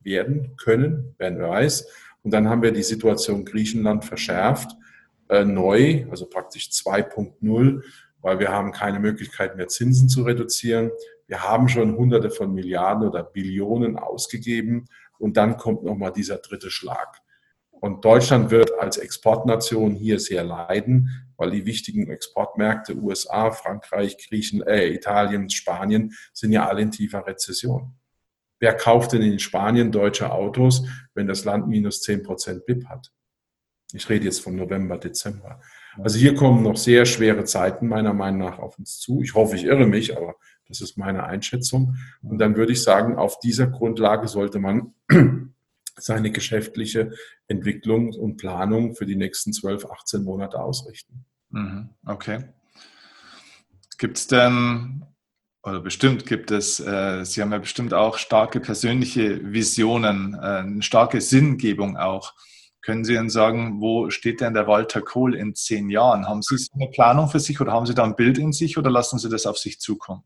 werden 0.00 0.56
können, 0.56 1.14
wer 1.18 1.38
weiß. 1.38 1.86
Und 2.22 2.32
dann 2.32 2.48
haben 2.48 2.62
wir 2.62 2.72
die 2.72 2.82
Situation 2.82 3.44
Griechenland 3.44 4.04
verschärft, 4.04 4.72
äh, 5.28 5.44
neu, 5.44 6.06
also 6.10 6.26
praktisch 6.26 6.70
2.0, 6.70 7.82
weil 8.20 8.38
wir 8.38 8.48
haben 8.48 8.72
keine 8.72 9.00
Möglichkeit 9.00 9.56
mehr 9.56 9.68
Zinsen 9.68 10.08
zu 10.08 10.22
reduzieren. 10.22 10.90
Wir 11.28 11.44
haben 11.44 11.68
schon 11.68 11.96
hunderte 11.96 12.30
von 12.30 12.52
Milliarden 12.52 13.06
oder 13.06 13.22
Billionen 13.22 13.96
ausgegeben 13.96 14.86
und 15.18 15.36
dann 15.36 15.56
kommt 15.56 15.84
nochmal 15.84 16.12
dieser 16.12 16.38
dritte 16.38 16.70
Schlag. 16.70 17.20
Und 17.70 18.04
Deutschland 18.04 18.50
wird 18.50 18.72
als 18.80 18.96
Exportnation 18.96 19.94
hier 19.94 20.18
sehr 20.18 20.42
leiden, 20.42 21.28
weil 21.36 21.50
die 21.52 21.66
wichtigen 21.66 22.10
Exportmärkte 22.10 22.96
USA, 22.96 23.52
Frankreich, 23.52 24.16
Griechen, 24.18 24.62
äh, 24.62 24.88
Italien, 24.88 25.48
Spanien 25.48 26.12
sind 26.32 26.50
ja 26.50 26.66
alle 26.66 26.82
in 26.82 26.90
tiefer 26.90 27.24
Rezession. 27.26 27.94
Wer 28.58 28.74
kauft 28.74 29.12
denn 29.12 29.22
in 29.22 29.38
Spanien 29.38 29.92
deutsche 29.92 30.32
Autos, 30.32 30.84
wenn 31.14 31.28
das 31.28 31.44
Land 31.44 31.68
minus 31.68 32.02
10 32.02 32.24
Prozent 32.24 32.66
BIP 32.66 32.86
hat? 32.86 33.12
Ich 33.92 34.08
rede 34.08 34.24
jetzt 34.24 34.40
von 34.40 34.56
November, 34.56 34.98
Dezember. 34.98 35.60
Also 35.98 36.18
hier 36.18 36.34
kommen 36.34 36.62
noch 36.62 36.76
sehr 36.76 37.06
schwere 37.06 37.44
Zeiten 37.44 37.88
meiner 37.88 38.12
Meinung 38.12 38.40
nach 38.40 38.58
auf 38.58 38.78
uns 38.78 38.98
zu. 38.98 39.22
Ich 39.22 39.34
hoffe, 39.34 39.56
ich 39.56 39.64
irre 39.64 39.86
mich, 39.86 40.16
aber 40.16 40.34
das 40.68 40.80
ist 40.80 40.96
meine 40.96 41.24
Einschätzung. 41.24 41.96
Und 42.22 42.38
dann 42.38 42.56
würde 42.56 42.72
ich 42.72 42.82
sagen, 42.82 43.16
auf 43.16 43.40
dieser 43.40 43.66
Grundlage 43.66 44.28
sollte 44.28 44.58
man 44.58 44.94
seine 45.96 46.30
geschäftliche 46.30 47.12
Entwicklung 47.46 48.12
und 48.12 48.36
Planung 48.36 48.94
für 48.94 49.06
die 49.06 49.16
nächsten 49.16 49.52
12, 49.52 49.86
18 49.86 50.22
Monate 50.22 50.60
ausrichten. 50.60 51.24
Mhm. 51.50 51.90
Okay. 52.04 52.44
Gibt 53.98 54.18
es 54.18 54.26
denn 54.26 55.04
oder 55.64 55.80
bestimmt 55.80 56.24
gibt 56.24 56.50
es, 56.50 56.80
äh, 56.80 57.24
Sie 57.24 57.42
haben 57.42 57.52
ja 57.52 57.58
bestimmt 57.58 57.92
auch 57.92 58.16
starke 58.16 58.60
persönliche 58.60 59.52
Visionen, 59.52 60.34
äh, 60.34 60.38
eine 60.38 60.82
starke 60.82 61.20
Sinngebung 61.20 61.96
auch. 61.96 62.32
Können 62.80 63.04
Sie 63.04 63.14
denn 63.14 63.28
sagen, 63.28 63.80
wo 63.80 64.08
steht 64.08 64.40
denn 64.40 64.54
der 64.54 64.66
Walter 64.66 65.02
Kohl 65.02 65.34
in 65.34 65.54
zehn 65.54 65.90
Jahren? 65.90 66.26
Haben 66.26 66.42
Sie 66.42 66.56
eine 66.74 66.88
Planung 66.88 67.28
für 67.28 67.40
sich 67.40 67.60
oder 67.60 67.72
haben 67.72 67.86
Sie 67.86 67.94
da 67.94 68.04
ein 68.04 68.16
Bild 68.16 68.38
in 68.38 68.52
sich 68.52 68.78
oder 68.78 68.90
lassen 68.90 69.18
Sie 69.18 69.28
das 69.28 69.46
auf 69.46 69.58
sich 69.58 69.80
zukommen? 69.80 70.22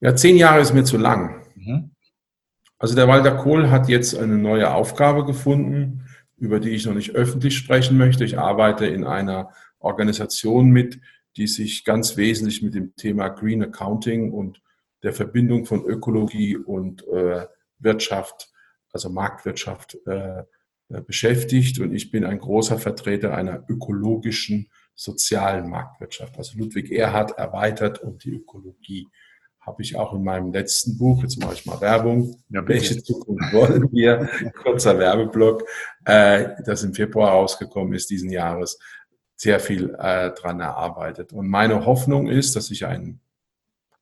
Ja, 0.00 0.14
zehn 0.14 0.36
Jahre 0.36 0.60
ist 0.60 0.74
mir 0.74 0.84
zu 0.84 0.98
lang. 0.98 1.46
Mhm. 1.54 1.90
Also 2.78 2.94
der 2.94 3.08
Walter 3.08 3.36
Kohl 3.36 3.70
hat 3.70 3.88
jetzt 3.88 4.14
eine 4.16 4.36
neue 4.36 4.74
Aufgabe 4.74 5.24
gefunden, 5.24 6.06
über 6.36 6.60
die 6.60 6.70
ich 6.70 6.84
noch 6.84 6.94
nicht 6.94 7.14
öffentlich 7.14 7.56
sprechen 7.56 7.96
möchte. 7.96 8.24
Ich 8.24 8.38
arbeite 8.38 8.86
in 8.86 9.04
einer 9.04 9.50
Organisation 9.78 10.68
mit, 10.68 11.00
die 11.36 11.46
sich 11.46 11.84
ganz 11.84 12.16
wesentlich 12.16 12.62
mit 12.62 12.74
dem 12.74 12.94
Thema 12.96 13.28
Green 13.28 13.62
Accounting 13.62 14.32
und 14.32 14.60
der 15.02 15.12
Verbindung 15.12 15.64
von 15.64 15.84
Ökologie 15.84 16.56
und 16.56 17.06
äh, 17.08 17.46
Wirtschaft, 17.78 18.50
also 18.92 19.08
Marktwirtschaft, 19.10 19.96
äh, 20.06 20.42
äh, 20.88 21.00
beschäftigt. 21.00 21.80
Und 21.80 21.94
ich 21.94 22.10
bin 22.10 22.24
ein 22.24 22.38
großer 22.38 22.78
Vertreter 22.78 23.34
einer 23.34 23.64
ökologischen, 23.68 24.70
sozialen 24.94 25.68
Marktwirtschaft. 25.68 26.38
Also 26.38 26.58
Ludwig 26.58 26.90
Erhard 26.90 27.32
erweitert 27.38 28.02
um 28.02 28.18
die 28.18 28.30
Ökologie. 28.30 29.08
Habe 29.66 29.82
ich 29.82 29.96
auch 29.96 30.14
in 30.14 30.22
meinem 30.22 30.52
letzten 30.52 30.96
Buch, 30.96 31.22
jetzt 31.22 31.40
mache 31.40 31.54
ich 31.54 31.66
mal 31.66 31.80
Werbung, 31.80 32.40
ja, 32.50 32.66
welche 32.68 33.02
Zukunft 33.02 33.52
wollen 33.52 33.90
wir? 33.92 34.28
Kurzer 34.62 34.96
Werbeblock, 34.98 35.64
äh, 36.04 36.50
das 36.64 36.84
im 36.84 36.94
Februar 36.94 37.30
rausgekommen 37.30 37.92
ist 37.92 38.08
diesen 38.08 38.30
Jahres 38.30 38.78
sehr 39.34 39.58
viel 39.58 39.94
äh, 39.98 40.30
dran 40.30 40.60
erarbeitet. 40.60 41.32
Und 41.32 41.48
meine 41.48 41.84
Hoffnung 41.84 42.28
ist, 42.28 42.54
dass 42.54 42.70
ich 42.70 42.86
einen 42.86 43.20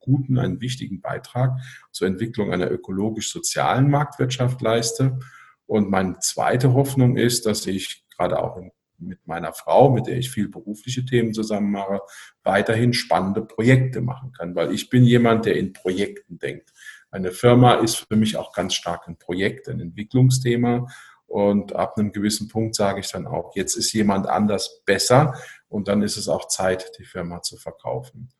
guten, 0.01 0.39
einen 0.39 0.61
wichtigen 0.61 1.01
Beitrag 1.01 1.59
zur 1.91 2.07
Entwicklung 2.07 2.53
einer 2.53 2.71
ökologisch-sozialen 2.71 3.91
Marktwirtschaft 3.91 4.61
leiste. 4.61 5.19
Und 5.67 5.91
meine 5.91 6.19
zweite 6.19 6.75
Hoffnung 6.75 7.17
ist, 7.17 7.47
dass 7.47 7.67
ich 7.67 8.05
gerade 8.17 8.39
auch 8.39 8.59
in 8.59 8.71
mit 9.07 9.27
meiner 9.27 9.53
Frau, 9.53 9.91
mit 9.91 10.07
der 10.07 10.17
ich 10.17 10.31
viel 10.31 10.49
berufliche 10.49 11.05
Themen 11.05 11.33
zusammen 11.33 11.71
mache, 11.71 12.01
weiterhin 12.43 12.93
spannende 12.93 13.43
Projekte 13.43 14.01
machen 14.01 14.33
kann, 14.33 14.55
weil 14.55 14.73
ich 14.73 14.91
bin 14.91 15.05
jemand, 15.05 15.47
der 15.47 15.57
in 15.57 15.73
Projekten 15.73 16.39
denkt. 16.39 16.73
Eine 17.11 17.31
Firma 17.31 17.75
ist 17.75 17.97
für 17.97 18.17
mich 18.17 18.37
auch 18.37 18.53
ganz 18.53 18.75
stark 18.75 19.07
ein 19.07 19.17
Projekt, 19.19 19.69
ein 19.69 19.79
Entwicklungsthema. 19.79 20.89
Und 21.27 21.75
ab 21.75 21.97
einem 21.97 22.13
gewissen 22.13 22.49
Punkt 22.49 22.75
sage 22.75 23.01
ich 23.01 23.11
dann 23.11 23.27
auch, 23.27 23.55
jetzt 23.57 23.77
ist 23.77 23.93
jemand 23.93 24.29
anders 24.29 24.83
besser 24.85 25.35
und 25.69 25.89
dann 25.89 26.03
ist 26.03 26.17
es 26.17 26.29
auch 26.29 26.49
Zeit, 26.49 26.93
die 26.99 27.05
Firma 27.05 27.41
zu 27.43 27.57
verkaufen. 27.57 28.31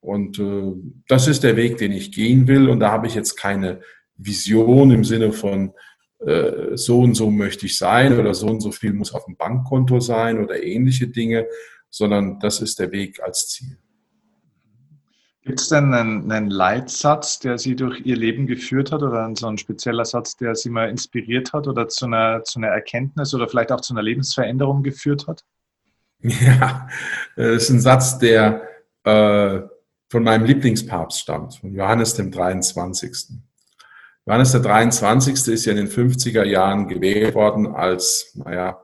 Und 0.00 0.38
äh, 0.38 0.72
das 1.08 1.28
ist 1.28 1.42
der 1.42 1.56
Weg, 1.56 1.78
den 1.78 1.92
ich 1.92 2.12
gehen 2.12 2.46
will. 2.46 2.68
Und 2.68 2.80
da 2.80 2.90
habe 2.90 3.06
ich 3.06 3.14
jetzt 3.14 3.36
keine 3.36 3.80
Vision 4.16 4.90
im 4.90 5.04
Sinne 5.04 5.32
von, 5.32 5.72
äh, 6.26 6.76
so 6.76 7.00
und 7.00 7.14
so 7.14 7.30
möchte 7.30 7.66
ich 7.66 7.78
sein 7.78 8.18
oder 8.18 8.34
so 8.34 8.46
und 8.46 8.60
so 8.60 8.72
viel 8.72 8.92
muss 8.92 9.14
auf 9.14 9.24
dem 9.26 9.36
Bankkonto 9.36 10.00
sein 10.00 10.42
oder 10.42 10.62
ähnliche 10.62 11.08
Dinge, 11.08 11.46
sondern 11.90 12.40
das 12.40 12.60
ist 12.60 12.78
der 12.78 12.92
Weg 12.92 13.22
als 13.22 13.48
Ziel. 13.48 13.78
Gibt 15.42 15.60
es 15.60 15.68
denn 15.68 15.92
einen, 15.92 16.32
einen, 16.32 16.50
Leitsatz, 16.50 17.38
der 17.38 17.58
Sie 17.58 17.76
durch 17.76 18.00
Ihr 18.06 18.16
Leben 18.16 18.46
geführt 18.46 18.92
hat 18.92 19.02
oder 19.02 19.30
so 19.36 19.46
ein 19.46 19.58
spezieller 19.58 20.06
Satz, 20.06 20.36
der 20.36 20.54
Sie 20.54 20.70
mal 20.70 20.88
inspiriert 20.88 21.52
hat 21.52 21.68
oder 21.68 21.86
zu 21.88 22.06
einer, 22.06 22.42
zu 22.44 22.58
einer 22.58 22.68
Erkenntnis 22.68 23.34
oder 23.34 23.46
vielleicht 23.46 23.70
auch 23.70 23.82
zu 23.82 23.92
einer 23.92 24.02
Lebensveränderung 24.02 24.82
geführt 24.82 25.26
hat? 25.26 25.44
Ja, 26.22 26.88
das 27.36 27.64
ist 27.64 27.70
ein 27.70 27.80
Satz, 27.80 28.18
der 28.18 28.62
äh, 29.04 29.60
von 30.08 30.22
meinem 30.22 30.46
Lieblingspapst 30.46 31.20
stammt, 31.20 31.56
von 31.56 31.74
Johannes 31.74 32.14
dem 32.14 32.30
23. 32.30 33.40
Johannes 34.26 34.52
der 34.52 34.60
23. 34.60 35.48
ist 35.48 35.64
ja 35.66 35.72
in 35.72 35.78
den 35.78 35.88
50er 35.88 36.44
Jahren 36.44 36.88
gewählt 36.88 37.34
worden 37.34 37.74
als, 37.74 38.32
naja, 38.34 38.80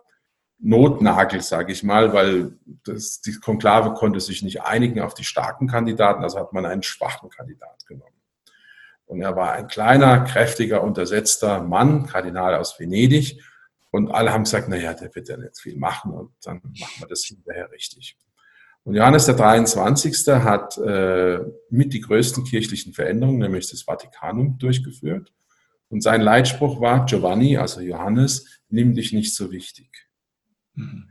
Notnagel, 0.58 1.40
sage 1.40 1.72
ich 1.72 1.82
mal, 1.82 2.12
weil 2.12 2.58
das, 2.84 3.22
die 3.22 3.32
Konklave 3.32 3.94
konnte 3.94 4.20
sich 4.20 4.42
nicht 4.42 4.62
einigen 4.62 5.00
auf 5.00 5.14
die 5.14 5.24
starken 5.24 5.66
Kandidaten, 5.68 6.22
also 6.22 6.38
hat 6.38 6.52
man 6.52 6.66
einen 6.66 6.82
schwachen 6.82 7.30
Kandidat 7.30 7.86
genommen. 7.86 8.20
Und 9.06 9.22
er 9.22 9.34
war 9.34 9.52
ein 9.52 9.66
kleiner, 9.66 10.20
kräftiger, 10.20 10.84
untersetzter 10.84 11.62
Mann, 11.62 12.06
Kardinal 12.06 12.54
aus 12.54 12.78
Venedig. 12.78 13.42
Und 13.90 14.10
alle 14.10 14.32
haben 14.32 14.44
gesagt, 14.44 14.68
naja, 14.68 14.92
der 14.94 15.12
wird 15.14 15.28
ja 15.28 15.36
nicht 15.36 15.58
viel 15.58 15.76
machen 15.76 16.12
und 16.12 16.32
dann 16.44 16.60
machen 16.78 17.00
wir 17.00 17.08
das 17.08 17.24
hinterher 17.24 17.70
richtig. 17.72 18.16
Und 18.84 18.94
Johannes 18.94 19.26
der 19.26 19.34
23. 19.34 20.26
hat 20.28 20.78
äh, 20.78 21.40
mit 21.68 21.92
die 21.92 22.00
größten 22.00 22.44
kirchlichen 22.44 22.92
Veränderungen, 22.92 23.38
nämlich 23.38 23.70
das 23.70 23.82
Vatikanum, 23.82 24.58
durchgeführt. 24.58 25.32
Und 25.88 26.02
sein 26.02 26.20
Leitspruch 26.20 26.80
war, 26.80 27.04
Giovanni, 27.04 27.56
also 27.56 27.80
Johannes, 27.80 28.62
nimm 28.68 28.94
dich 28.94 29.12
nicht 29.12 29.34
so 29.34 29.50
wichtig. 29.50 30.08
Mhm. 30.74 31.10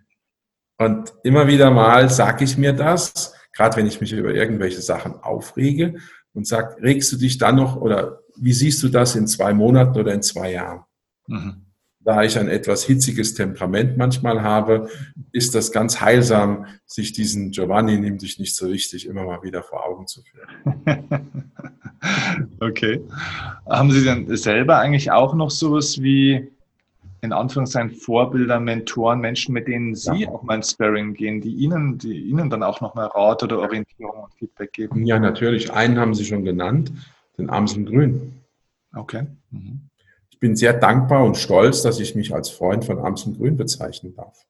Und 0.77 1.13
immer 1.23 1.47
wieder 1.47 1.69
mal 1.71 2.09
sage 2.09 2.45
ich 2.45 2.57
mir 2.57 2.73
das, 2.73 3.33
gerade 3.53 3.75
wenn 3.75 3.85
ich 3.85 3.99
mich 3.99 4.13
über 4.13 4.33
irgendwelche 4.33 4.81
Sachen 4.81 5.15
aufrege 5.15 5.95
und 6.33 6.47
sage, 6.47 6.81
regst 6.81 7.11
du 7.11 7.17
dich 7.17 7.37
dann 7.37 7.57
noch 7.57 7.75
oder 7.75 8.21
wie 8.37 8.53
siehst 8.53 8.81
du 8.81 8.87
das 8.87 9.15
in 9.15 9.27
zwei 9.27 9.53
Monaten 9.53 9.99
oder 9.99 10.13
in 10.13 10.21
zwei 10.21 10.53
Jahren? 10.53 10.85
Mhm. 11.27 11.65
Da 12.01 12.23
ich 12.23 12.39
ein 12.39 12.47
etwas 12.47 12.83
hitziges 12.85 13.33
Temperament 13.33 13.97
manchmal 13.97 14.41
habe, 14.41 14.89
ist 15.33 15.53
das 15.53 15.71
ganz 15.71 15.99
heilsam, 15.99 16.65
sich 16.85 17.11
diesen 17.11 17.51
Giovanni 17.51 17.97
nimm 17.97 18.17
dich 18.17 18.39
nicht 18.39 18.55
so 18.55 18.69
wichtig 18.69 19.05
immer 19.05 19.25
mal 19.25 19.43
wieder 19.43 19.63
vor 19.63 19.85
Augen 19.85 20.07
zu 20.07 20.21
führen. 20.23 21.41
okay. 22.61 23.01
Haben 23.69 23.91
Sie 23.91 24.03
denn 24.03 24.35
selber 24.37 24.77
eigentlich 24.77 25.11
auch 25.11 25.35
noch 25.35 25.51
sowas 25.51 26.01
wie 26.01 26.49
in 27.21 27.33
Anführungszeichen 27.33 27.91
Vorbilder, 27.91 28.61
Mentoren, 28.61 29.19
Menschen, 29.19 29.53
mit 29.53 29.67
denen 29.67 29.93
Sie 29.93 30.21
ja. 30.21 30.29
auch 30.29 30.43
mal 30.43 30.55
ins 30.55 30.71
Sparring 30.71 31.13
gehen, 31.13 31.41
die 31.41 31.53
Ihnen, 31.53 31.97
die 31.97 32.17
Ihnen 32.17 32.49
dann 32.49 32.63
auch 32.63 32.79
nochmal 32.81 33.07
Rat 33.07 33.43
oder 33.43 33.59
Orientierung 33.59 34.23
und 34.23 34.33
Feedback 34.35 34.71
geben? 34.71 35.05
Ja, 35.05 35.19
natürlich. 35.19 35.71
Einen 35.73 35.99
haben 35.99 36.13
Sie 36.13 36.23
schon 36.23 36.45
genannt, 36.45 36.93
den 37.37 37.49
Amsel 37.49 37.83
Grün. 37.83 38.41
Okay. 38.93 39.27
Mhm. 39.51 39.88
Ich 40.39 40.47
bin 40.47 40.55
sehr 40.55 40.71
dankbar 40.71 41.25
und 41.25 41.35
stolz, 41.35 41.81
dass 41.81 41.99
ich 41.99 42.15
mich 42.15 42.33
als 42.33 42.49
Freund 42.49 42.85
von 42.85 42.99
Amsel 42.99 43.33
Grün 43.33 43.57
bezeichnen 43.57 44.15
darf. 44.15 44.45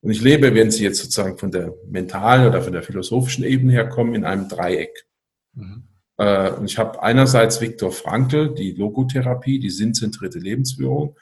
Und 0.00 0.10
ich 0.10 0.20
lebe, 0.20 0.52
wenn 0.52 0.72
Sie 0.72 0.82
jetzt 0.82 0.98
sozusagen 0.98 1.38
von 1.38 1.52
der 1.52 1.72
mentalen 1.88 2.48
oder 2.48 2.60
von 2.60 2.72
der 2.72 2.82
philosophischen 2.82 3.44
Ebene 3.44 3.72
her 3.72 3.88
kommen, 3.88 4.16
in 4.16 4.24
einem 4.24 4.48
Dreieck. 4.48 5.06
Mhm. 5.54 5.84
Äh, 6.16 6.50
und 6.50 6.64
ich 6.64 6.76
habe 6.76 7.00
einerseits 7.04 7.60
Viktor 7.60 7.92
Frankl, 7.92 8.52
die 8.52 8.72
Logotherapie, 8.72 9.60
die 9.60 9.70
sinnzentrierte 9.70 10.40
Lebensführung 10.40 11.16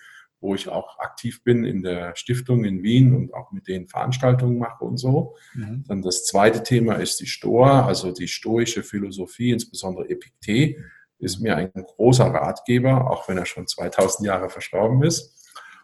wo 0.45 0.55
ich 0.55 0.69
auch 0.69 0.99
aktiv 0.99 1.43
bin 1.43 1.65
in 1.65 1.83
der 1.83 2.15
Stiftung 2.17 2.65
in 2.67 2.83
Wien 2.83 3.15
und 3.15 3.33
auch 3.33 3.51
mit 3.51 3.67
denen 3.67 3.89
Veranstaltungen 3.89 4.59
mache 4.59 4.85
und 4.85 4.99
so. 4.99 5.37
Mhm. 5.55 5.85
Dann 5.89 6.03
das 6.03 6.27
zweite 6.27 6.63
Thema 6.63 6.97
ist 6.97 7.19
die 7.21 7.27
Stoa, 7.27 7.87
also 7.87 8.13
die 8.13 8.29
stoische 8.29 8.83
Philosophie, 8.83 9.53
insbesondere 9.53 10.11
Epiktet, 10.11 10.77
ist 11.25 11.41
mir 11.41 11.57
ein 11.57 11.73
großer 11.73 12.27
Ratgeber, 12.27 13.11
auch 13.11 13.29
wenn 13.29 13.39
er 13.39 13.47
schon 13.47 13.67
2000 13.67 14.27
Jahre 14.27 14.51
verstorben 14.51 15.03
ist. 15.03 15.35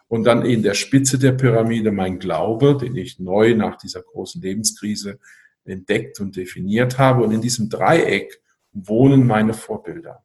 Und 0.09 0.25
dann 0.25 0.45
in 0.45 0.63
der 0.63 0.75
Spitze 0.75 1.19
der 1.19 1.33
Pyramide 1.33 1.93
mein 1.93 2.19
Glaube, 2.19 2.77
den 2.77 2.97
ich 2.97 3.19
neu 3.19 3.55
nach 3.55 3.77
dieser 3.77 4.03
großen 4.03 4.43
Lebenskrise 4.43 5.19
entdeckt 5.65 6.21
und 6.21 6.37
definiert 6.37 6.99
habe. 6.99 7.23
Und 7.23 7.33
in 7.33 7.41
diesem 7.41 7.69
Dreieck 7.69 8.41
wohnen 8.73 9.27
meine 9.27 9.55
Vorbilder. 9.55 10.25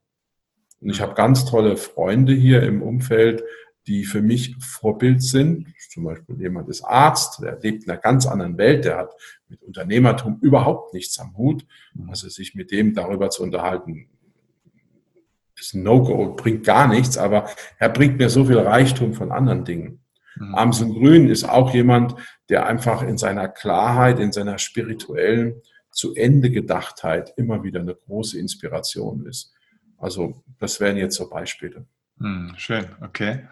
Und 0.82 0.90
ich 0.90 1.02
habe 1.02 1.14
ganz 1.14 1.46
tolle 1.46 1.78
Freunde 1.78 2.34
hier 2.34 2.64
im 2.64 2.82
Umfeld, 2.82 3.44
die 3.88 4.04
für 4.06 4.22
mich 4.22 4.56
Vorbild 4.60 5.22
sind. 5.22 5.68
Zum 5.92 6.06
Beispiel 6.06 6.40
jemand 6.40 6.70
ist 6.70 6.84
Arzt, 6.84 7.42
der 7.42 7.60
lebt 7.60 7.84
in 7.84 7.92
einer 7.92 8.02
ganz 8.02 8.26
anderen 8.26 8.58
Welt, 8.58 8.86
der 8.86 8.98
hat 8.98 9.14
mit 9.48 9.62
Unternehmertum 9.62 10.40
überhaupt 10.42 10.94
nichts 10.94 11.20
am 11.20 11.38
Hut. 11.38 11.66
Mhm. 11.94 12.10
Also 12.10 12.28
sich 12.30 12.56
mit 12.56 12.72
dem 12.72 12.94
darüber 12.94 13.30
zu 13.30 13.44
unterhalten, 13.44 14.10
ist 15.58 15.74
ein 15.74 15.84
No-Go, 15.84 16.36
bringt 16.36 16.66
gar 16.66 16.88
nichts, 16.88 17.18
aber 17.18 17.50
er 17.80 17.90
bringt 17.90 18.18
mir 18.18 18.30
so 18.30 18.46
viel 18.46 18.60
Reichtum 18.60 19.14
von 19.14 19.32
anderen 19.32 19.66
Dingen. 19.66 20.04
Mhm. 20.38 20.56
Amsen 20.56 20.94
Grün 20.94 21.30
ist 21.30 21.48
auch 21.48 21.74
jemand, 21.74 22.16
der 22.50 22.66
einfach 22.66 23.02
in 23.02 23.18
seiner 23.18 23.48
Klarheit, 23.48 24.20
in 24.20 24.32
seiner 24.32 24.58
spirituellen 24.58 25.62
zu 25.92 26.14
Ende 26.14 26.52
Gedachtheit 26.52 27.34
immer 27.38 27.64
wieder 27.64 27.80
eine 27.80 27.96
große 27.96 28.38
Inspiration 28.38 29.26
ist. 29.26 29.54
Also 29.98 30.44
das 30.60 30.80
wären 30.80 30.98
jetzt 30.98 31.16
so 31.16 31.30
Beispiele. 31.30 31.86
Hm, 32.20 32.54
schön, 32.58 32.86
okay. 33.02 33.48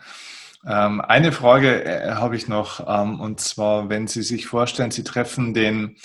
Ähm, 0.65 1.01
eine 1.01 1.31
Frage 1.31 1.83
äh, 1.83 2.11
habe 2.11 2.35
ich 2.35 2.47
noch, 2.47 2.85
ähm, 2.87 3.19
und 3.19 3.39
zwar, 3.39 3.89
wenn 3.89 4.07
Sie 4.07 4.21
sich 4.21 4.45
vorstellen, 4.45 4.91
Sie 4.91 5.03
treffen 5.03 5.53
den 5.53 5.97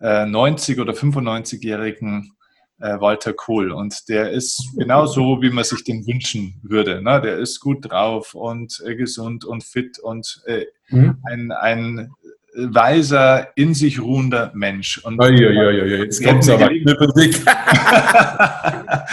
äh, 0.00 0.24
90- 0.24 0.80
oder 0.80 0.92
95-jährigen 0.92 2.32
äh, 2.80 3.00
Walter 3.00 3.32
Kohl 3.32 3.72
und 3.72 4.08
der 4.08 4.30
ist 4.30 4.70
genau 4.76 5.06
so, 5.06 5.42
wie 5.42 5.50
man 5.50 5.64
sich 5.64 5.82
den 5.84 6.06
wünschen 6.06 6.60
würde. 6.62 7.02
Ne? 7.02 7.20
Der 7.20 7.38
ist 7.38 7.60
gut 7.60 7.90
drauf 7.90 8.34
und 8.34 8.82
äh, 8.86 8.94
gesund 8.94 9.44
und 9.44 9.64
fit 9.64 9.98
und 9.98 10.42
äh, 10.46 10.66
mhm. 10.88 11.18
ein, 11.24 11.52
ein 11.52 12.10
weiser, 12.54 13.48
in 13.56 13.74
sich 13.74 14.00
ruhender 14.00 14.52
Mensch. 14.54 14.98
Und 14.98 15.22
ja, 15.22 15.30
ja, 15.30 15.50
ja, 15.50 15.70
ja. 15.70 15.84
jetzt 15.98 16.24
kommt 16.24 16.42
es 16.42 16.48
aber. 16.48 16.70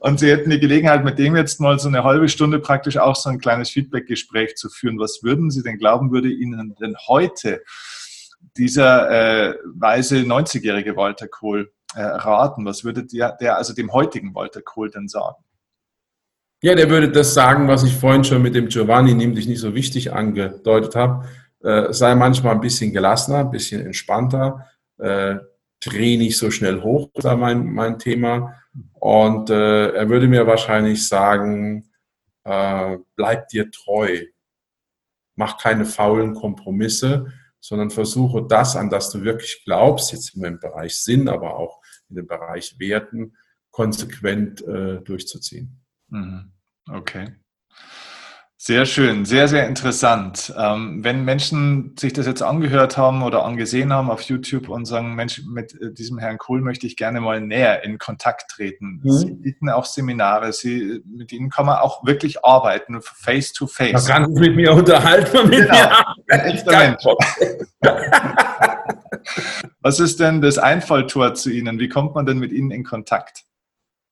Und 0.00 0.20
Sie 0.20 0.30
hätten 0.30 0.50
die 0.50 0.60
Gelegenheit, 0.60 1.04
mit 1.04 1.18
dem 1.18 1.34
jetzt 1.34 1.60
mal 1.60 1.76
so 1.78 1.88
eine 1.88 2.04
halbe 2.04 2.28
Stunde 2.28 2.60
praktisch 2.60 2.98
auch 2.98 3.16
so 3.16 3.30
ein 3.30 3.40
kleines 3.40 3.70
Feedback-Gespräch 3.70 4.54
zu 4.54 4.68
führen. 4.68 5.00
Was 5.00 5.24
würden 5.24 5.50
Sie 5.50 5.64
denn 5.64 5.76
glauben, 5.76 6.12
würde 6.12 6.30
Ihnen 6.30 6.76
denn 6.80 6.94
heute 7.08 7.64
dieser 8.56 9.50
äh, 9.50 9.54
weise 9.74 10.18
90-jährige 10.18 10.96
Walter 10.96 11.26
Kohl 11.26 11.72
äh, 11.94 12.02
raten? 12.02 12.64
Was 12.64 12.84
würde 12.84 13.04
der, 13.04 13.32
der, 13.32 13.56
also 13.56 13.74
dem 13.74 13.92
heutigen 13.92 14.34
Walter 14.34 14.62
Kohl 14.62 14.90
denn 14.90 15.08
sagen? 15.08 15.42
Ja, 16.60 16.74
der 16.74 16.90
würde 16.90 17.10
das 17.10 17.34
sagen, 17.34 17.68
was 17.68 17.84
ich 17.84 17.94
vorhin 17.94 18.24
schon 18.24 18.42
mit 18.42 18.54
dem 18.54 18.68
Giovanni 18.68 19.14
nämlich 19.14 19.46
nicht 19.46 19.60
so 19.60 19.74
wichtig 19.74 20.12
angedeutet 20.12 20.96
habe. 20.96 21.24
Äh, 21.62 21.92
sei 21.92 22.14
manchmal 22.14 22.54
ein 22.54 22.60
bisschen 22.60 22.92
gelassener, 22.92 23.38
ein 23.38 23.50
bisschen 23.50 23.86
entspannter, 23.86 24.66
äh, 24.98 25.36
dreh 25.80 26.16
nicht 26.16 26.36
so 26.36 26.50
schnell 26.50 26.82
hoch, 26.82 27.10
ist 27.14 27.24
da 27.24 27.36
mein, 27.36 27.72
mein 27.72 27.98
Thema. 27.98 28.54
Und 28.94 29.50
äh, 29.50 29.90
er 29.90 30.08
würde 30.08 30.26
mir 30.26 30.46
wahrscheinlich 30.46 31.06
sagen, 31.06 31.90
äh, 32.44 32.96
bleib 33.14 33.48
dir 33.48 33.70
treu, 33.70 34.24
mach 35.36 35.58
keine 35.58 35.84
faulen 35.84 36.34
Kompromisse, 36.34 37.32
sondern 37.60 37.90
versuche 37.90 38.46
das, 38.46 38.76
an 38.76 38.90
das 38.90 39.10
du 39.10 39.22
wirklich 39.22 39.62
glaubst, 39.64 40.12
jetzt 40.12 40.36
im 40.36 40.60
Bereich 40.60 40.96
Sinn, 40.96 41.28
aber 41.28 41.56
auch 41.56 41.80
in 42.08 42.16
dem 42.16 42.26
Bereich 42.26 42.78
Werten, 42.78 43.36
konsequent 43.70 44.62
äh, 44.62 45.00
durchzuziehen. 45.02 45.84
Mhm. 46.08 46.52
Okay. 46.90 47.36
Sehr 48.68 48.84
schön, 48.84 49.24
sehr, 49.24 49.48
sehr 49.48 49.66
interessant. 49.66 50.52
Ähm, 50.54 51.02
wenn 51.02 51.24
Menschen 51.24 51.96
sich 51.98 52.12
das 52.12 52.26
jetzt 52.26 52.42
angehört 52.42 52.98
haben 52.98 53.22
oder 53.22 53.46
angesehen 53.46 53.94
haben 53.94 54.10
auf 54.10 54.20
YouTube 54.20 54.68
und 54.68 54.84
sagen, 54.84 55.14
Mensch, 55.14 55.40
mit 55.48 55.72
äh, 55.80 55.90
diesem 55.90 56.18
Herrn 56.18 56.36
Kohl 56.36 56.60
möchte 56.60 56.86
ich 56.86 56.98
gerne 56.98 57.22
mal 57.22 57.40
näher 57.40 57.82
in 57.82 57.96
Kontakt 57.96 58.50
treten. 58.50 59.00
Mhm. 59.02 59.10
Sie 59.10 59.32
bieten 59.32 59.70
auch 59.70 59.86
Seminare, 59.86 60.52
Sie, 60.52 61.02
mit 61.06 61.32
Ihnen 61.32 61.48
kann 61.48 61.64
man 61.64 61.78
auch 61.78 62.04
wirklich 62.04 62.44
arbeiten, 62.44 63.00
face 63.00 63.54
to 63.54 63.66
face. 63.66 63.94
Man 63.94 64.04
kann 64.04 64.34
sich 64.34 64.48
mit 64.48 64.54
mir 64.54 64.74
unterhalten. 64.74 65.48
Mit 65.48 65.60
genau. 65.60 65.72
mir. 65.72 66.04
Was 69.80 69.98
ist 69.98 70.20
denn 70.20 70.42
das 70.42 70.58
Einfalltor 70.58 71.32
zu 71.32 71.48
Ihnen? 71.48 71.78
Wie 71.78 71.88
kommt 71.88 72.14
man 72.14 72.26
denn 72.26 72.38
mit 72.38 72.52
Ihnen 72.52 72.70
in 72.70 72.84
Kontakt? 72.84 73.44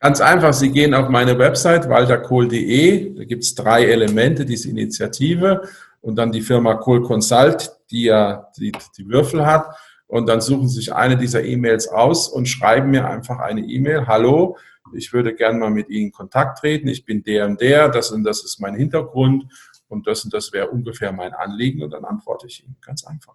Ganz 0.07 0.21
einfach, 0.21 0.53
Sie 0.53 0.71
gehen 0.71 0.95
auf 0.95 1.09
meine 1.09 1.37
Website 1.37 1.89
walterkohl.de, 1.89 3.15
da 3.15 3.25
gibt 3.25 3.43
es 3.43 3.57
drei 3.57 3.87
Elemente, 3.87 4.45
diese 4.45 4.71
Initiative. 4.71 5.63
Und 6.01 6.15
dann 6.15 6.31
die 6.31 6.43
Firma 6.43 6.75
Kohl 6.75 7.03
Consult, 7.03 7.73
die 7.91 8.05
ja 8.05 8.47
die, 8.57 8.71
die 8.97 9.09
Würfel 9.09 9.45
hat. 9.45 9.67
Und 10.07 10.29
dann 10.29 10.41
suchen 10.41 10.69
Sie 10.69 10.77
sich 10.77 10.95
eine 10.95 11.17
dieser 11.17 11.43
E-Mails 11.43 11.89
aus 11.89 12.29
und 12.29 12.47
schreiben 12.47 12.93
mir 12.93 13.09
einfach 13.09 13.41
eine 13.41 13.63
E-Mail, 13.63 14.07
hallo, 14.07 14.57
ich 14.95 15.13
würde 15.13 15.35
gerne 15.35 15.59
mal 15.59 15.71
mit 15.71 15.89
Ihnen 15.89 16.07
in 16.07 16.13
Kontakt 16.13 16.61
treten, 16.61 16.87
ich 16.87 17.05
bin 17.05 17.25
der 17.25 17.47
und 17.47 17.61
der, 17.61 17.89
das 17.89 18.13
und 18.13 18.23
das 18.23 18.45
ist 18.45 18.61
mein 18.61 18.77
Hintergrund. 18.77 19.53
Und 19.89 20.07
das 20.07 20.23
und 20.23 20.33
das 20.33 20.53
wäre 20.53 20.69
ungefähr 20.69 21.11
mein 21.11 21.33
Anliegen. 21.33 21.83
Und 21.83 21.91
dann 21.91 22.05
antworte 22.05 22.47
ich 22.47 22.63
Ihnen, 22.63 22.77
ganz 22.81 23.05
einfach. 23.05 23.35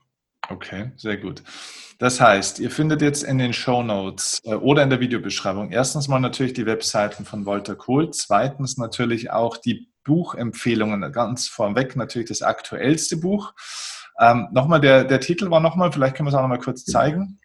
Okay, 0.51 0.91
sehr 0.97 1.17
gut. 1.17 1.43
Das 1.97 2.19
heißt, 2.19 2.59
ihr 2.59 2.71
findet 2.71 3.01
jetzt 3.01 3.23
in 3.23 3.37
den 3.37 3.53
Show 3.53 3.83
Notes 3.83 4.41
äh, 4.43 4.55
oder 4.55 4.83
in 4.83 4.89
der 4.89 4.99
Videobeschreibung 4.99 5.71
erstens 5.71 6.07
mal 6.07 6.19
natürlich 6.19 6.53
die 6.53 6.65
Webseiten 6.65 7.25
von 7.25 7.45
Walter 7.45 7.75
Kohl, 7.75 8.09
zweitens 8.11 8.77
natürlich 8.77 9.31
auch 9.31 9.57
die 9.57 9.87
Buchempfehlungen, 10.03 11.11
ganz 11.11 11.47
vorweg 11.47 11.95
natürlich 11.95 12.27
das 12.27 12.41
aktuellste 12.41 13.17
Buch. 13.17 13.53
Ähm, 14.19 14.47
nochmal, 14.51 14.81
der, 14.81 15.03
der 15.03 15.19
Titel 15.19 15.51
war 15.51 15.59
nochmal, 15.59 15.91
vielleicht 15.91 16.15
können 16.15 16.25
wir 16.27 16.31
es 16.31 16.35
auch 16.35 16.41
nochmal 16.41 16.59
kurz 16.59 16.85
zeigen. 16.85 17.39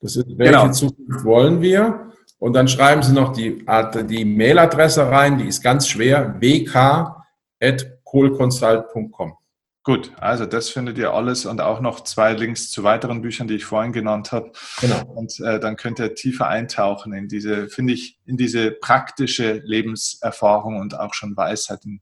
Das 0.00 0.14
ist, 0.14 0.26
welche 0.36 0.52
genau. 0.52 0.70
Zukunft 0.72 1.24
wollen 1.24 1.62
wir? 1.62 2.10
Und 2.38 2.52
dann 2.52 2.68
schreiben 2.68 3.02
Sie 3.02 3.14
noch 3.14 3.32
die, 3.32 3.64
die 4.10 4.26
Mailadresse 4.26 5.10
rein, 5.10 5.38
die 5.38 5.48
ist 5.48 5.62
ganz 5.62 5.88
schwer, 5.88 6.36
wk.kohlconsult.com. 6.38 9.38
Gut, 9.86 10.10
also 10.16 10.46
das 10.46 10.68
findet 10.68 10.98
ihr 10.98 11.12
alles 11.12 11.46
und 11.46 11.60
auch 11.60 11.80
noch 11.80 12.00
zwei 12.02 12.32
Links 12.32 12.72
zu 12.72 12.82
weiteren 12.82 13.22
Büchern, 13.22 13.46
die 13.46 13.54
ich 13.54 13.64
vorhin 13.64 13.92
genannt 13.92 14.32
habe. 14.32 14.50
Genau. 14.80 15.04
Und 15.04 15.38
äh, 15.38 15.60
dann 15.60 15.76
könnt 15.76 16.00
ihr 16.00 16.12
tiefer 16.16 16.48
eintauchen 16.48 17.12
in 17.12 17.28
diese, 17.28 17.68
finde 17.68 17.92
ich, 17.92 18.18
in 18.26 18.36
diese 18.36 18.72
praktische 18.72 19.62
Lebenserfahrung 19.64 20.80
und 20.80 20.98
auch 20.98 21.14
schon 21.14 21.36
Weisheit 21.36 21.84
in 21.84 22.00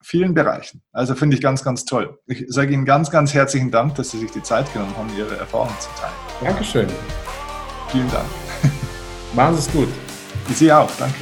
vielen 0.00 0.32
Bereichen. 0.32 0.80
Also 0.92 1.16
finde 1.16 1.34
ich 1.34 1.42
ganz, 1.42 1.64
ganz 1.64 1.84
toll. 1.84 2.20
Ich 2.26 2.44
sage 2.46 2.72
Ihnen 2.72 2.84
ganz, 2.84 3.10
ganz 3.10 3.34
herzlichen 3.34 3.72
Dank, 3.72 3.96
dass 3.96 4.12
Sie 4.12 4.20
sich 4.20 4.30
die 4.30 4.42
Zeit 4.44 4.72
genommen 4.72 4.96
haben, 4.96 5.10
Ihre 5.18 5.36
Erfahrungen 5.36 5.74
zu 5.80 5.88
teilen. 6.00 6.14
Dankeschön. 6.40 6.88
Vielen 7.88 8.10
Dank. 8.12 8.28
Machen 9.34 9.56
Sie 9.56 9.60
es 9.60 9.72
gut. 9.72 9.88
Sie 10.54 10.72
auch, 10.72 10.90
danke. 11.00 11.16